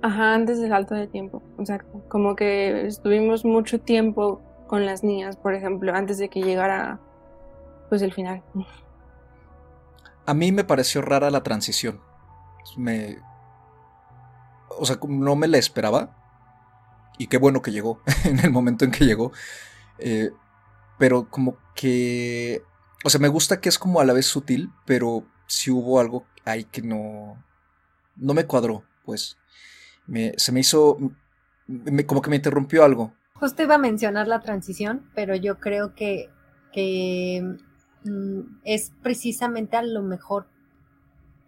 Ajá, 0.00 0.34
antes 0.34 0.60
del 0.60 0.70
salto 0.70 0.94
de 0.94 1.06
tiempo, 1.06 1.42
exacto. 1.58 2.02
Como 2.08 2.36
que 2.36 2.86
estuvimos 2.86 3.44
mucho 3.44 3.80
tiempo 3.80 4.40
con 4.66 4.86
las 4.86 5.04
niñas, 5.04 5.36
por 5.36 5.54
ejemplo, 5.54 5.94
antes 5.94 6.18
de 6.18 6.28
que 6.28 6.42
llegara 6.42 7.00
pues 7.88 8.02
el 8.02 8.12
final. 8.12 8.42
A 10.26 10.34
mí 10.34 10.52
me 10.52 10.64
pareció 10.64 11.02
rara 11.02 11.30
la 11.30 11.42
transición. 11.42 12.00
Me 12.76 13.18
o 14.78 14.86
sea, 14.86 14.98
no 15.08 15.36
me 15.36 15.48
la 15.48 15.58
esperaba. 15.58 16.16
Y 17.18 17.28
qué 17.28 17.36
bueno 17.36 17.62
que 17.62 17.72
llegó 17.72 18.00
en 18.24 18.40
el 18.40 18.50
momento 18.50 18.84
en 18.84 18.90
que 18.90 19.04
llegó. 19.04 19.32
Eh, 19.98 20.30
pero 20.98 21.28
como 21.28 21.56
que... 21.74 22.62
O 23.04 23.10
sea, 23.10 23.20
me 23.20 23.28
gusta 23.28 23.60
que 23.60 23.68
es 23.68 23.78
como 23.78 24.00
a 24.00 24.04
la 24.04 24.12
vez 24.12 24.26
sutil, 24.26 24.72
pero 24.86 25.26
si 25.46 25.70
hubo 25.70 26.00
algo 26.00 26.26
ahí 26.44 26.64
que 26.64 26.82
no... 26.82 27.42
No 28.16 28.34
me 28.34 28.46
cuadró, 28.46 28.84
pues. 29.04 29.36
Me, 30.06 30.32
se 30.36 30.52
me 30.52 30.60
hizo... 30.60 30.98
como 32.06 32.22
que 32.22 32.30
me 32.30 32.36
interrumpió 32.36 32.84
algo. 32.84 33.12
Justo 33.36 33.64
iba 33.64 33.74
a 33.74 33.78
mencionar 33.78 34.28
la 34.28 34.40
transición, 34.40 35.10
pero 35.12 35.34
yo 35.34 35.58
creo 35.58 35.94
que, 35.94 36.30
mm, 38.04 38.40
es 38.64 38.92
precisamente 39.02 39.76
a 39.76 39.82
lo 39.82 40.02
mejor 40.02 40.46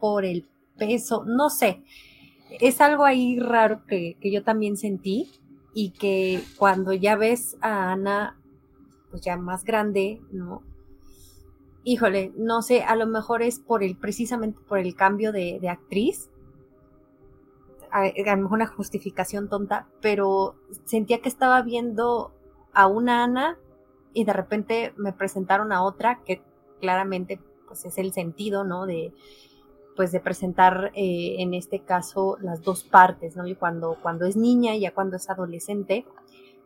por 0.00 0.24
el 0.24 0.48
peso, 0.76 1.24
no 1.24 1.48
sé, 1.48 1.84
es 2.60 2.80
algo 2.80 3.04
ahí 3.04 3.38
raro 3.38 3.86
que, 3.86 4.16
yo 4.20 4.42
también 4.42 4.76
sentí 4.76 5.30
y 5.74 5.90
que 5.90 6.42
cuando 6.58 6.92
ya 6.92 7.14
ves 7.14 7.56
a 7.60 7.92
Ana, 7.92 8.36
pues 9.10 9.22
ya 9.22 9.36
más 9.36 9.64
grande, 9.64 10.20
¿no? 10.32 10.62
Híjole, 11.84 12.32
no 12.36 12.62
sé, 12.62 12.82
a 12.82 12.96
lo 12.96 13.06
mejor 13.06 13.42
es 13.42 13.60
por 13.60 13.84
el, 13.84 13.96
precisamente 13.96 14.58
por 14.68 14.78
el 14.78 14.96
cambio 14.96 15.30
de, 15.30 15.58
de 15.60 15.68
actriz, 15.68 16.30
a, 17.96 18.36
lo 18.36 18.42
mejor 18.42 18.56
una 18.58 18.66
justificación 18.66 19.48
tonta, 19.48 19.86
pero 20.02 20.56
sentía 20.84 21.20
que 21.20 21.28
estaba 21.28 21.62
viendo 21.62 22.32
a 22.74 22.86
una 22.86 23.24
Ana 23.24 23.58
y 24.12 24.24
de 24.24 24.32
repente 24.34 24.92
me 24.96 25.12
presentaron 25.12 25.72
a 25.72 25.82
otra 25.82 26.20
que 26.24 26.42
claramente 26.80 27.40
pues 27.66 27.84
es 27.86 27.96
el 27.98 28.12
sentido, 28.12 28.64
¿no? 28.64 28.86
De 28.86 29.12
pues 29.96 30.12
de 30.12 30.20
presentar 30.20 30.92
eh, 30.94 31.36
en 31.38 31.54
este 31.54 31.80
caso 31.80 32.36
las 32.42 32.62
dos 32.62 32.84
partes, 32.84 33.34
¿no? 33.34 33.46
Y 33.46 33.54
cuando, 33.54 33.96
cuando 34.02 34.26
es 34.26 34.36
niña 34.36 34.74
y 34.74 34.80
ya 34.80 34.92
cuando 34.92 35.16
es 35.16 35.30
adolescente, 35.30 36.04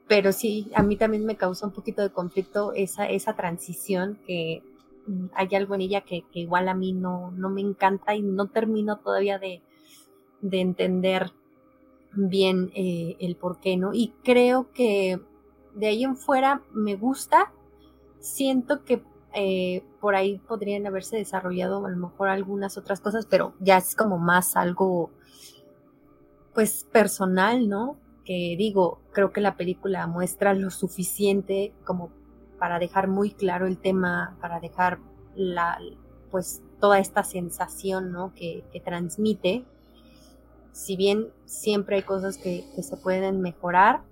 pero 0.09 0.33
sí, 0.33 0.69
a 0.75 0.83
mí 0.83 0.97
también 0.97 1.25
me 1.25 1.37
causa 1.37 1.65
un 1.65 1.73
poquito 1.73 2.03
de 2.03 2.11
conflicto 2.11 2.73
esa, 2.73 3.09
esa 3.09 3.37
transición 3.37 4.19
que 4.27 4.65
mm, 5.07 5.27
hay 5.35 5.55
algo 5.55 5.77
en 5.77 5.83
ella 5.83 6.01
que, 6.01 6.25
que 6.33 6.41
igual 6.41 6.69
a 6.69 6.75
mí 6.75 6.93
no, 6.93 7.31
no 7.31 7.51
me 7.51 7.61
encanta 7.61 8.17
y 8.17 8.23
no 8.23 8.49
termino 8.49 8.99
todavía 8.99 9.39
de, 9.39 9.63
de 10.41 10.61
entender 10.61 11.33
bien 12.13 12.71
eh, 12.75 13.17
el 13.21 13.37
por 13.37 13.61
qué, 13.61 13.77
¿no? 13.77 13.95
Y 13.95 14.15
creo 14.25 14.71
que 14.73 15.21
de 15.75 15.87
ahí 15.87 16.05
en 16.05 16.17
fuera 16.17 16.63
me 16.73 16.97
gusta, 16.97 17.53
siento 18.19 18.85
que 18.85 19.03
eh, 19.33 19.85
por 20.01 20.17
ahí 20.17 20.39
podrían 20.39 20.87
haberse 20.87 21.17
desarrollado 21.17 21.87
a 21.87 21.91
lo 21.91 21.97
mejor 21.97 22.29
algunas 22.29 22.77
otras 22.77 23.01
cosas, 23.01 23.27
pero 23.27 23.55
ya 23.61 23.79
es 23.79 23.95
como 23.95 24.19
más 24.19 24.57
algo, 24.57 25.11
pues 26.55 26.85
personal, 26.91 27.69
¿no? 27.69 27.97
Que 28.25 28.57
digo, 28.59 29.01
creo 29.13 29.33
que 29.33 29.41
la 29.41 29.57
película 29.57 30.07
muestra 30.07 30.53
lo 30.55 30.71
suficiente 30.71 31.73
como 31.85 32.11
para 32.59 32.79
dejar 32.79 33.09
muy 33.09 33.31
claro 33.31 33.67
el 33.67 33.79
tema, 33.79 34.37
para 34.41 34.59
dejar 34.61 34.99
la, 35.37 35.79
pues 36.31 36.63
toda 36.81 36.99
esta 36.99 37.23
sensación, 37.23 38.11
¿no? 38.11 38.35
Que, 38.35 38.65
que 38.73 38.81
transmite 38.81 39.65
si 40.73 40.97
bien 40.97 41.29
siempre 41.45 41.97
hay 41.97 42.03
cosas 42.03 42.37
que, 42.39 42.65
se 42.81 42.97
pueden 42.97 43.41
mejorar, 43.41 44.03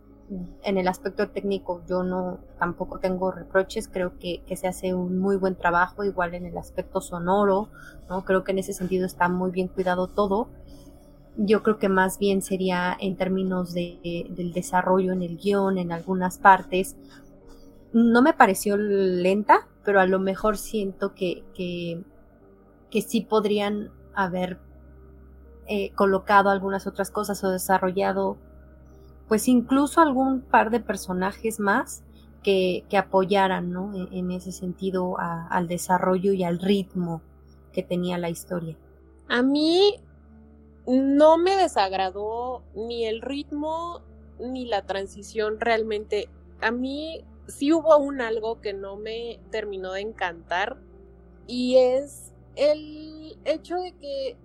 en 0.63 0.77
el 0.77 0.89
aspecto 0.89 1.31
técnico 1.31 1.83
yo 1.89 2.03
no 2.03 2.41
tampoco 2.59 2.99
tengo 2.99 3.31
reproches, 3.31 3.89
creo 3.89 4.19
que, 4.19 4.43
se 4.57 4.69
hace 4.69 4.95
un 4.95 5.19
muy 5.19 5.37
buen 5.37 5.57
trabajo, 5.57 6.05
igual 6.05 6.35
en 6.35 6.47
el 6.47 6.59
aspecto 6.59 7.01
sonoro, 7.01 7.71
¿no? 8.09 8.25
Creo 8.25 8.45
que 8.45 8.53
en 8.53 8.59
ese 8.59 8.73
sentido 8.73 9.07
está 9.07 9.29
muy 9.29 9.51
bien 9.51 9.69
cuidado 9.69 10.09
todo. 10.09 10.49
Yo 11.37 11.63
creo 11.63 11.79
que 11.79 11.89
más 11.89 12.19
bien 12.19 12.43
sería 12.43 12.97
en 13.01 13.17
términos 13.17 13.73
de, 13.73 14.27
del 14.31 14.53
desarrollo 14.53 15.13
en 15.13 15.23
el 15.23 15.39
guion, 15.39 15.79
en 15.79 15.93
algunas 15.93 16.39
partes. 16.39 16.97
No 17.93 18.21
me 18.23 18.35
pareció 18.35 18.77
lenta, 18.77 19.69
pero 19.85 20.01
a 20.01 20.07
lo 20.07 20.19
mejor 20.19 20.59
siento 20.59 21.15
que, 21.15 21.45
que, 21.55 22.03
que 22.91 23.03
sí 23.03 23.23
podrían 23.23 23.91
haber 24.15 24.59
eh, 25.69 25.93
colocado 25.95 26.51
algunas 26.51 26.87
otras 26.87 27.11
cosas 27.11 27.45
o 27.45 27.51
desarrollado 27.51 28.39
pues 29.29 29.47
incluso 29.49 30.01
algún 30.01 30.41
par 30.41 30.71
de 30.71 30.81
personajes 30.81 31.61
más 31.61 32.03
que, 32.43 32.85
apoyaran 32.97 33.71
¿no? 33.71 33.95
E, 33.95 34.19
en, 34.19 34.31
ese 34.31 34.53
sentido 34.53 35.17
al 35.19 35.69
desarrollo 35.69 36.33
y 36.33 36.45
al 36.45 36.59
ritmo 36.59 37.21
que 37.73 37.83
tenía 37.83 38.17
la 38.17 38.31
historia. 38.31 38.77
A 39.29 39.43
mí 39.43 39.97
no 40.87 41.37
me 41.37 41.57
desagradó 41.57 42.63
ni 42.75 43.05
el 43.05 43.21
ritmo 43.21 44.01
ni 44.41 44.65
la 44.65 44.87
transición 44.87 45.61
realmente. 45.61 46.31
A 46.63 46.71
mí 46.71 47.25
sí 47.47 47.73
hubo 47.73 47.99
un 47.99 48.23
algo 48.23 48.61
que 48.63 48.73
no 48.73 48.97
me 48.97 49.39
terminó 49.51 49.93
de 49.93 50.01
encantar 50.01 50.79
y 51.47 51.77
es 51.77 52.33
el 52.57 53.39
hecho 53.45 53.77
de 53.77 53.93
que 53.93 54.37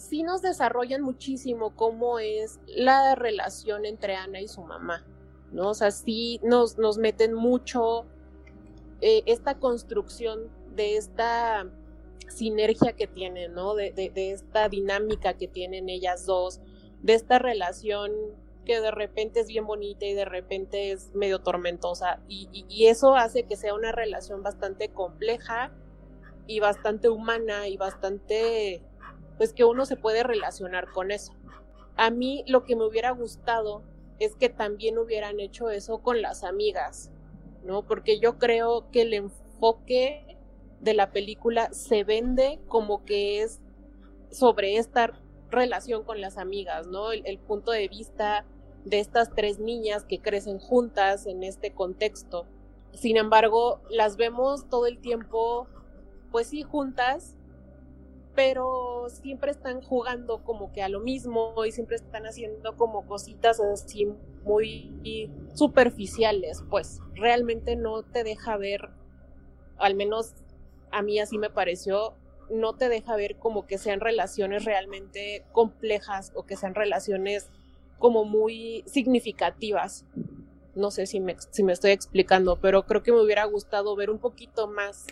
sí 0.00 0.22
nos 0.22 0.42
desarrollan 0.42 1.02
muchísimo 1.02 1.76
cómo 1.76 2.18
es 2.18 2.58
la 2.66 3.14
relación 3.14 3.84
entre 3.84 4.16
Ana 4.16 4.40
y 4.40 4.48
su 4.48 4.62
mamá, 4.62 5.06
¿no? 5.52 5.70
O 5.70 5.74
sea, 5.74 5.90
sí 5.90 6.40
nos, 6.42 6.78
nos 6.78 6.98
meten 6.98 7.34
mucho 7.34 8.06
eh, 9.00 9.22
esta 9.26 9.58
construcción 9.58 10.50
de 10.74 10.96
esta 10.96 11.66
sinergia 12.28 12.92
que 12.92 13.06
tienen, 13.06 13.54
¿no? 13.54 13.74
De, 13.74 13.92
esta 14.14 14.68
dinámica 14.68 15.34
que 15.34 15.48
tienen 15.48 15.88
ellas 15.88 16.26
dos, 16.26 16.60
de 17.02 17.14
esta 17.14 17.38
relación 17.38 18.12
que 18.64 18.80
de 18.80 18.90
repente 18.90 19.40
es 19.40 19.48
bien 19.48 19.66
bonita 19.66 20.04
y 20.04 20.14
de 20.14 20.24
repente 20.26 20.92
es 20.92 21.14
medio 21.14 21.40
tormentosa. 21.40 22.20
Y, 22.28 22.86
eso 22.86 23.16
hace 23.16 23.44
que 23.44 23.56
sea 23.56 23.74
una 23.74 23.92
relación 23.92 24.42
bastante 24.42 24.90
compleja 24.90 25.72
y 26.46 26.60
bastante 26.60 27.08
humana 27.08 27.68
y 27.68 27.76
bastante, 27.76 28.82
pues 29.40 29.54
que 29.54 29.64
uno 29.64 29.86
se 29.86 29.96
puede 29.96 30.22
relacionar 30.22 30.90
con 30.90 31.10
eso. 31.10 31.32
A 31.96 32.10
mí 32.10 32.44
lo 32.46 32.64
que 32.64 32.76
me 32.76 32.84
hubiera 32.84 33.10
gustado 33.12 33.82
es 34.18 34.36
que 34.36 34.50
también 34.50 34.98
hubieran 34.98 35.40
hecho 35.40 35.70
eso 35.70 36.02
con 36.02 36.20
las 36.20 36.44
amigas, 36.44 37.10
¿no? 37.64 37.86
Porque 37.86 38.20
yo 38.20 38.38
creo 38.38 38.90
que 38.90 39.00
el 39.00 39.14
enfoque 39.14 40.36
de 40.80 40.92
la 40.92 41.10
película 41.10 41.72
se 41.72 42.04
vende 42.04 42.60
como 42.68 43.06
que 43.06 43.40
es 43.40 43.60
sobre 44.30 44.76
esta 44.76 45.18
relación 45.50 46.04
con 46.04 46.20
las 46.20 46.36
amigas, 46.36 46.86
¿no? 46.88 47.10
El, 47.10 47.38
punto 47.38 47.70
de 47.70 47.88
vista 47.88 48.44
de 48.84 49.00
estas 49.00 49.34
tres 49.34 49.58
niñas 49.58 50.04
que 50.04 50.20
crecen 50.20 50.58
juntas 50.58 51.24
en 51.24 51.44
este 51.44 51.72
contexto. 51.72 52.44
Sin 52.92 53.16
embargo, 53.16 53.80
las 53.88 54.18
vemos 54.18 54.68
todo 54.68 54.84
el 54.84 54.98
tiempo, 54.98 55.66
pues 56.30 56.48
sí, 56.48 56.62
juntas, 56.62 57.38
pero 58.40 59.04
siempre 59.10 59.50
están 59.50 59.82
jugando 59.82 60.42
como 60.42 60.72
que 60.72 60.82
a 60.82 60.88
lo 60.88 61.00
mismo 61.00 61.62
y 61.66 61.72
siempre 61.72 61.96
están 61.96 62.24
haciendo 62.24 62.74
como 62.74 63.06
cositas 63.06 63.60
así 63.60 64.08
muy 64.44 65.30
superficiales, 65.52 66.64
pues 66.70 67.00
realmente 67.12 67.76
no 67.76 68.02
te 68.02 68.24
deja 68.24 68.56
ver, 68.56 68.88
al 69.76 69.94
menos 69.94 70.32
a 70.90 71.02
mí 71.02 71.20
así 71.20 71.36
me 71.36 71.50
pareció, 71.50 72.14
no 72.48 72.72
te 72.72 72.88
deja 72.88 73.14
ver 73.14 73.36
como 73.36 73.66
que 73.66 73.76
sean 73.76 74.00
relaciones 74.00 74.64
realmente 74.64 75.44
complejas 75.52 76.32
o 76.34 76.46
que 76.46 76.56
sean 76.56 76.74
relaciones 76.74 77.50
como 77.98 78.24
muy 78.24 78.84
significativas. 78.86 80.06
No 80.74 80.90
sé 80.90 81.04
si 81.04 81.20
me, 81.20 81.36
si 81.50 81.62
me 81.62 81.74
estoy 81.74 81.90
explicando, 81.90 82.56
pero 82.58 82.86
creo 82.86 83.02
que 83.02 83.12
me 83.12 83.20
hubiera 83.20 83.44
gustado 83.44 83.94
ver 83.96 84.08
un 84.08 84.18
poquito 84.18 84.66
más 84.66 85.04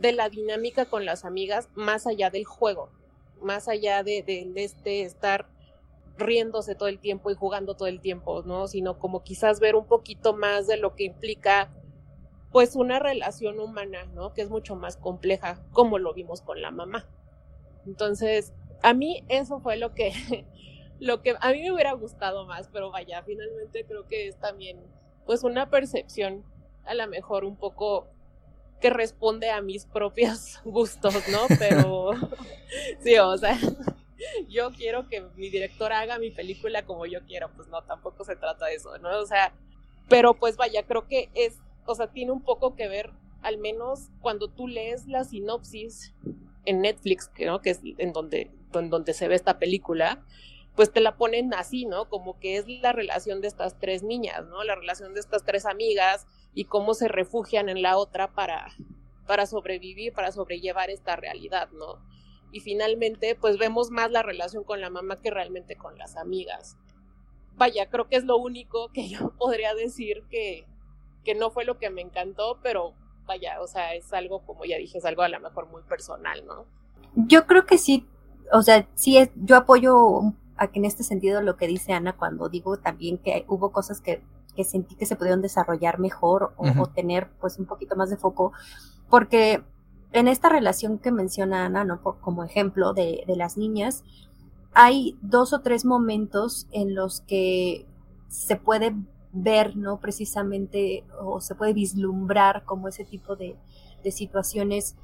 de 0.00 0.12
la 0.12 0.30
dinámica 0.30 0.86
con 0.86 1.04
las 1.04 1.24
amigas, 1.24 1.68
más 1.74 2.06
allá 2.06 2.30
del 2.30 2.46
juego, 2.46 2.90
más 3.42 3.68
allá 3.68 4.02
de, 4.02 4.22
de 4.22 4.50
este 4.56 5.02
estar 5.02 5.46
riéndose 6.16 6.74
todo 6.74 6.88
el 6.88 6.98
tiempo 6.98 7.30
y 7.30 7.34
jugando 7.34 7.74
todo 7.74 7.88
el 7.88 8.00
tiempo, 8.00 8.42
¿no? 8.42 8.66
Sino 8.66 8.98
como 8.98 9.22
quizás 9.22 9.60
ver 9.60 9.76
un 9.76 9.86
poquito 9.86 10.34
más 10.34 10.66
de 10.66 10.78
lo 10.78 10.94
que 10.94 11.04
implica 11.04 11.70
pues 12.50 12.76
una 12.76 12.98
relación 12.98 13.60
humana, 13.60 14.06
¿no? 14.14 14.32
Que 14.32 14.42
es 14.42 14.50
mucho 14.50 14.74
más 14.74 14.96
compleja, 14.96 15.62
como 15.72 15.98
lo 15.98 16.14
vimos 16.14 16.40
con 16.40 16.62
la 16.62 16.70
mamá. 16.70 17.06
Entonces, 17.86 18.52
a 18.82 18.94
mí 18.94 19.24
eso 19.28 19.60
fue 19.60 19.76
lo 19.76 19.94
que, 19.94 20.12
lo 20.98 21.20
que 21.22 21.34
a 21.40 21.52
mí 21.52 21.60
me 21.60 21.72
hubiera 21.72 21.92
gustado 21.92 22.46
más, 22.46 22.68
pero 22.72 22.90
vaya, 22.90 23.22
finalmente 23.22 23.84
creo 23.84 24.06
que 24.06 24.28
es 24.28 24.36
también, 24.38 24.80
pues 25.26 25.44
una 25.44 25.68
percepción 25.68 26.44
a 26.84 26.94
lo 26.94 27.06
mejor 27.06 27.44
un 27.44 27.56
poco 27.56 28.08
que 28.80 28.90
responde 28.90 29.50
a 29.50 29.60
mis 29.62 29.86
propios 29.86 30.60
gustos, 30.64 31.14
¿no? 31.28 31.46
Pero 31.58 32.12
sí, 33.00 33.16
o 33.18 33.36
sea, 33.36 33.58
yo 34.48 34.70
quiero 34.72 35.08
que 35.08 35.22
mi 35.36 35.50
director 35.50 35.92
haga 35.92 36.18
mi 36.18 36.30
película 36.30 36.84
como 36.84 37.06
yo 37.06 37.20
quiero, 37.26 37.50
pues 37.54 37.68
no, 37.68 37.82
tampoco 37.82 38.24
se 38.24 38.36
trata 38.36 38.66
de 38.66 38.74
eso, 38.74 38.96
¿no? 38.98 39.18
O 39.18 39.26
sea, 39.26 39.52
pero 40.08 40.34
pues 40.34 40.56
vaya, 40.56 40.82
creo 40.84 41.06
que 41.06 41.30
es 41.34 41.58
o 41.90 41.94
sea, 41.94 42.06
tiene 42.08 42.32
un 42.32 42.42
poco 42.42 42.76
que 42.76 42.88
ver, 42.88 43.10
al 43.42 43.58
menos 43.58 44.10
cuando 44.20 44.48
tú 44.48 44.68
lees 44.68 45.06
la 45.06 45.24
sinopsis 45.24 46.14
en 46.64 46.82
Netflix, 46.82 47.30
¿no? 47.44 47.60
que 47.60 47.70
es 47.70 47.80
en 47.98 48.12
donde, 48.12 48.50
en 48.74 48.90
donde 48.90 49.12
se 49.12 49.28
ve 49.28 49.34
esta 49.34 49.58
película, 49.58 50.22
pues 50.76 50.92
te 50.92 51.00
la 51.00 51.16
ponen 51.16 51.52
así, 51.52 51.84
¿no? 51.84 52.08
Como 52.08 52.38
que 52.38 52.56
es 52.56 52.68
la 52.68 52.92
relación 52.92 53.40
de 53.40 53.48
estas 53.48 53.78
tres 53.78 54.04
niñas, 54.04 54.46
¿no? 54.46 54.62
La 54.62 54.76
relación 54.76 55.14
de 55.14 55.20
estas 55.20 55.44
tres 55.44 55.66
amigas 55.66 56.26
y 56.54 56.64
cómo 56.64 56.94
se 56.94 57.08
refugian 57.08 57.68
en 57.68 57.82
la 57.82 57.96
otra 57.96 58.32
para, 58.32 58.72
para 59.26 59.46
sobrevivir, 59.46 60.12
para 60.12 60.32
sobrellevar 60.32 60.90
esta 60.90 61.16
realidad, 61.16 61.68
¿no? 61.72 61.98
Y 62.52 62.60
finalmente, 62.60 63.36
pues 63.36 63.58
vemos 63.58 63.90
más 63.90 64.10
la 64.10 64.22
relación 64.22 64.64
con 64.64 64.80
la 64.80 64.90
mamá 64.90 65.16
que 65.16 65.30
realmente 65.30 65.76
con 65.76 65.96
las 65.98 66.16
amigas. 66.16 66.76
Vaya, 67.54 67.88
creo 67.88 68.08
que 68.08 68.16
es 68.16 68.24
lo 68.24 68.36
único 68.36 68.88
que 68.92 69.08
yo 69.08 69.30
podría 69.38 69.74
decir 69.74 70.24
que, 70.30 70.66
que 71.24 71.34
no 71.34 71.50
fue 71.50 71.64
lo 71.64 71.78
que 71.78 71.90
me 71.90 72.00
encantó, 72.00 72.58
pero 72.62 72.94
vaya, 73.26 73.60
o 73.60 73.66
sea, 73.68 73.94
es 73.94 74.12
algo, 74.12 74.44
como 74.44 74.64
ya 74.64 74.76
dije, 74.78 74.98
es 74.98 75.04
algo 75.04 75.22
a 75.22 75.28
lo 75.28 75.38
mejor 75.38 75.68
muy 75.68 75.82
personal, 75.82 76.44
¿no? 76.46 76.64
Yo 77.14 77.46
creo 77.46 77.66
que 77.66 77.78
sí, 77.78 78.06
o 78.52 78.62
sea, 78.62 78.88
sí, 78.94 79.18
es, 79.18 79.30
yo 79.36 79.56
apoyo 79.56 80.22
a 80.56 80.70
que 80.70 80.78
en 80.78 80.84
este 80.84 81.04
sentido 81.04 81.40
lo 81.40 81.56
que 81.56 81.66
dice 81.66 81.92
Ana 81.92 82.16
cuando 82.16 82.48
digo 82.48 82.78
también 82.78 83.18
que 83.18 83.44
hubo 83.48 83.70
cosas 83.72 84.00
que, 84.00 84.22
que 84.52 84.64
sentí 84.64 84.96
que 84.96 85.06
se 85.06 85.16
pudieron 85.16 85.42
desarrollar 85.42 85.98
mejor 85.98 86.54
o, 86.56 86.86
tener 86.86 87.30
pues 87.40 87.58
un 87.58 87.66
poquito 87.66 87.96
más 87.96 88.10
de 88.10 88.16
foco, 88.16 88.52
porque 89.08 89.62
en 90.12 90.28
esta 90.28 90.48
relación 90.48 90.98
que 90.98 91.12
menciona 91.12 91.66
Ana, 91.66 91.84
¿no? 91.84 92.00
Por, 92.00 92.18
como 92.20 92.44
ejemplo 92.44 92.92
de, 92.92 93.24
de 93.26 93.36
las 93.36 93.56
niñas, 93.56 94.04
hay 94.72 95.18
dos 95.22 95.52
o 95.52 95.60
tres 95.60 95.84
momentos 95.84 96.66
en 96.72 96.94
los 96.94 97.20
que 97.22 97.86
se 98.28 98.56
puede 98.56 98.94
ver, 99.32 99.76
¿no? 99.76 100.00
Precisamente, 100.00 101.04
o 101.20 101.40
se 101.40 101.54
puede 101.54 101.72
vislumbrar 101.72 102.64
como 102.64 102.88
ese 102.88 103.04
tipo 103.04 103.36
de, 103.36 103.56
situaciones 104.10 104.96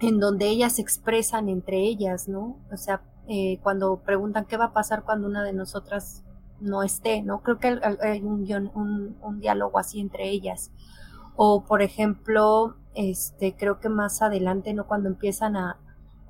en 0.00 0.18
donde 0.18 0.48
ellas 0.48 0.76
se 0.76 0.82
expresan 0.82 1.48
entre 1.48 1.78
ellas, 1.78 2.26
¿no? 2.28 2.56
O 2.72 2.76
sea, 2.76 3.02
eh, 3.28 3.60
cuando 3.62 3.98
preguntan 3.98 4.46
qué 4.46 4.56
va 4.56 4.66
a 4.66 4.72
pasar 4.72 5.04
cuando 5.04 5.28
una 5.28 5.44
de 5.44 5.52
nosotras 5.52 6.24
no 6.60 6.82
esté, 6.82 7.22
¿no? 7.22 7.42
Creo 7.42 7.58
que 7.58 7.80
hay 8.02 8.22
un, 8.22 9.14
un, 9.22 9.40
diálogo 9.40 9.78
así 9.78 10.00
entre 10.00 10.28
ellas. 10.28 10.70
O, 11.36 11.64
por 11.64 11.82
ejemplo, 11.82 12.76
este, 12.94 13.56
creo 13.56 13.80
que 13.80 13.88
más 13.88 14.22
adelante, 14.22 14.74
¿no? 14.74 14.86
Cuando 14.86 15.08
empiezan 15.08 15.56
a, 15.56 15.78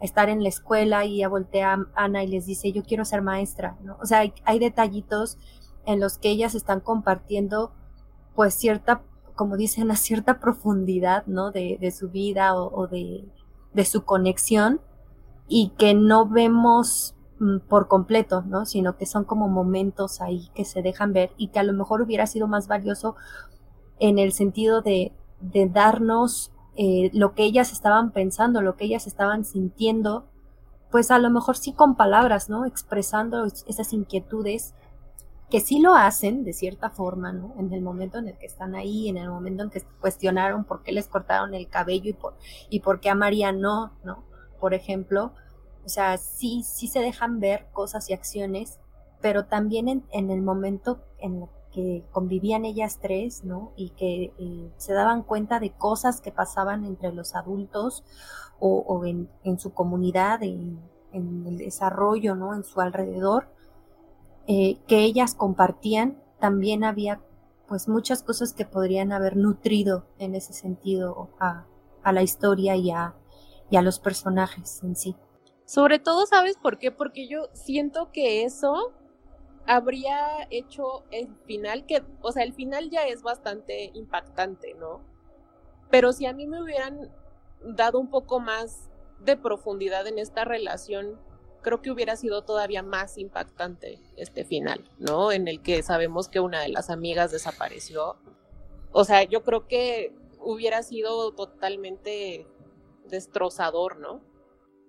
estar 0.01 0.29
en 0.29 0.43
la 0.43 0.49
escuela 0.49 1.05
y 1.05 1.23
a 1.23 1.29
voltear 1.29 1.79
a 1.95 2.05
Ana 2.05 2.25
y 2.25 2.29
les 2.29 2.47
dice, 2.47 2.73
yo 2.73 2.83
quiero 2.83 3.05
ser 3.05 3.23
maestra, 3.23 3.77
¿no? 3.83 3.97
O 4.01 4.07
sea, 4.07 4.25
hay, 4.45 4.59
detallitos 4.59 5.39
en 5.87 6.01
los 6.01 6.19
que 6.19 6.31
ellas 6.31 6.55
están 6.55 6.81
compartiendo 6.81 7.73
pues 8.35 8.55
cierta, 8.55 9.03
como 9.35 9.57
dicen, 9.57 9.85
una 9.85 9.97
cierta 9.97 10.41
profundidad, 10.41 11.27
¿no? 11.27 11.51
De, 11.51 11.93
su 11.97 12.09
vida 12.11 12.55
o, 12.55 12.87
de, 12.87 13.29
su 13.85 14.05
conexión 14.05 14.81
y 15.49 15.73
que 15.77 15.95
no 15.95 16.27
vemos 16.27 17.15
por 17.69 17.89
completo, 17.89 18.43
¿no? 18.43 18.67
Sino 18.67 18.97
que 18.97 19.07
son 19.07 19.25
como 19.25 19.49
momentos 19.49 20.21
ahí 20.21 20.51
que 20.55 20.65
se 20.65 20.83
dejan 20.83 21.13
ver 21.13 21.33
y 21.37 21.49
que 21.49 21.59
a 21.59 21.63
lo 21.63 21.73
mejor 21.73 22.03
hubiera 22.03 22.27
sido 22.27 22.47
más 22.47 22.69
valioso 22.69 23.17
en 23.99 24.19
el 24.19 24.33
sentido 24.33 24.83
de, 24.83 25.13
de 25.41 25.69
darnos 25.69 26.53
eh, 26.77 27.11
lo 27.15 27.35
que 27.35 27.45
ellas 27.45 27.73
estaban 27.73 28.13
pensando, 28.13 28.61
lo 28.63 28.77
que 28.77 28.85
ellas 28.85 29.07
estaban 29.07 29.45
sintiendo, 29.45 30.27
pues 30.91 31.11
a 31.11 31.19
lo 31.19 31.31
mejor 31.31 31.57
sí 31.57 31.73
con 31.73 31.97
palabras, 31.97 32.51
¿no? 32.51 32.67
Expresando 32.67 33.45
esas 33.45 33.93
inquietudes 33.93 34.75
que 35.51 35.61
sí 35.61 35.81
lo 35.81 35.95
hacen 35.95 36.45
de 36.45 36.53
cierta 36.53 36.91
forma, 36.91 37.33
¿no? 37.33 37.55
En 37.59 37.73
el 37.73 37.83
momento 37.83 38.19
en 38.19 38.29
el 38.29 38.39
que 38.39 38.47
están 38.47 38.75
ahí, 38.75 39.09
en 39.09 39.17
el 39.17 39.29
momento 39.29 39.65
en 39.65 39.71
que 39.71 39.83
cuestionaron 40.01 40.65
por 40.65 40.83
qué 40.83 40.93
les 40.93 41.09
cortaron 41.09 41.55
el 41.55 41.69
cabello 41.69 42.11
y 42.11 42.13
por, 42.13 42.35
y 42.69 42.81
por 42.81 43.01
qué 43.01 43.11
a 43.11 43.15
María 43.15 43.51
no, 43.51 43.93
¿no? 44.05 44.25
Por 44.61 44.75
ejemplo, 44.75 45.33
o 45.85 45.89
sea, 45.89 46.19
sí, 46.19 46.63
sí 46.65 46.89
se 46.89 47.01
dejan 47.01 47.41
ver 47.41 47.67
cosas 47.73 48.11
y 48.11 48.13
acciones, 48.13 48.79
pero 49.21 49.47
también 49.47 50.05
en, 50.11 50.31
el 50.31 50.43
momento 50.43 51.03
en 51.19 51.43
el 51.43 51.49
que 51.73 52.05
convivían 52.11 52.65
ellas 52.65 52.99
tres, 53.01 53.45
¿no? 53.45 53.73
Y 53.77 53.91
que 53.91 54.33
eh, 54.39 54.73
se 54.77 54.93
daban 54.93 55.23
cuenta 55.23 55.61
de 55.61 55.71
cosas 55.71 56.21
que 56.21 56.33
pasaban 56.33 56.85
entre 56.85 57.13
los 57.13 57.35
adultos 57.35 58.05
o, 58.59 59.05
en, 59.07 59.59
su 59.59 59.73
comunidad, 59.73 60.43
en, 60.43 60.81
en 61.13 61.47
el 61.47 61.59
desarrollo, 61.59 62.35
¿no? 62.35 62.55
En 62.55 62.63
su 62.65 62.81
alrededor, 62.81 63.49
eh, 64.47 64.79
que 64.87 64.99
ellas 65.01 65.35
compartían, 65.35 66.23
también 66.41 66.85
había 66.85 67.21
pues 67.69 67.89
muchas 67.89 68.23
cosas 68.23 68.53
que 68.53 68.67
podrían 68.67 69.13
haber 69.13 69.37
nutrido 69.37 70.07
en 70.19 70.35
ese 70.35 70.53
sentido 70.53 71.31
a, 71.39 71.67
la 72.13 72.23
historia 72.23 72.75
y 72.77 72.91
a 72.91 73.15
los 73.83 74.01
personajes 74.01 74.83
en 74.83 74.97
sí. 74.97 75.17
Sobre 75.71 76.01
todo, 76.01 76.27
¿sabes 76.27 76.57
por 76.57 76.79
qué? 76.79 76.91
Porque 76.91 77.29
yo 77.29 77.49
siento 77.53 78.11
que 78.11 78.43
eso 78.43 78.93
habría 79.67 80.49
hecho 80.51 81.05
el 81.13 81.29
final 81.47 81.87
que, 81.87 82.03
o 82.23 82.33
sea, 82.33 82.43
el 82.43 82.55
final 82.55 82.91
ya 82.91 83.07
es 83.07 83.23
bastante 83.23 83.93
impactante, 83.95 84.75
¿no? 84.75 85.01
Pero 85.89 86.13
si 86.13 86.27
a 86.27 86.33
mí 86.33 86.49
me 86.49 86.61
hubieran 86.61 87.15
dado 87.63 88.01
un 88.01 88.11
poco 88.11 88.41
más 88.41 88.91
de 89.21 89.37
profundidad 89.37 90.09
en 90.09 90.19
esta 90.19 90.45
relación, 90.45 91.21
creo 91.63 91.81
que 91.81 91.93
hubiera 91.93 92.17
sido 92.17 92.43
todavía 92.43 92.83
más 92.83 93.17
impactante 93.17 94.01
este 94.17 94.45
final, 94.45 94.91
¿no? 94.99 95.31
En 95.31 95.47
el 95.47 95.63
que 95.63 95.85
sabemos 95.85 96.29
que 96.29 96.41
una 96.41 96.63
de 96.63 96.71
las 96.71 96.91
amigas 96.91 97.31
desapareció. 97.31 98.17
O 98.91 99.05
sea, 99.05 99.23
yo 99.23 99.45
creo 99.45 99.69
que 99.69 100.13
hubiera 100.41 100.83
sido 100.83 101.33
totalmente 101.33 102.49
destrozador, 103.07 104.01
¿no? 104.01 104.30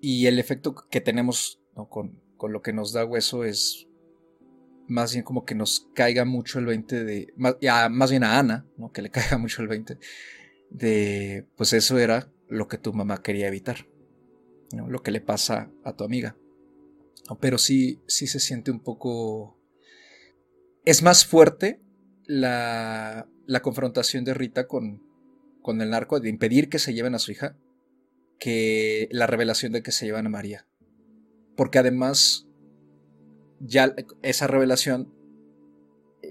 Y 0.01 0.25
el 0.25 0.39
efecto 0.39 0.75
que 0.89 0.99
tenemos 0.99 1.61
con, 1.89 2.19
con, 2.35 2.51
lo 2.51 2.61
que 2.61 2.73
nos 2.73 2.91
da 2.91 3.05
hueso 3.05 3.43
es 3.43 3.87
más 4.87 5.13
bien 5.13 5.23
como 5.23 5.45
que 5.45 5.55
nos 5.55 5.87
caiga 5.93 6.25
mucho 6.25 6.59
el 6.59 6.65
20 6.65 7.03
de... 7.03 7.33
Más, 7.37 7.55
más 7.91 8.09
bien 8.09 8.23
a 8.23 8.39
Ana, 8.39 8.65
¿no? 8.77 8.91
que 8.91 9.01
le 9.01 9.09
caiga 9.11 9.37
mucho 9.37 9.61
el 9.61 9.67
20 9.67 9.97
de... 10.71 11.45
Pues 11.55 11.73
eso 11.73 11.99
era 11.99 12.31
lo 12.49 12.67
que 12.67 12.77
tu 12.77 12.91
mamá 12.93 13.21
quería 13.21 13.47
evitar, 13.47 13.87
¿no? 14.73 14.89
lo 14.89 15.03
que 15.03 15.11
le 15.11 15.21
pasa 15.21 15.71
a 15.83 15.95
tu 15.95 16.03
amiga. 16.03 16.35
Pero 17.39 17.57
sí, 17.57 18.01
sí 18.07 18.27
se 18.27 18.39
siente 18.39 18.71
un 18.71 18.79
poco... 18.79 19.57
Es 20.83 21.03
más 21.03 21.25
fuerte 21.25 21.79
la, 22.25 23.29
la 23.45 23.61
confrontación 23.61 24.25
de 24.25 24.33
Rita 24.33 24.67
con, 24.67 25.03
con 25.61 25.79
el 25.81 25.91
narco, 25.91 26.19
de 26.19 26.29
impedir 26.29 26.69
que 26.69 26.79
se 26.79 26.93
lleven 26.93 27.15
a 27.15 27.19
su 27.19 27.31
hija, 27.31 27.55
que 28.41 29.07
la 29.11 29.27
revelación 29.27 29.71
de 29.71 29.83
que 29.83 29.91
se 29.91 30.07
llevan 30.07 30.25
a 30.25 30.29
María. 30.29 30.67
Porque 31.55 31.77
además, 31.77 32.47
ya 33.59 33.93
esa 34.23 34.47
revelación 34.47 35.13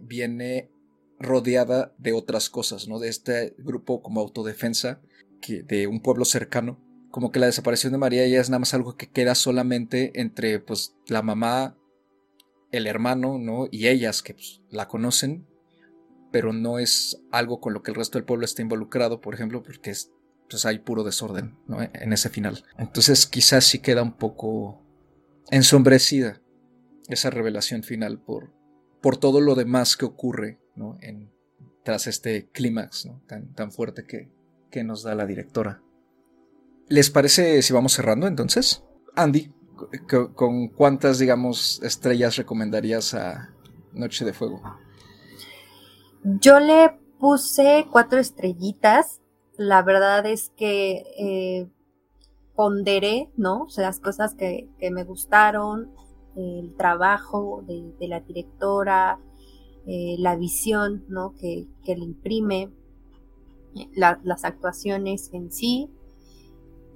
viene 0.02 0.72
rodeada 1.20 1.94
de 1.98 2.12
otras 2.12 2.50
cosas, 2.50 2.88
¿no? 2.88 2.98
De 2.98 3.08
este 3.08 3.54
grupo 3.58 4.02
como 4.02 4.20
autodefensa 4.20 5.00
que, 5.40 5.62
de 5.62 5.86
un 5.86 6.02
pueblo 6.02 6.24
cercano. 6.24 6.84
Como 7.12 7.30
que 7.30 7.38
la 7.38 7.46
desaparición 7.46 7.92
de 7.92 7.98
María 7.98 8.26
ya 8.26 8.40
es 8.40 8.50
nada 8.50 8.58
más 8.58 8.74
algo 8.74 8.96
que 8.96 9.08
queda 9.08 9.36
solamente 9.36 10.10
entre 10.20 10.58
pues 10.58 10.96
la 11.06 11.22
mamá, 11.22 11.78
el 12.72 12.88
hermano, 12.88 13.38
¿no? 13.38 13.68
Y 13.70 13.86
ellas 13.86 14.20
que 14.24 14.34
pues, 14.34 14.62
la 14.68 14.88
conocen, 14.88 15.46
pero 16.32 16.52
no 16.52 16.80
es 16.80 17.22
algo 17.30 17.60
con 17.60 17.72
lo 17.72 17.84
que 17.84 17.92
el 17.92 17.96
resto 17.96 18.18
del 18.18 18.24
pueblo 18.24 18.46
está 18.46 18.62
involucrado, 18.62 19.20
por 19.20 19.32
ejemplo, 19.32 19.62
porque 19.62 19.90
es 19.90 20.10
pues 20.50 20.66
hay 20.66 20.80
puro 20.80 21.04
desorden 21.04 21.56
en 21.68 22.12
ese 22.12 22.28
final. 22.28 22.64
Entonces 22.76 23.26
quizás 23.26 23.64
sí 23.64 23.78
queda 23.78 24.02
un 24.02 24.12
poco 24.12 24.82
ensombrecida 25.50 26.40
esa 27.08 27.30
revelación 27.30 27.82
final 27.82 28.20
por, 28.20 28.52
por 29.00 29.16
todo 29.16 29.40
lo 29.40 29.54
demás 29.54 29.96
que 29.96 30.04
ocurre 30.04 30.60
en, 31.00 31.32
tras 31.84 32.06
este 32.06 32.48
clímax 32.50 33.08
tan, 33.26 33.54
tan 33.54 33.72
fuerte 33.72 34.04
que, 34.04 34.30
que 34.70 34.84
nos 34.84 35.02
da 35.02 35.14
la 35.14 35.26
directora. 35.26 35.82
¿Les 36.88 37.10
parece 37.10 37.62
si 37.62 37.72
vamos 37.72 37.92
cerrando 37.92 38.26
entonces? 38.26 38.82
Andy, 39.14 39.52
¿con 40.34 40.68
cuántas, 40.68 41.18
digamos, 41.18 41.80
estrellas 41.82 42.36
recomendarías 42.36 43.14
a 43.14 43.54
Noche 43.92 44.24
de 44.24 44.32
Fuego? 44.32 44.60
Yo 46.24 46.58
le 46.58 46.98
puse 47.18 47.86
cuatro 47.90 48.18
estrellitas 48.18 49.19
la 49.60 49.82
verdad 49.82 50.24
es 50.24 50.54
que 50.56 51.04
eh, 51.18 51.68
ponderé, 52.54 53.30
¿no? 53.36 53.64
O 53.64 53.68
sea, 53.68 53.88
las 53.88 54.00
cosas 54.00 54.34
que, 54.34 54.70
me 54.90 55.04
gustaron, 55.04 55.92
el 56.34 56.74
trabajo 56.78 57.62
de, 57.66 58.08
la 58.08 58.20
directora, 58.20 59.20
eh, 59.86 60.16
la 60.18 60.36
visión, 60.36 61.04
¿no? 61.08 61.34
Que, 61.34 61.68
le 61.84 62.04
imprime, 62.04 62.72
las 63.92 64.44
actuaciones 64.46 65.28
en 65.34 65.52
sí. 65.52 65.90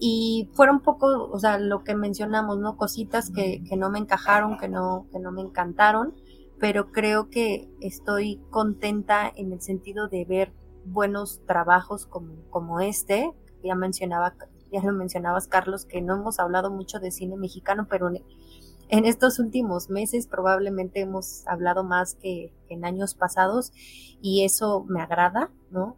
Y 0.01 0.49
fueron 0.55 0.77
un 0.77 0.83
poco, 0.83 1.29
o 1.31 1.39
sea, 1.39 1.59
lo 1.59 1.85
que 1.85 1.95
mencionamos, 1.95 2.57
¿no? 2.57 2.79
Cositas 2.79 3.31
que, 3.31 3.63
que 3.69 3.77
no 3.77 3.91
me 3.91 3.99
encajaron, 3.99 4.57
que 4.57 4.69
no, 4.69 5.07
que 5.13 5.19
no 5.19 5.33
me 5.33 5.43
encantaron, 5.43 6.15
pero 6.59 6.93
creo 6.93 7.29
que 7.29 7.69
estoy 7.83 8.41
contenta 8.49 9.31
en 9.37 9.53
el 9.53 9.61
sentido 9.61 10.09
de 10.09 10.25
ver 10.25 10.64
buenos 10.85 11.41
trabajos 11.47 12.07
como, 12.07 12.35
como 12.51 12.81
este. 12.81 13.33
Ya 13.63 13.75
mencionaba, 13.75 14.35
ya 14.71 14.83
lo 14.83 14.93
mencionabas, 14.93 15.49
Carlos, 15.49 15.85
que 15.85 16.03
no 16.03 16.17
hemos 16.17 16.39
hablado 16.39 16.71
mucho 16.71 16.99
de 16.99 17.11
cine 17.11 17.37
mexicano, 17.37 17.87
pero 17.89 18.09
en, 18.09 19.05
estos 19.05 19.39
últimos 19.39 19.91
meses 19.91 20.27
probablemente 20.27 21.01
hemos 21.01 21.47
hablado 21.47 21.85
más 21.85 22.15
que, 22.15 22.53
en 22.69 22.85
años 22.85 23.15
pasados 23.15 23.73
y 24.21 24.45
eso 24.45 24.85
me 24.89 25.01
agrada, 25.01 25.51
¿no? 25.71 25.97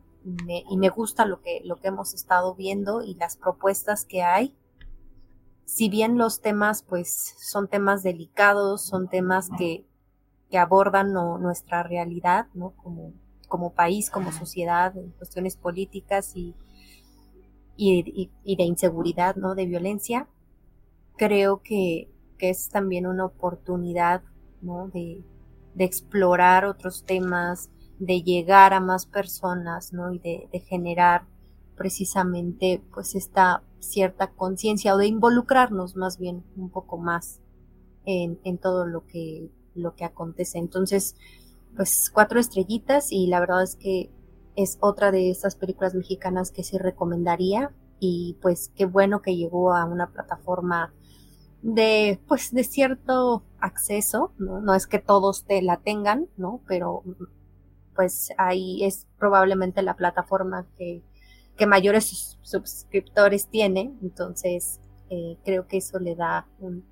y 0.69 0.77
me 0.77 0.89
gusta 0.89 1.25
lo 1.25 1.41
que, 1.41 1.61
lo 1.65 1.77
que 1.77 1.87
hemos 1.87 2.13
estado 2.13 2.57
viendo 2.57 3.03
y 3.03 3.15
las 3.15 3.37
propuestas 3.37 4.05
que 4.05 4.23
hay. 4.23 4.57
Si 5.67 5.89
bien 5.89 6.19
los 6.19 6.41
temas, 6.41 6.83
pues, 6.83 7.37
son 7.39 7.69
temas 7.69 8.03
delicados, 8.03 8.85
son 8.85 9.09
temas 9.09 9.51
que, 9.57 9.87
que 10.51 10.59
abordan 10.59 11.13
nuestra 11.13 11.85
realidad, 11.85 12.49
¿no? 12.55 12.71
Como, 12.71 13.13
como 13.49 13.73
país, 13.73 14.11
como 14.11 14.33
sociedad, 14.33 14.97
en 14.97 15.11
cuestiones 15.13 15.57
políticas 15.57 16.37
y, 16.37 16.55
y, 17.77 18.57
de 18.57 18.65
inseguridad, 18.65 19.37
¿no? 19.37 19.55
De 19.55 19.67
violencia, 19.67 20.29
creo 21.17 21.63
que, 21.63 22.11
es 22.39 22.69
también 22.69 23.07
una 23.07 23.25
oportunidad, 23.25 24.23
¿no? 24.61 24.89
De, 24.89 25.25
explorar 25.79 26.65
otros 26.65 27.05
temas, 27.05 27.71
de 27.99 28.23
llegar 28.23 28.73
a 28.73 28.81
más 28.81 29.05
personas, 29.07 29.93
¿no? 29.93 30.13
Y 30.13 30.19
de, 30.19 30.49
generar 30.67 31.27
precisamente, 31.77 32.83
pues, 32.93 33.15
esta 33.15 33.63
cierta 33.79 34.29
conciencia 34.29 34.95
o 34.95 34.99
de 34.99 35.07
involucrarnos 35.07 35.97
más 35.97 36.19
bien 36.19 36.43
un 36.57 36.71
poco 36.71 36.97
más 36.97 37.41
en, 38.05 38.41
en 38.45 38.59
todo 38.59 38.87
lo 38.87 39.07
que, 39.07 39.51
lo 39.75 39.95
que 39.95 40.05
acontece. 40.05 40.59
Entonces, 40.59 41.15
pues 41.77 42.11
cuatro 42.13 42.41
estrellitas 42.41 43.13
y 43.13 43.27
la 43.27 43.41
verdad 43.41 43.63
es 43.63 43.77
que 43.77 44.11
es 44.57 44.79
otra 44.81 45.13
de 45.13 45.31
esas 45.31 45.55
películas 45.55 45.95
mexicanas 45.95 46.51
que 46.51 46.65
sí 46.65 46.79
recomendaría 46.79 47.71
y 48.01 48.37
pues 48.41 48.73
qué 48.75 48.87
bueno 48.87 49.23
que 49.23 49.37
llegó 49.37 49.75
a 49.75 49.85
una 49.85 50.11
plataforma 50.11 50.93
de 51.63 52.21
pues 52.27 52.53
de 52.53 52.65
cierto 52.65 53.45
acceso, 53.61 54.33
¿no? 54.39 54.61
No 54.61 54.75
es 54.75 54.87
que 54.87 54.99
todos 54.99 55.45
te 55.45 55.63
la 55.63 55.79
tengan, 55.79 56.29
¿no? 56.37 56.61
Pero 56.67 57.03
pues 57.95 58.31
ahí 58.39 58.85
es 58.85 59.07
probablemente 59.19 59.83
la 59.83 59.97
plataforma 59.97 60.67
que, 60.77 61.03
que 61.57 61.67
mayores 61.67 62.39
suscriptores 62.43 63.49
tiene, 63.49 63.95
entonces 64.03 64.81
eh, 65.11 65.39
creo 65.45 65.67
que 65.67 65.79
eso 65.79 65.99
le 65.99 66.15
da 66.15 66.47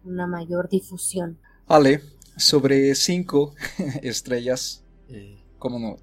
una 0.04 0.26
mayor 0.26 0.68
difusión. 0.68 1.38
Ale, 1.66 2.00
sobre 2.36 2.94
cinco 2.94 3.54
estrellas, 4.02 4.84
eh, 5.08 5.42
¿cómo 5.58 5.78
no? 5.78 5.96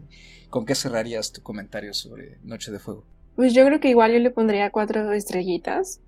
¿con 0.51 0.65
qué 0.65 0.75
cerrarías 0.75 1.31
tu 1.31 1.41
comentario 1.41 1.95
sobre 1.95 2.37
Noche 2.43 2.71
de 2.71 2.77
Fuego? 2.77 3.05
Pues 3.35 3.53
yo 3.55 3.65
creo 3.65 3.79
que 3.79 3.89
igual 3.89 4.11
yo 4.11 4.19
le 4.19 4.29
pondría 4.29 4.69
cuatro 4.69 5.11
estrellitas. 5.13 6.01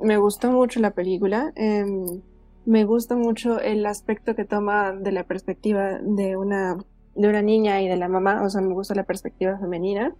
Me 0.00 0.18
gustó 0.18 0.52
mucho 0.52 0.78
la 0.78 0.92
película. 0.92 1.52
Em, 1.56 2.20
me 2.66 2.84
gusta 2.84 3.16
mucho 3.16 3.58
el 3.58 3.84
aspecto 3.86 4.36
que 4.36 4.44
toma 4.44 4.92
de 4.92 5.10
la 5.10 5.24
perspectiva 5.24 5.98
de 6.00 6.36
una, 6.36 6.76
de 7.16 7.28
una 7.28 7.42
niña 7.42 7.80
y 7.80 7.88
de 7.88 7.96
la 7.96 8.08
mamá. 8.08 8.42
O 8.44 8.50
sea, 8.50 8.60
me 8.60 8.74
gusta 8.74 8.94
la 8.94 9.04
perspectiva 9.04 9.58
femenina. 9.58 10.14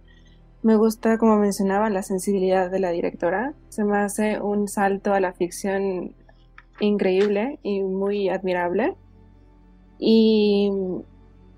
Me 0.63 0.75
gusta, 0.75 1.17
como 1.17 1.37
mencionaba, 1.37 1.89
la 1.89 2.01
sensibilidad 2.01 2.69
de 2.69 2.79
la 2.79 2.89
directora. 2.89 3.53
Se 3.69 3.85
me 3.85 3.99
hace 3.99 4.41
un 4.41 4.67
salto 4.67 5.13
a 5.13 5.19
la 5.19 5.31
ficción 5.31 6.15
increíble 6.81 7.59
y 7.61 7.83
muy 7.83 8.29
admirable. 8.29 8.95
Y 9.99 10.71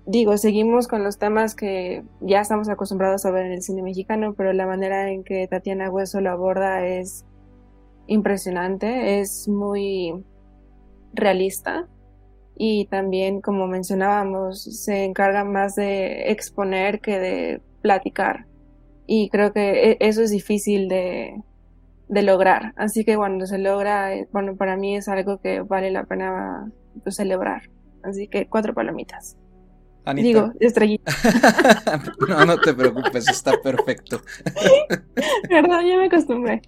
digo, 0.04 0.36
seguimos 0.36 0.88
con 0.88 1.04
los 1.04 1.18
temas 1.18 1.54
que 1.54 2.02
ya 2.20 2.40
estamos 2.40 2.68
acostumbrados 2.68 3.24
a 3.24 3.30
ver 3.30 3.46
en 3.46 3.52
el 3.52 3.62
cine 3.62 3.82
mexicano, 3.82 4.34
pero 4.34 4.52
la 4.52 4.66
manera 4.66 5.10
en 5.10 5.24
que 5.24 5.46
Tatiana 5.48 5.90
Hueso 5.90 6.20
lo 6.20 6.30
aborda 6.30 6.84
es 6.86 7.24
impresionante, 8.08 9.20
es 9.20 9.48
muy 9.48 10.24
realista 11.14 11.88
y 12.56 12.86
también, 12.86 13.40
como 13.40 13.66
mencionábamos, 13.66 14.62
se 14.62 15.04
encarga 15.04 15.44
más 15.44 15.74
de 15.74 16.30
exponer 16.30 17.00
que 17.00 17.18
de 17.18 17.60
platicar. 17.80 18.46
Y 19.06 19.28
creo 19.30 19.52
que 19.52 19.92
e-, 19.92 19.96
eso 20.00 20.22
es 20.22 20.30
difícil 20.30 20.88
de, 20.88 21.42
lograr. 22.08 22.72
Así 22.76 23.04
que 23.04 23.16
cuando 23.16 23.46
se 23.46 23.58
logra, 23.58 24.14
eh, 24.14 24.28
bueno, 24.32 24.56
para 24.56 24.76
mí 24.76 24.96
es 24.96 25.08
algo 25.08 25.40
que 25.40 25.60
vale 25.62 25.90
la 25.90 26.04
pena 26.04 26.70
pues, 27.02 27.16
celebrar. 27.16 27.62
Así 28.02 28.28
que 28.28 28.48
cuatro 28.48 28.74
palomitas. 28.74 29.36
Anita. 30.04 30.26
Digo, 30.26 30.52
estrellita. 30.58 31.12
no, 32.28 32.44
no 32.44 32.60
te 32.60 32.74
preocupes, 32.74 33.28
está 33.28 33.52
perfecto. 33.62 34.20
Perdón, 35.48 35.86
ya 35.86 35.96
me 35.96 36.06
acostumbré. 36.06 36.60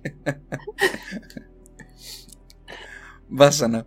Vas, 3.29 3.63
Ana. 3.63 3.87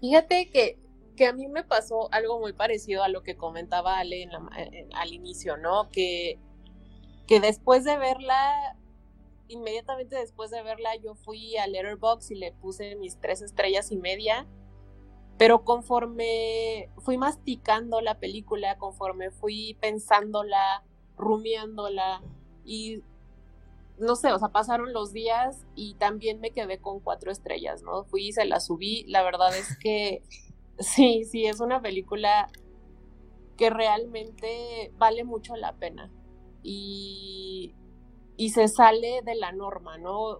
Fíjate 0.00 0.50
que, 0.50 0.78
que 1.16 1.26
a 1.26 1.32
mí 1.32 1.48
me 1.48 1.64
pasó 1.64 2.12
algo 2.12 2.38
muy 2.40 2.52
parecido 2.52 3.02
a 3.02 3.08
lo 3.08 3.22
que 3.22 3.36
comentaba 3.36 3.98
Ale 3.98 4.22
en 4.24 4.30
la- 4.32 4.48
en- 4.56 4.94
al 4.94 5.12
inicio, 5.12 5.56
¿no? 5.56 5.88
Que, 5.90 6.38
que 7.26 7.40
después 7.40 7.84
de 7.84 7.96
verla, 7.96 8.76
inmediatamente 9.48 10.16
después 10.16 10.50
de 10.50 10.62
verla, 10.62 10.90
yo 11.02 11.14
fui 11.14 11.56
a 11.56 11.66
Letterboxd 11.66 12.32
y 12.32 12.34
le 12.34 12.52
puse 12.52 12.96
mis 12.96 13.18
tres 13.18 13.40
estrellas 13.42 13.90
y 13.90 13.96
media. 13.96 14.46
Pero 15.38 15.64
conforme 15.64 16.90
fui 16.98 17.18
masticando 17.18 18.00
la 18.00 18.18
película, 18.18 18.78
conforme 18.78 19.30
fui 19.30 19.76
pensándola, 19.80 20.82
rumiándola, 21.16 22.22
y 22.64 23.02
no 23.98 24.16
sé, 24.16 24.32
o 24.32 24.38
sea, 24.38 24.48
pasaron 24.48 24.92
los 24.92 25.12
días 25.12 25.64
y 25.74 25.94
también 25.94 26.40
me 26.40 26.50
quedé 26.50 26.78
con 26.78 27.00
cuatro 27.00 27.30
estrellas, 27.30 27.82
¿no? 27.82 28.04
Fui 28.04 28.28
y 28.28 28.32
se 28.32 28.44
la 28.44 28.60
subí. 28.60 29.04
La 29.08 29.22
verdad 29.22 29.56
es 29.56 29.78
que 29.78 30.22
sí, 30.78 31.24
sí, 31.24 31.46
es 31.46 31.60
una 31.60 31.80
película 31.80 32.50
que 33.56 33.70
realmente 33.70 34.92
vale 34.98 35.24
mucho 35.24 35.56
la 35.56 35.74
pena. 35.74 36.10
Y, 36.62 37.74
y 38.36 38.50
se 38.50 38.68
sale 38.68 39.22
de 39.22 39.34
la 39.36 39.52
norma, 39.52 39.98
¿no? 39.98 40.38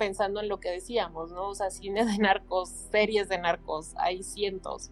Pensando 0.00 0.40
en 0.40 0.48
lo 0.48 0.60
que 0.60 0.70
decíamos, 0.70 1.30
¿no? 1.30 1.50
O 1.50 1.54
sea, 1.54 1.70
cine 1.70 2.06
de 2.06 2.16
narcos, 2.16 2.70
series 2.90 3.28
de 3.28 3.36
narcos, 3.36 3.92
hay 3.98 4.22
cientos. 4.22 4.90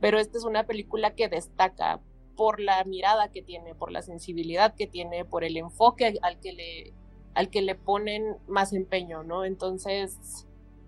Pero 0.00 0.18
esta 0.18 0.38
es 0.38 0.44
una 0.44 0.64
película 0.64 1.14
que 1.14 1.28
destaca 1.28 2.00
por 2.34 2.58
la 2.58 2.82
mirada 2.84 3.30
que 3.30 3.42
tiene, 3.42 3.74
por 3.74 3.92
la 3.92 4.00
sensibilidad 4.00 4.74
que 4.74 4.86
tiene, 4.86 5.26
por 5.26 5.44
el 5.44 5.58
enfoque 5.58 6.18
al 6.22 6.40
que 6.40 6.54
le, 6.54 6.94
al 7.34 7.50
que 7.50 7.60
le 7.60 7.74
ponen 7.74 8.38
más 8.48 8.72
empeño, 8.72 9.22
¿no? 9.22 9.44
Entonces, 9.44 10.46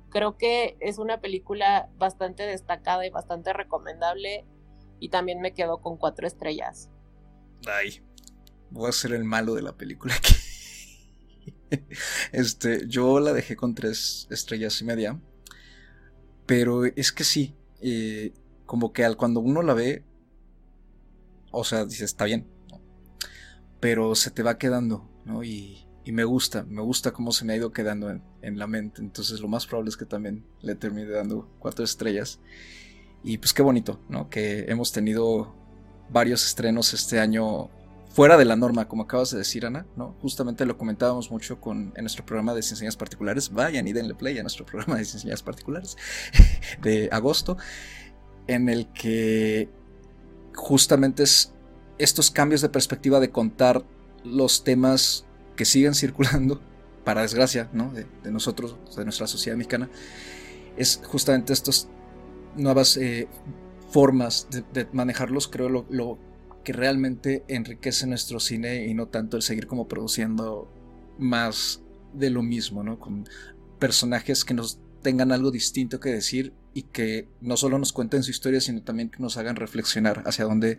creo 0.08 0.38
que 0.38 0.78
es 0.80 0.96
una 0.96 1.20
película 1.20 1.90
bastante 1.98 2.44
destacada 2.44 3.04
y 3.04 3.10
bastante 3.10 3.52
recomendable 3.52 4.46
y 5.00 5.10
también 5.10 5.42
me 5.42 5.52
quedo 5.52 5.82
con 5.82 5.98
cuatro 5.98 6.26
estrellas. 6.26 6.88
Ay, 7.66 8.00
voy 8.70 8.88
a 8.88 8.92
ser 8.92 9.12
el 9.12 9.24
malo 9.24 9.54
de 9.54 9.60
la 9.60 9.74
película. 9.74 10.14
Este, 12.32 12.86
yo 12.88 13.20
la 13.20 13.32
dejé 13.32 13.56
con 13.56 13.74
tres 13.74 14.26
estrellas 14.30 14.80
y 14.80 14.84
media. 14.84 15.20
Pero 16.46 16.84
es 16.84 17.12
que 17.12 17.24
sí, 17.24 17.54
eh, 17.80 18.32
como 18.66 18.92
que 18.92 19.04
al 19.04 19.16
cuando 19.16 19.40
uno 19.40 19.62
la 19.62 19.74
ve, 19.74 20.04
o 21.50 21.64
sea, 21.64 21.84
dice, 21.86 22.04
está 22.04 22.24
bien, 22.24 22.46
pero 23.80 24.14
se 24.14 24.30
te 24.30 24.42
va 24.42 24.58
quedando, 24.58 25.08
¿no? 25.24 25.42
Y, 25.42 25.86
y 26.04 26.12
me 26.12 26.24
gusta, 26.24 26.64
me 26.64 26.82
gusta 26.82 27.12
cómo 27.12 27.32
se 27.32 27.44
me 27.44 27.54
ha 27.54 27.56
ido 27.56 27.72
quedando 27.72 28.10
en, 28.10 28.22
en 28.42 28.58
la 28.58 28.66
mente. 28.66 29.00
Entonces 29.00 29.40
lo 29.40 29.48
más 29.48 29.66
probable 29.66 29.90
es 29.90 29.96
que 29.96 30.04
también 30.04 30.44
le 30.60 30.74
termine 30.74 31.08
dando 31.08 31.48
cuatro 31.58 31.84
estrellas. 31.84 32.40
Y 33.22 33.38
pues 33.38 33.54
qué 33.54 33.62
bonito, 33.62 34.00
¿no? 34.08 34.28
Que 34.28 34.66
hemos 34.68 34.92
tenido 34.92 35.54
varios 36.10 36.44
estrenos 36.44 36.92
este 36.92 37.20
año 37.20 37.70
fuera 38.14 38.36
de 38.36 38.44
la 38.44 38.54
norma, 38.54 38.86
como 38.86 39.02
acabas 39.02 39.32
de 39.32 39.38
decir, 39.38 39.66
Ana, 39.66 39.86
¿no? 39.96 40.14
Justamente 40.22 40.64
lo 40.66 40.78
comentábamos 40.78 41.32
mucho 41.32 41.60
con, 41.60 41.92
en 41.96 42.04
nuestro 42.04 42.24
programa 42.24 42.54
de 42.54 42.62
Ciencias 42.62 42.96
Particulares. 42.96 43.52
Vayan 43.52 43.88
y 43.88 43.92
denle 43.92 44.14
play 44.14 44.38
a 44.38 44.42
nuestro 44.42 44.64
programa 44.70 44.98
de 44.98 45.04
Ciencias 45.04 45.42
Particulares 45.42 45.96
de 46.80 47.08
agosto, 47.10 47.56
en 48.46 48.68
el 48.68 48.86
que 48.92 49.68
justamente 50.54 51.24
es 51.24 51.52
estos 51.98 52.30
cambios 52.30 52.60
de 52.60 52.68
perspectiva 52.68 53.18
de 53.18 53.30
contar 53.30 53.84
los 54.22 54.62
temas 54.62 55.26
que 55.56 55.64
siguen 55.64 55.94
circulando, 55.96 56.60
para 57.02 57.22
desgracia, 57.22 57.68
¿no? 57.72 57.92
De, 57.92 58.06
nosotros, 58.30 58.76
de 58.96 59.04
nuestra 59.04 59.26
sociedad 59.26 59.58
mexicana, 59.58 59.90
es 60.76 61.00
justamente 61.04 61.52
estas 61.52 61.88
nuevas 62.56 62.96
eh, 62.96 63.26
formas 63.90 64.46
de, 64.72 64.86
manejarlos, 64.92 65.48
creo, 65.48 65.68
lo 65.68 66.16
que 66.64 66.72
realmente 66.72 67.44
enriquece 67.48 68.06
nuestro 68.06 68.40
cine 68.40 68.86
y 68.86 68.94
no 68.94 69.06
tanto 69.08 69.36
el 69.36 69.42
seguir 69.42 69.66
como 69.66 69.86
produciendo 69.86 70.68
más 71.18 71.82
de 72.12 72.30
lo 72.30 72.42
mismo, 72.42 72.82
¿no? 72.82 72.98
Con 72.98 73.28
personajes 73.78 74.44
que 74.44 74.54
nos 74.54 74.80
tengan 75.02 75.32
algo 75.32 75.50
distinto 75.50 76.00
que 76.00 76.10
decir 76.10 76.54
y 76.72 76.82
que 76.82 77.28
no 77.40 77.56
solo 77.56 77.78
nos 77.78 77.92
cuenten 77.92 78.22
su 78.22 78.30
historia, 78.30 78.60
sino 78.60 78.82
también 78.82 79.10
que 79.10 79.20
nos 79.20 79.36
hagan 79.36 79.56
reflexionar 79.56 80.22
hacia 80.26 80.44
dónde 80.44 80.78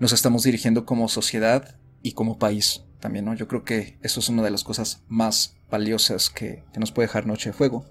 nos 0.00 0.12
estamos 0.12 0.42
dirigiendo 0.42 0.84
como 0.84 1.08
sociedad 1.08 1.78
y 2.02 2.12
como 2.12 2.38
país 2.38 2.84
también, 2.98 3.26
¿no? 3.26 3.34
Yo 3.34 3.46
creo 3.46 3.64
que 3.64 3.98
eso 4.02 4.20
es 4.20 4.28
una 4.28 4.42
de 4.42 4.50
las 4.50 4.64
cosas 4.64 5.04
más 5.08 5.56
valiosas 5.70 6.30
que, 6.30 6.64
que 6.72 6.80
nos 6.80 6.90
puede 6.90 7.06
dejar 7.06 7.26
Noche 7.26 7.50
de 7.50 7.52
Fuego. 7.52 7.86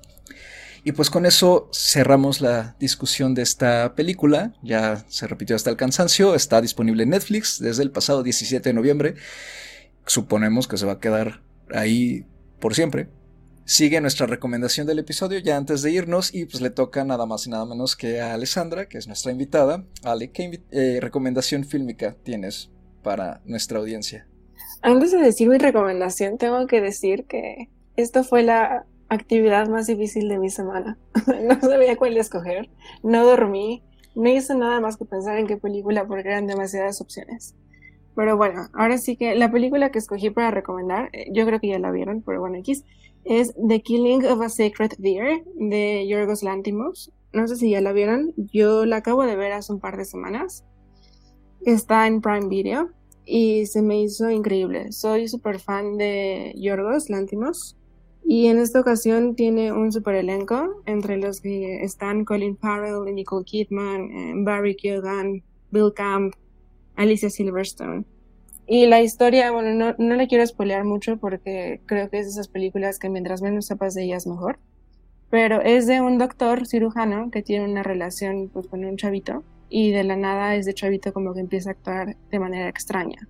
Y 0.88 0.93
pues 0.93 1.09
con 1.09 1.25
eso 1.25 1.69
cerramos 1.73 2.39
la 2.39 2.77
discusión 2.79 3.35
de 3.35 3.41
esta 3.41 3.93
película. 3.93 4.53
Ya 4.63 5.03
se 5.09 5.27
repitió 5.27 5.53
hasta 5.57 5.69
el 5.69 5.75
cansancio. 5.75 6.33
Está 6.33 6.61
disponible 6.61 7.03
en 7.03 7.09
Netflix 7.09 7.59
desde 7.59 7.83
el 7.83 7.91
pasado 7.91 8.23
17 8.23 8.69
de 8.69 8.73
noviembre. 8.73 9.15
Suponemos 10.05 10.65
que 10.65 10.77
se 10.77 10.85
va 10.85 10.93
a 10.93 10.99
quedar 11.01 11.41
ahí 11.75 12.25
por 12.61 12.73
siempre. 12.73 13.09
Sigue 13.65 13.99
nuestra 13.99 14.27
recomendación 14.27 14.88
del 14.88 14.99
episodio 14.99 15.39
ya 15.39 15.57
antes 15.57 15.81
de 15.81 15.91
irnos 15.91 16.33
y 16.33 16.45
pues 16.45 16.61
le 16.61 16.69
toca 16.69 17.03
nada 17.03 17.25
más 17.25 17.45
y 17.47 17.49
nada 17.49 17.65
menos 17.65 17.97
que 17.97 18.21
a 18.21 18.33
Alessandra, 18.33 18.88
que 18.88 18.97
es 18.97 19.07
nuestra 19.07 19.33
invitada. 19.33 19.83
Ale, 20.03 20.31
¿qué 20.31 20.63
eh, 20.71 20.99
recomendación 21.01 21.65
fílmica 21.65 22.15
tienes 22.23 22.71
para 23.03 23.41
nuestra 23.43 23.79
audiencia? 23.79 24.25
Antes 24.83 25.11
de 25.11 25.17
decir 25.17 25.49
mi 25.49 25.57
recomendación, 25.57 26.38
tengo 26.38 26.65
que 26.65 26.79
decir 26.79 27.25
que 27.25 27.67
esto 27.97 28.23
fue 28.23 28.43
la 28.43 28.85
actividad 29.10 29.68
más 29.68 29.88
difícil 29.88 30.30
de 30.30 30.39
mi 30.39 30.49
semana. 30.49 30.97
no 31.43 31.60
sabía 31.60 31.97
cuál 31.97 32.18
escoger, 32.18 32.70
no 33.03 33.26
dormí, 33.26 33.84
no 34.16 34.30
hice 34.30 34.55
nada 34.55 34.80
más 34.82 34.97
que 34.97 35.05
pensar 35.05 35.38
en 35.38 35.47
qué 35.47 35.58
película 35.58 36.08
porque 36.08 36.30
eran 36.30 36.47
demasiadas 36.47 37.01
opciones. 37.01 37.55
Pero 38.16 38.36
bueno, 38.36 38.68
ahora 38.74 38.97
sí 38.97 39.16
que 39.16 39.36
la 39.36 39.51
película 39.51 39.91
que 39.91 39.99
escogí 39.99 40.32
para 40.32 40.49
recomendar, 40.49 41.12
yo 41.32 41.45
creo 41.45 41.60
que 41.60 41.68
ya 41.68 41.78
la 41.78 41.91
vieron, 41.91 42.24
pero 42.24 42.39
bueno, 42.39 42.58
X, 42.58 42.84
es 43.26 43.53
The 43.68 43.82
Killing 43.82 44.26
of 44.26 44.41
a 44.41 44.49
Sacred 44.49 44.93
Deer 44.97 45.43
de 45.55 46.08
Yorgos 46.08 46.41
Lantimos. 46.41 47.14
No 47.32 47.47
sé 47.47 47.58
si 47.58 47.70
ya 47.70 47.82
la 47.82 47.91
vieron, 47.91 48.34
yo 48.36 48.86
la 48.88 48.97
acabo 48.97 49.24
de 49.24 49.36
ver 49.36 49.51
hace 49.51 49.72
un 49.72 49.80
par 49.80 49.97
de 49.97 50.05
semanas. 50.05 50.66
Está 51.62 52.08
en 52.08 52.22
Prime 52.22 52.47
Video 52.47 52.89
y 53.24 53.68
se 53.68 53.84
me 53.84 54.01
hizo 54.01 54.32
increíble. 54.32 54.91
Soy 54.91 55.28
súper 55.28 55.60
fan 55.60 55.97
de 55.97 56.55
Yorgos 56.58 57.12
Lantimos. 57.12 57.78
Y 58.24 58.47
en 58.47 58.59
esta 58.59 58.80
ocasión 58.80 59.36
tiene 59.36 59.72
un 59.72 59.91
super 59.91 60.15
elenco, 60.15 60.82
entre 60.86 61.18
los 61.18 61.39
que 61.39 61.84
están 61.84 62.26
Colin 62.26 62.57
Farrell, 62.57 63.13
Nicole 63.13 63.45
Kidman, 63.45 64.43
Barry 64.43 64.76
Keoghan, 64.76 65.43
Bill 65.72 65.93
Camp, 65.95 66.34
Alicia 66.95 67.30
Silverstone. 67.30 68.03
Y 68.65 68.86
la 68.88 69.01
historia, 69.01 69.51
bueno, 69.51 69.74
no, 69.74 69.95
no 69.97 70.15
le 70.15 70.28
quiero 70.28 70.45
spoilear 70.45 70.84
mucho 70.84 71.18
porque 71.18 71.80
creo 71.86 72.09
que 72.09 72.20
es 72.20 72.26
de 72.26 72.32
esas 72.32 72.49
películas 72.49 72.99
que 72.99 73.09
mientras 73.09 73.41
menos 73.41 73.65
sepas 73.68 73.93
de 73.93 74.03
ellas 74.03 74.28
mejor. 74.28 74.59
Pero 75.30 75.61
es 75.61 75.88
de 75.88 76.01
un 76.01 76.18
doctor 76.18 76.68
cirujano 76.68 77.32
que 77.32 77.41
tiene 77.41 77.65
una 77.65 77.84
relación 77.84 78.49
pues, 78.51 78.68
con 78.68 78.84
un 78.84 78.97
chavito 78.97 79.43
y 79.70 79.91
de 79.91 80.03
la 80.03 80.18
nada 80.18 80.55
ese 80.55 80.74
chavito 80.74 81.13
como 81.13 81.34
que 81.34 81.39
empieza 81.39 81.70
a 81.70 81.74
actuar 81.74 82.18
de 82.30 82.39
manera 82.39 82.68
extraña 82.68 83.28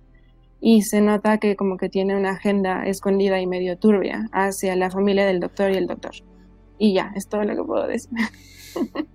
y 0.60 0.82
se 0.82 1.00
nota 1.00 1.38
que 1.38 1.56
como 1.56 1.76
que 1.76 1.88
tiene 1.88 2.16
una 2.16 2.30
agenda 2.30 2.86
escondida 2.86 3.40
y 3.40 3.46
medio 3.46 3.78
turbia 3.78 4.28
hacia 4.32 4.74
la 4.76 4.90
familia 4.90 5.26
del 5.26 5.40
doctor 5.40 5.70
y 5.70 5.76
el 5.76 5.86
doctor. 5.86 6.12
Y 6.78 6.94
ya, 6.94 7.12
es 7.14 7.28
todo 7.28 7.44
lo 7.44 7.56
que 7.56 7.64
puedo 7.64 7.86
decir. 7.86 8.10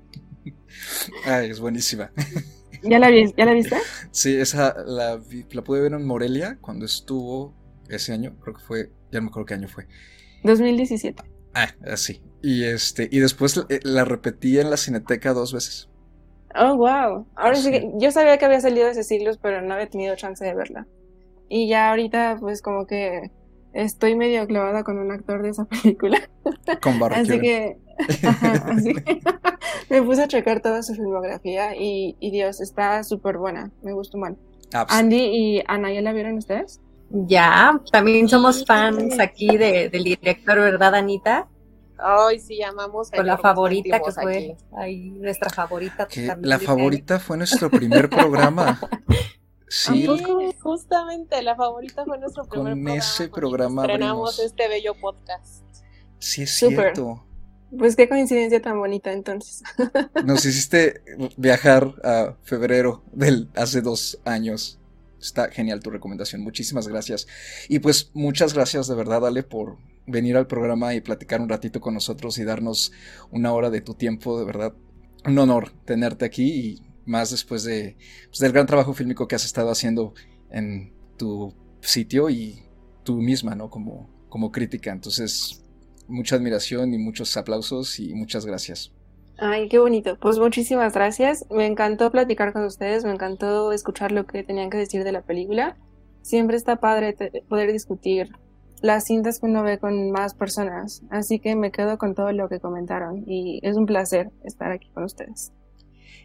Ay, 1.25 1.49
es 1.49 1.59
buenísima. 1.59 2.11
¿Ya 2.83 2.99
la, 2.99 3.09
vi, 3.09 3.33
¿Ya 3.37 3.45
la 3.45 3.53
viste? 3.53 3.77
Sí, 4.11 4.35
esa 4.35 4.75
la, 4.85 5.21
la 5.51 5.61
pude 5.63 5.81
ver 5.81 5.93
en 5.93 6.05
Morelia 6.05 6.57
cuando 6.59 6.85
estuvo 6.85 7.53
ese 7.87 8.11
año, 8.11 8.35
creo 8.41 8.55
que 8.55 8.61
fue, 8.61 8.91
ya 9.11 9.19
no 9.19 9.23
me 9.23 9.29
acuerdo 9.29 9.45
qué 9.45 9.53
año 9.53 9.67
fue. 9.69 9.87
2017. 10.43 11.23
Ah, 11.53 11.69
así. 11.85 12.21
Y 12.41 12.65
este, 12.65 13.07
y 13.09 13.19
después 13.19 13.55
la, 13.55 13.65
la 13.83 14.05
repetí 14.05 14.59
en 14.59 14.69
la 14.69 14.75
Cineteca 14.75 15.33
dos 15.33 15.53
veces. 15.53 15.89
Oh, 16.55 16.75
wow. 16.75 17.25
Ahora 17.35 17.55
sí. 17.55 17.63
sí 17.63 17.71
que 17.71 17.91
yo 17.95 18.11
sabía 18.11 18.37
que 18.37 18.45
había 18.45 18.59
salido 18.59 18.93
de 18.93 19.03
siglos, 19.03 19.37
pero 19.41 19.61
no 19.61 19.73
había 19.73 19.89
tenido 19.89 20.15
chance 20.15 20.43
de 20.43 20.53
verla. 20.53 20.85
Y 21.49 21.67
ya 21.67 21.89
ahorita, 21.89 22.37
pues 22.39 22.61
como 22.61 22.85
que 22.85 23.31
estoy 23.73 24.15
medio 24.15 24.45
clavada 24.47 24.83
con 24.83 24.97
un 24.97 25.11
actor 25.11 25.41
de 25.41 25.49
esa 25.49 25.65
película. 25.83 26.19
Con 26.81 26.99
Barry 26.99 27.15
Así 27.15 27.39
que, 27.39 27.77
ajá, 28.27 28.53
así 28.71 28.93
que 28.93 29.21
me 29.89 30.01
puse 30.01 30.23
a 30.23 30.27
checar 30.27 30.61
toda 30.61 30.83
su 30.83 30.93
filmografía 30.93 31.75
y, 31.75 32.15
y 32.19 32.31
Dios, 32.31 32.61
está 32.61 33.03
súper 33.03 33.37
buena. 33.37 33.71
Me 33.81 33.93
gustó 33.93 34.17
mal. 34.17 34.37
Ah, 34.73 34.85
pues, 34.87 34.99
Andy 34.99 35.17
y 35.17 35.63
Ana, 35.67 35.91
¿ya 35.91 36.01
la 36.01 36.13
vieron 36.13 36.37
ustedes? 36.37 36.79
Ya, 37.09 37.79
también 37.91 38.27
somos 38.27 38.65
fans 38.65 39.19
aquí 39.19 39.55
de, 39.55 39.89
del 39.89 40.03
director, 40.03 40.57
¿verdad, 40.57 40.95
Anita? 40.95 41.47
Ay, 41.97 42.39
sí, 42.39 42.61
amamos 42.63 43.11
Con 43.11 43.25
la 43.27 43.37
favorita 43.37 43.99
que 43.99 44.11
fue 44.11 44.55
aquí. 44.75 45.11
nuestra 45.11 45.49
favorita. 45.51 46.07
Que 46.07 46.27
también 46.27 46.49
la 46.49 46.59
favorita 46.59 47.19
fue 47.19 47.37
nuestro 47.37 47.69
primer 47.69 48.09
programa. 48.09 48.79
Sí, 49.75 50.05
Sí, 50.05 50.55
justamente, 50.59 51.41
la 51.41 51.55
favorita 51.55 52.05
fue 52.05 52.19
nuestro 52.19 52.43
primer 52.43 52.73
Con 52.73 52.83
programa. 52.83 52.95
ese 52.95 53.29
con 53.29 53.33
que 53.35 53.39
programa 53.41 53.81
estrenamos 53.81 54.33
abrimos. 54.35 54.51
este 54.51 54.67
bello 54.67 54.93
podcast. 55.01 55.63
sí 56.19 56.43
es 56.43 56.51
cierto. 56.51 57.25
Pues 57.75 57.95
qué 57.95 58.07
coincidencia 58.07 58.61
tan 58.61 58.77
bonita 58.77 59.11
entonces. 59.11 59.63
Nos 60.25 60.45
hiciste 60.45 61.01
viajar 61.37 61.91
a 62.03 62.35
febrero 62.43 63.03
del 63.13 63.49
hace 63.55 63.81
dos 63.81 64.19
años. 64.25 64.79
Está 65.19 65.49
genial 65.49 65.79
tu 65.79 65.89
recomendación. 65.89 66.43
Muchísimas 66.43 66.87
gracias. 66.87 67.25
Y 67.67 67.79
pues 67.79 68.11
muchas 68.13 68.53
gracias 68.53 68.87
de 68.87 68.93
verdad, 68.93 69.25
Ale, 69.25 69.41
por 69.41 69.77
venir 70.05 70.37
al 70.37 70.45
programa 70.45 70.93
y 70.93 71.01
platicar 71.01 71.41
un 71.41 71.49
ratito 71.49 71.81
con 71.81 71.95
nosotros 71.95 72.37
y 72.37 72.43
darnos 72.43 72.91
una 73.31 73.51
hora 73.53 73.71
de 73.71 73.81
tu 73.81 73.95
tiempo. 73.95 74.37
De 74.37 74.45
verdad, 74.45 74.73
un 75.25 75.39
honor 75.39 75.71
tenerte 75.85 76.25
aquí 76.25 76.43
y 76.43 76.92
más 77.05 77.31
después 77.31 77.63
de, 77.63 77.97
pues, 78.27 78.39
del 78.39 78.51
gran 78.51 78.65
trabajo 78.65 78.93
fílmico 78.93 79.27
que 79.27 79.35
has 79.35 79.45
estado 79.45 79.69
haciendo 79.69 80.13
en 80.49 80.93
tu 81.17 81.53
sitio 81.81 82.29
y 82.29 82.63
tú 83.03 83.17
misma, 83.17 83.55
¿no? 83.55 83.69
Como, 83.69 84.09
como 84.29 84.51
crítica. 84.51 84.91
Entonces, 84.91 85.63
mucha 86.07 86.35
admiración 86.35 86.93
y 86.93 86.97
muchos 86.97 87.35
aplausos 87.37 87.99
y 87.99 88.13
muchas 88.13 88.45
gracias. 88.45 88.91
Ay, 89.37 89.67
qué 89.67 89.79
bonito. 89.79 90.17
Pues 90.19 90.37
muchísimas 90.37 90.93
gracias. 90.93 91.45
Me 91.49 91.65
encantó 91.65 92.11
platicar 92.11 92.53
con 92.53 92.63
ustedes, 92.65 93.03
me 93.03 93.11
encantó 93.11 93.71
escuchar 93.71 94.11
lo 94.11 94.25
que 94.25 94.43
tenían 94.43 94.69
que 94.69 94.77
decir 94.77 95.03
de 95.03 95.11
la 95.11 95.21
película. 95.21 95.77
Siempre 96.21 96.55
está 96.55 96.77
padre 96.77 97.15
poder 97.49 97.71
discutir 97.71 98.29
las 98.81 99.05
cintas 99.05 99.39
que 99.39 99.45
uno 99.45 99.63
ve 99.63 99.79
con 99.79 100.11
más 100.11 100.33
personas, 100.35 101.03
así 101.09 101.39
que 101.39 101.55
me 101.55 101.71
quedo 101.71 101.97
con 101.97 102.15
todo 102.15 102.31
lo 102.33 102.49
que 102.49 102.59
comentaron 102.59 103.23
y 103.25 103.59
es 103.63 103.77
un 103.77 103.85
placer 103.85 104.29
estar 104.43 104.71
aquí 104.71 104.89
con 104.93 105.05
ustedes. 105.05 105.53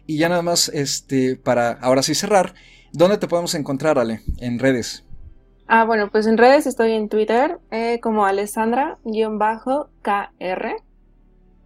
Y 0.09 0.17
ya 0.17 0.27
nada 0.27 0.41
más, 0.41 0.69
este, 0.69 1.35
para 1.35 1.73
ahora 1.73 2.01
sí 2.01 2.15
cerrar, 2.15 2.55
¿dónde 2.91 3.19
te 3.19 3.27
podemos 3.27 3.53
encontrar, 3.53 3.99
Ale? 3.99 4.21
En 4.39 4.57
redes. 4.57 5.05
Ah, 5.67 5.85
bueno, 5.85 6.09
pues 6.09 6.25
en 6.25 6.39
redes 6.39 6.65
estoy 6.65 6.93
en 6.93 7.09
Twitter 7.09 7.59
eh, 7.69 7.99
como 8.01 8.25
Alessandra-KR 8.25 10.75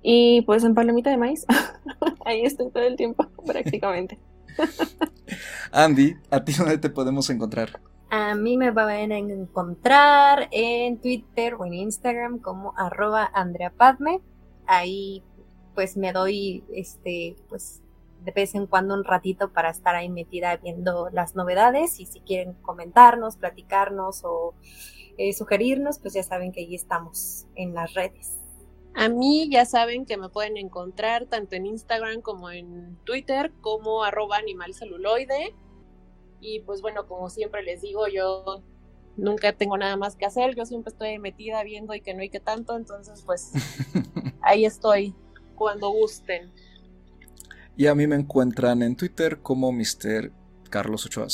y 0.01 0.41
pues 0.41 0.65
en 0.65 0.75
Palomita 0.75 1.09
de 1.09 1.15
Maíz. 1.15 1.45
Ahí 2.25 2.43
estoy 2.43 2.69
todo 2.69 2.83
el 2.83 2.97
tiempo 2.97 3.25
prácticamente. 3.47 4.19
Andy, 5.71 6.17
¿a 6.29 6.43
ti 6.43 6.51
dónde 6.51 6.77
te 6.79 6.89
podemos 6.89 7.29
encontrar? 7.29 7.79
A 8.09 8.35
mí 8.35 8.57
me 8.57 8.71
van 8.71 9.13
a 9.13 9.17
encontrar 9.19 10.49
en 10.51 10.97
Twitter 10.97 11.53
o 11.53 11.65
en 11.65 11.75
Instagram 11.75 12.39
como 12.39 12.77
arroba 12.77 13.31
Andrea 13.33 13.71
Padme. 13.71 14.19
Ahí 14.67 15.23
pues 15.75 15.95
me 15.95 16.11
doy 16.11 16.65
este 16.73 17.37
pues 17.47 17.82
de 18.23 18.31
vez 18.31 18.55
en 18.55 18.67
cuando 18.67 18.93
un 18.93 19.03
ratito 19.03 19.51
para 19.51 19.69
estar 19.69 19.95
ahí 19.95 20.09
metida 20.09 20.55
viendo 20.57 21.09
las 21.11 21.35
novedades 21.35 21.99
y 21.99 22.05
si 22.05 22.21
quieren 22.21 22.53
comentarnos, 22.53 23.37
platicarnos 23.37 24.23
o 24.23 24.53
eh, 25.17 25.33
sugerirnos, 25.33 25.99
pues 25.99 26.13
ya 26.13 26.23
saben 26.23 26.51
que 26.51 26.61
ahí 26.61 26.75
estamos 26.75 27.47
en 27.55 27.73
las 27.73 27.93
redes. 27.93 28.39
A 28.95 29.09
mí 29.09 29.49
ya 29.49 29.65
saben 29.65 30.05
que 30.05 30.17
me 30.17 30.29
pueden 30.29 30.55
encontrar 30.57 31.25
tanto 31.25 31.55
en 31.55 31.65
Instagram 31.65 32.21
como 32.21 32.51
en 32.51 32.97
Twitter 33.03 33.51
como 33.61 34.03
arroba 34.03 34.37
animalceluloide. 34.37 35.55
Y 36.39 36.59
pues 36.61 36.81
bueno, 36.81 37.07
como 37.07 37.29
siempre 37.29 37.63
les 37.63 37.81
digo, 37.81 38.07
yo 38.07 38.61
nunca 39.17 39.53
tengo 39.53 39.77
nada 39.77 39.97
más 39.97 40.15
que 40.15 40.25
hacer, 40.25 40.55
yo 40.55 40.65
siempre 40.65 40.91
estoy 40.91 41.17
metida 41.19 41.63
viendo 41.63 41.93
y 41.93 42.01
que 42.01 42.13
no 42.13 42.21
hay 42.21 42.29
que 42.29 42.39
tanto, 42.39 42.75
entonces 42.75 43.23
pues 43.25 43.51
ahí 44.41 44.65
estoy 44.65 45.15
cuando 45.55 45.89
gusten. 45.89 46.51
Y 47.75 47.87
a 47.87 47.95
mí 47.95 48.07
me 48.07 48.15
encuentran 48.15 48.81
en 48.83 48.95
Twitter 48.95 49.39
como 49.41 49.71
Mr. 49.71 50.31
Carlos 50.69 51.05
Ochoa. 51.05 51.27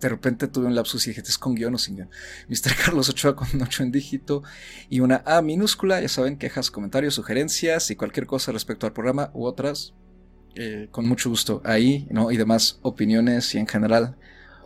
De 0.00 0.08
repente 0.08 0.46
tuve 0.46 0.66
un 0.66 0.76
lapsus 0.76 1.06
y 1.06 1.10
dije, 1.10 1.22
¿es 1.22 1.38
con 1.38 1.54
guion 1.56 1.74
o 1.74 1.78
sin 1.78 1.96
guion? 1.96 2.10
Mr. 2.48 2.76
Carlos 2.84 3.08
Ochoa 3.08 3.34
con 3.34 3.48
un 3.54 3.62
8 3.62 3.82
en 3.82 3.92
dígito 3.92 4.42
y 4.88 5.00
una 5.00 5.22
A 5.26 5.42
minúscula. 5.42 6.00
Ya 6.00 6.08
saben, 6.08 6.36
quejas, 6.38 6.70
comentarios, 6.70 7.14
sugerencias 7.14 7.90
y 7.90 7.96
cualquier 7.96 8.26
cosa 8.26 8.52
respecto 8.52 8.86
al 8.86 8.92
programa 8.92 9.30
u 9.34 9.44
otras. 9.44 9.94
eh, 10.54 10.88
con 10.90 11.06
mucho 11.06 11.28
gusto 11.30 11.60
ahí, 11.64 12.06
¿no? 12.10 12.30
Y 12.30 12.36
demás 12.36 12.78
opiniones 12.82 13.54
y 13.54 13.58
en 13.58 13.66
general 13.66 14.16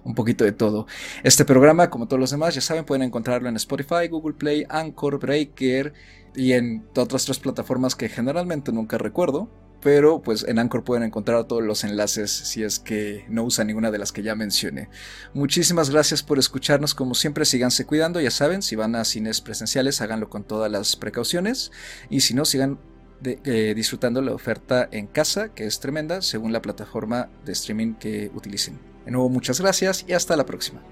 un 0.05 0.14
poquito 0.14 0.44
de 0.44 0.53
todo. 0.53 0.86
Este 1.24 1.44
programa, 1.44 1.90
como 1.90 2.07
todos 2.09 2.20
los 2.20 2.30
demás, 2.30 2.55
ya 2.55 2.61
saben, 2.61 2.84
pueden 2.84 3.03
encontrarlo 3.03 3.48
en 3.48 3.57
Spotify, 3.57 4.09
Google 4.09 4.34
Play, 4.34 4.64
Anchor, 4.68 5.18
Breaker 5.18 5.92
y 6.34 6.53
en 6.53 6.86
otras 6.96 7.24
tres 7.24 7.38
plataformas 7.38 7.94
que 7.96 8.09
generalmente 8.09 8.72
nunca 8.72 8.98
recuerdo. 8.98 9.51
Pero 9.82 10.20
pues 10.20 10.44
en 10.46 10.58
Anchor 10.58 10.84
pueden 10.84 11.04
encontrar 11.04 11.44
todos 11.44 11.62
los 11.62 11.84
enlaces 11.84 12.30
si 12.30 12.62
es 12.62 12.78
que 12.78 13.24
no 13.28 13.44
usan 13.44 13.66
ninguna 13.66 13.90
de 13.90 13.98
las 13.98 14.12
que 14.12 14.22
ya 14.22 14.34
mencioné. 14.34 14.88
Muchísimas 15.32 15.90
gracias 15.90 16.22
por 16.22 16.38
escucharnos. 16.38 16.94
Como 16.94 17.14
siempre, 17.14 17.44
síganse 17.44 17.86
cuidando. 17.86 18.20
Ya 18.20 18.30
saben, 18.30 18.62
si 18.62 18.76
van 18.76 18.94
a 18.94 19.04
cines 19.04 19.40
presenciales, 19.40 20.00
háganlo 20.00 20.28
con 20.28 20.44
todas 20.44 20.70
las 20.70 20.96
precauciones. 20.96 21.72
Y 22.10 22.20
si 22.20 22.34
no, 22.34 22.44
sigan 22.44 22.78
eh, 23.22 23.74
disfrutando 23.74 24.22
la 24.22 24.32
oferta 24.32 24.88
en 24.92 25.06
casa, 25.06 25.50
que 25.54 25.66
es 25.66 25.80
tremenda, 25.80 26.22
según 26.22 26.52
la 26.52 26.62
plataforma 26.62 27.28
de 27.44 27.52
streaming 27.52 27.94
que 27.94 28.30
utilicen. 28.34 28.78
De 29.04 29.10
nuevo, 29.10 29.28
muchas 29.28 29.60
gracias 29.60 30.04
y 30.06 30.12
hasta 30.12 30.36
la 30.36 30.46
próxima. 30.46 30.82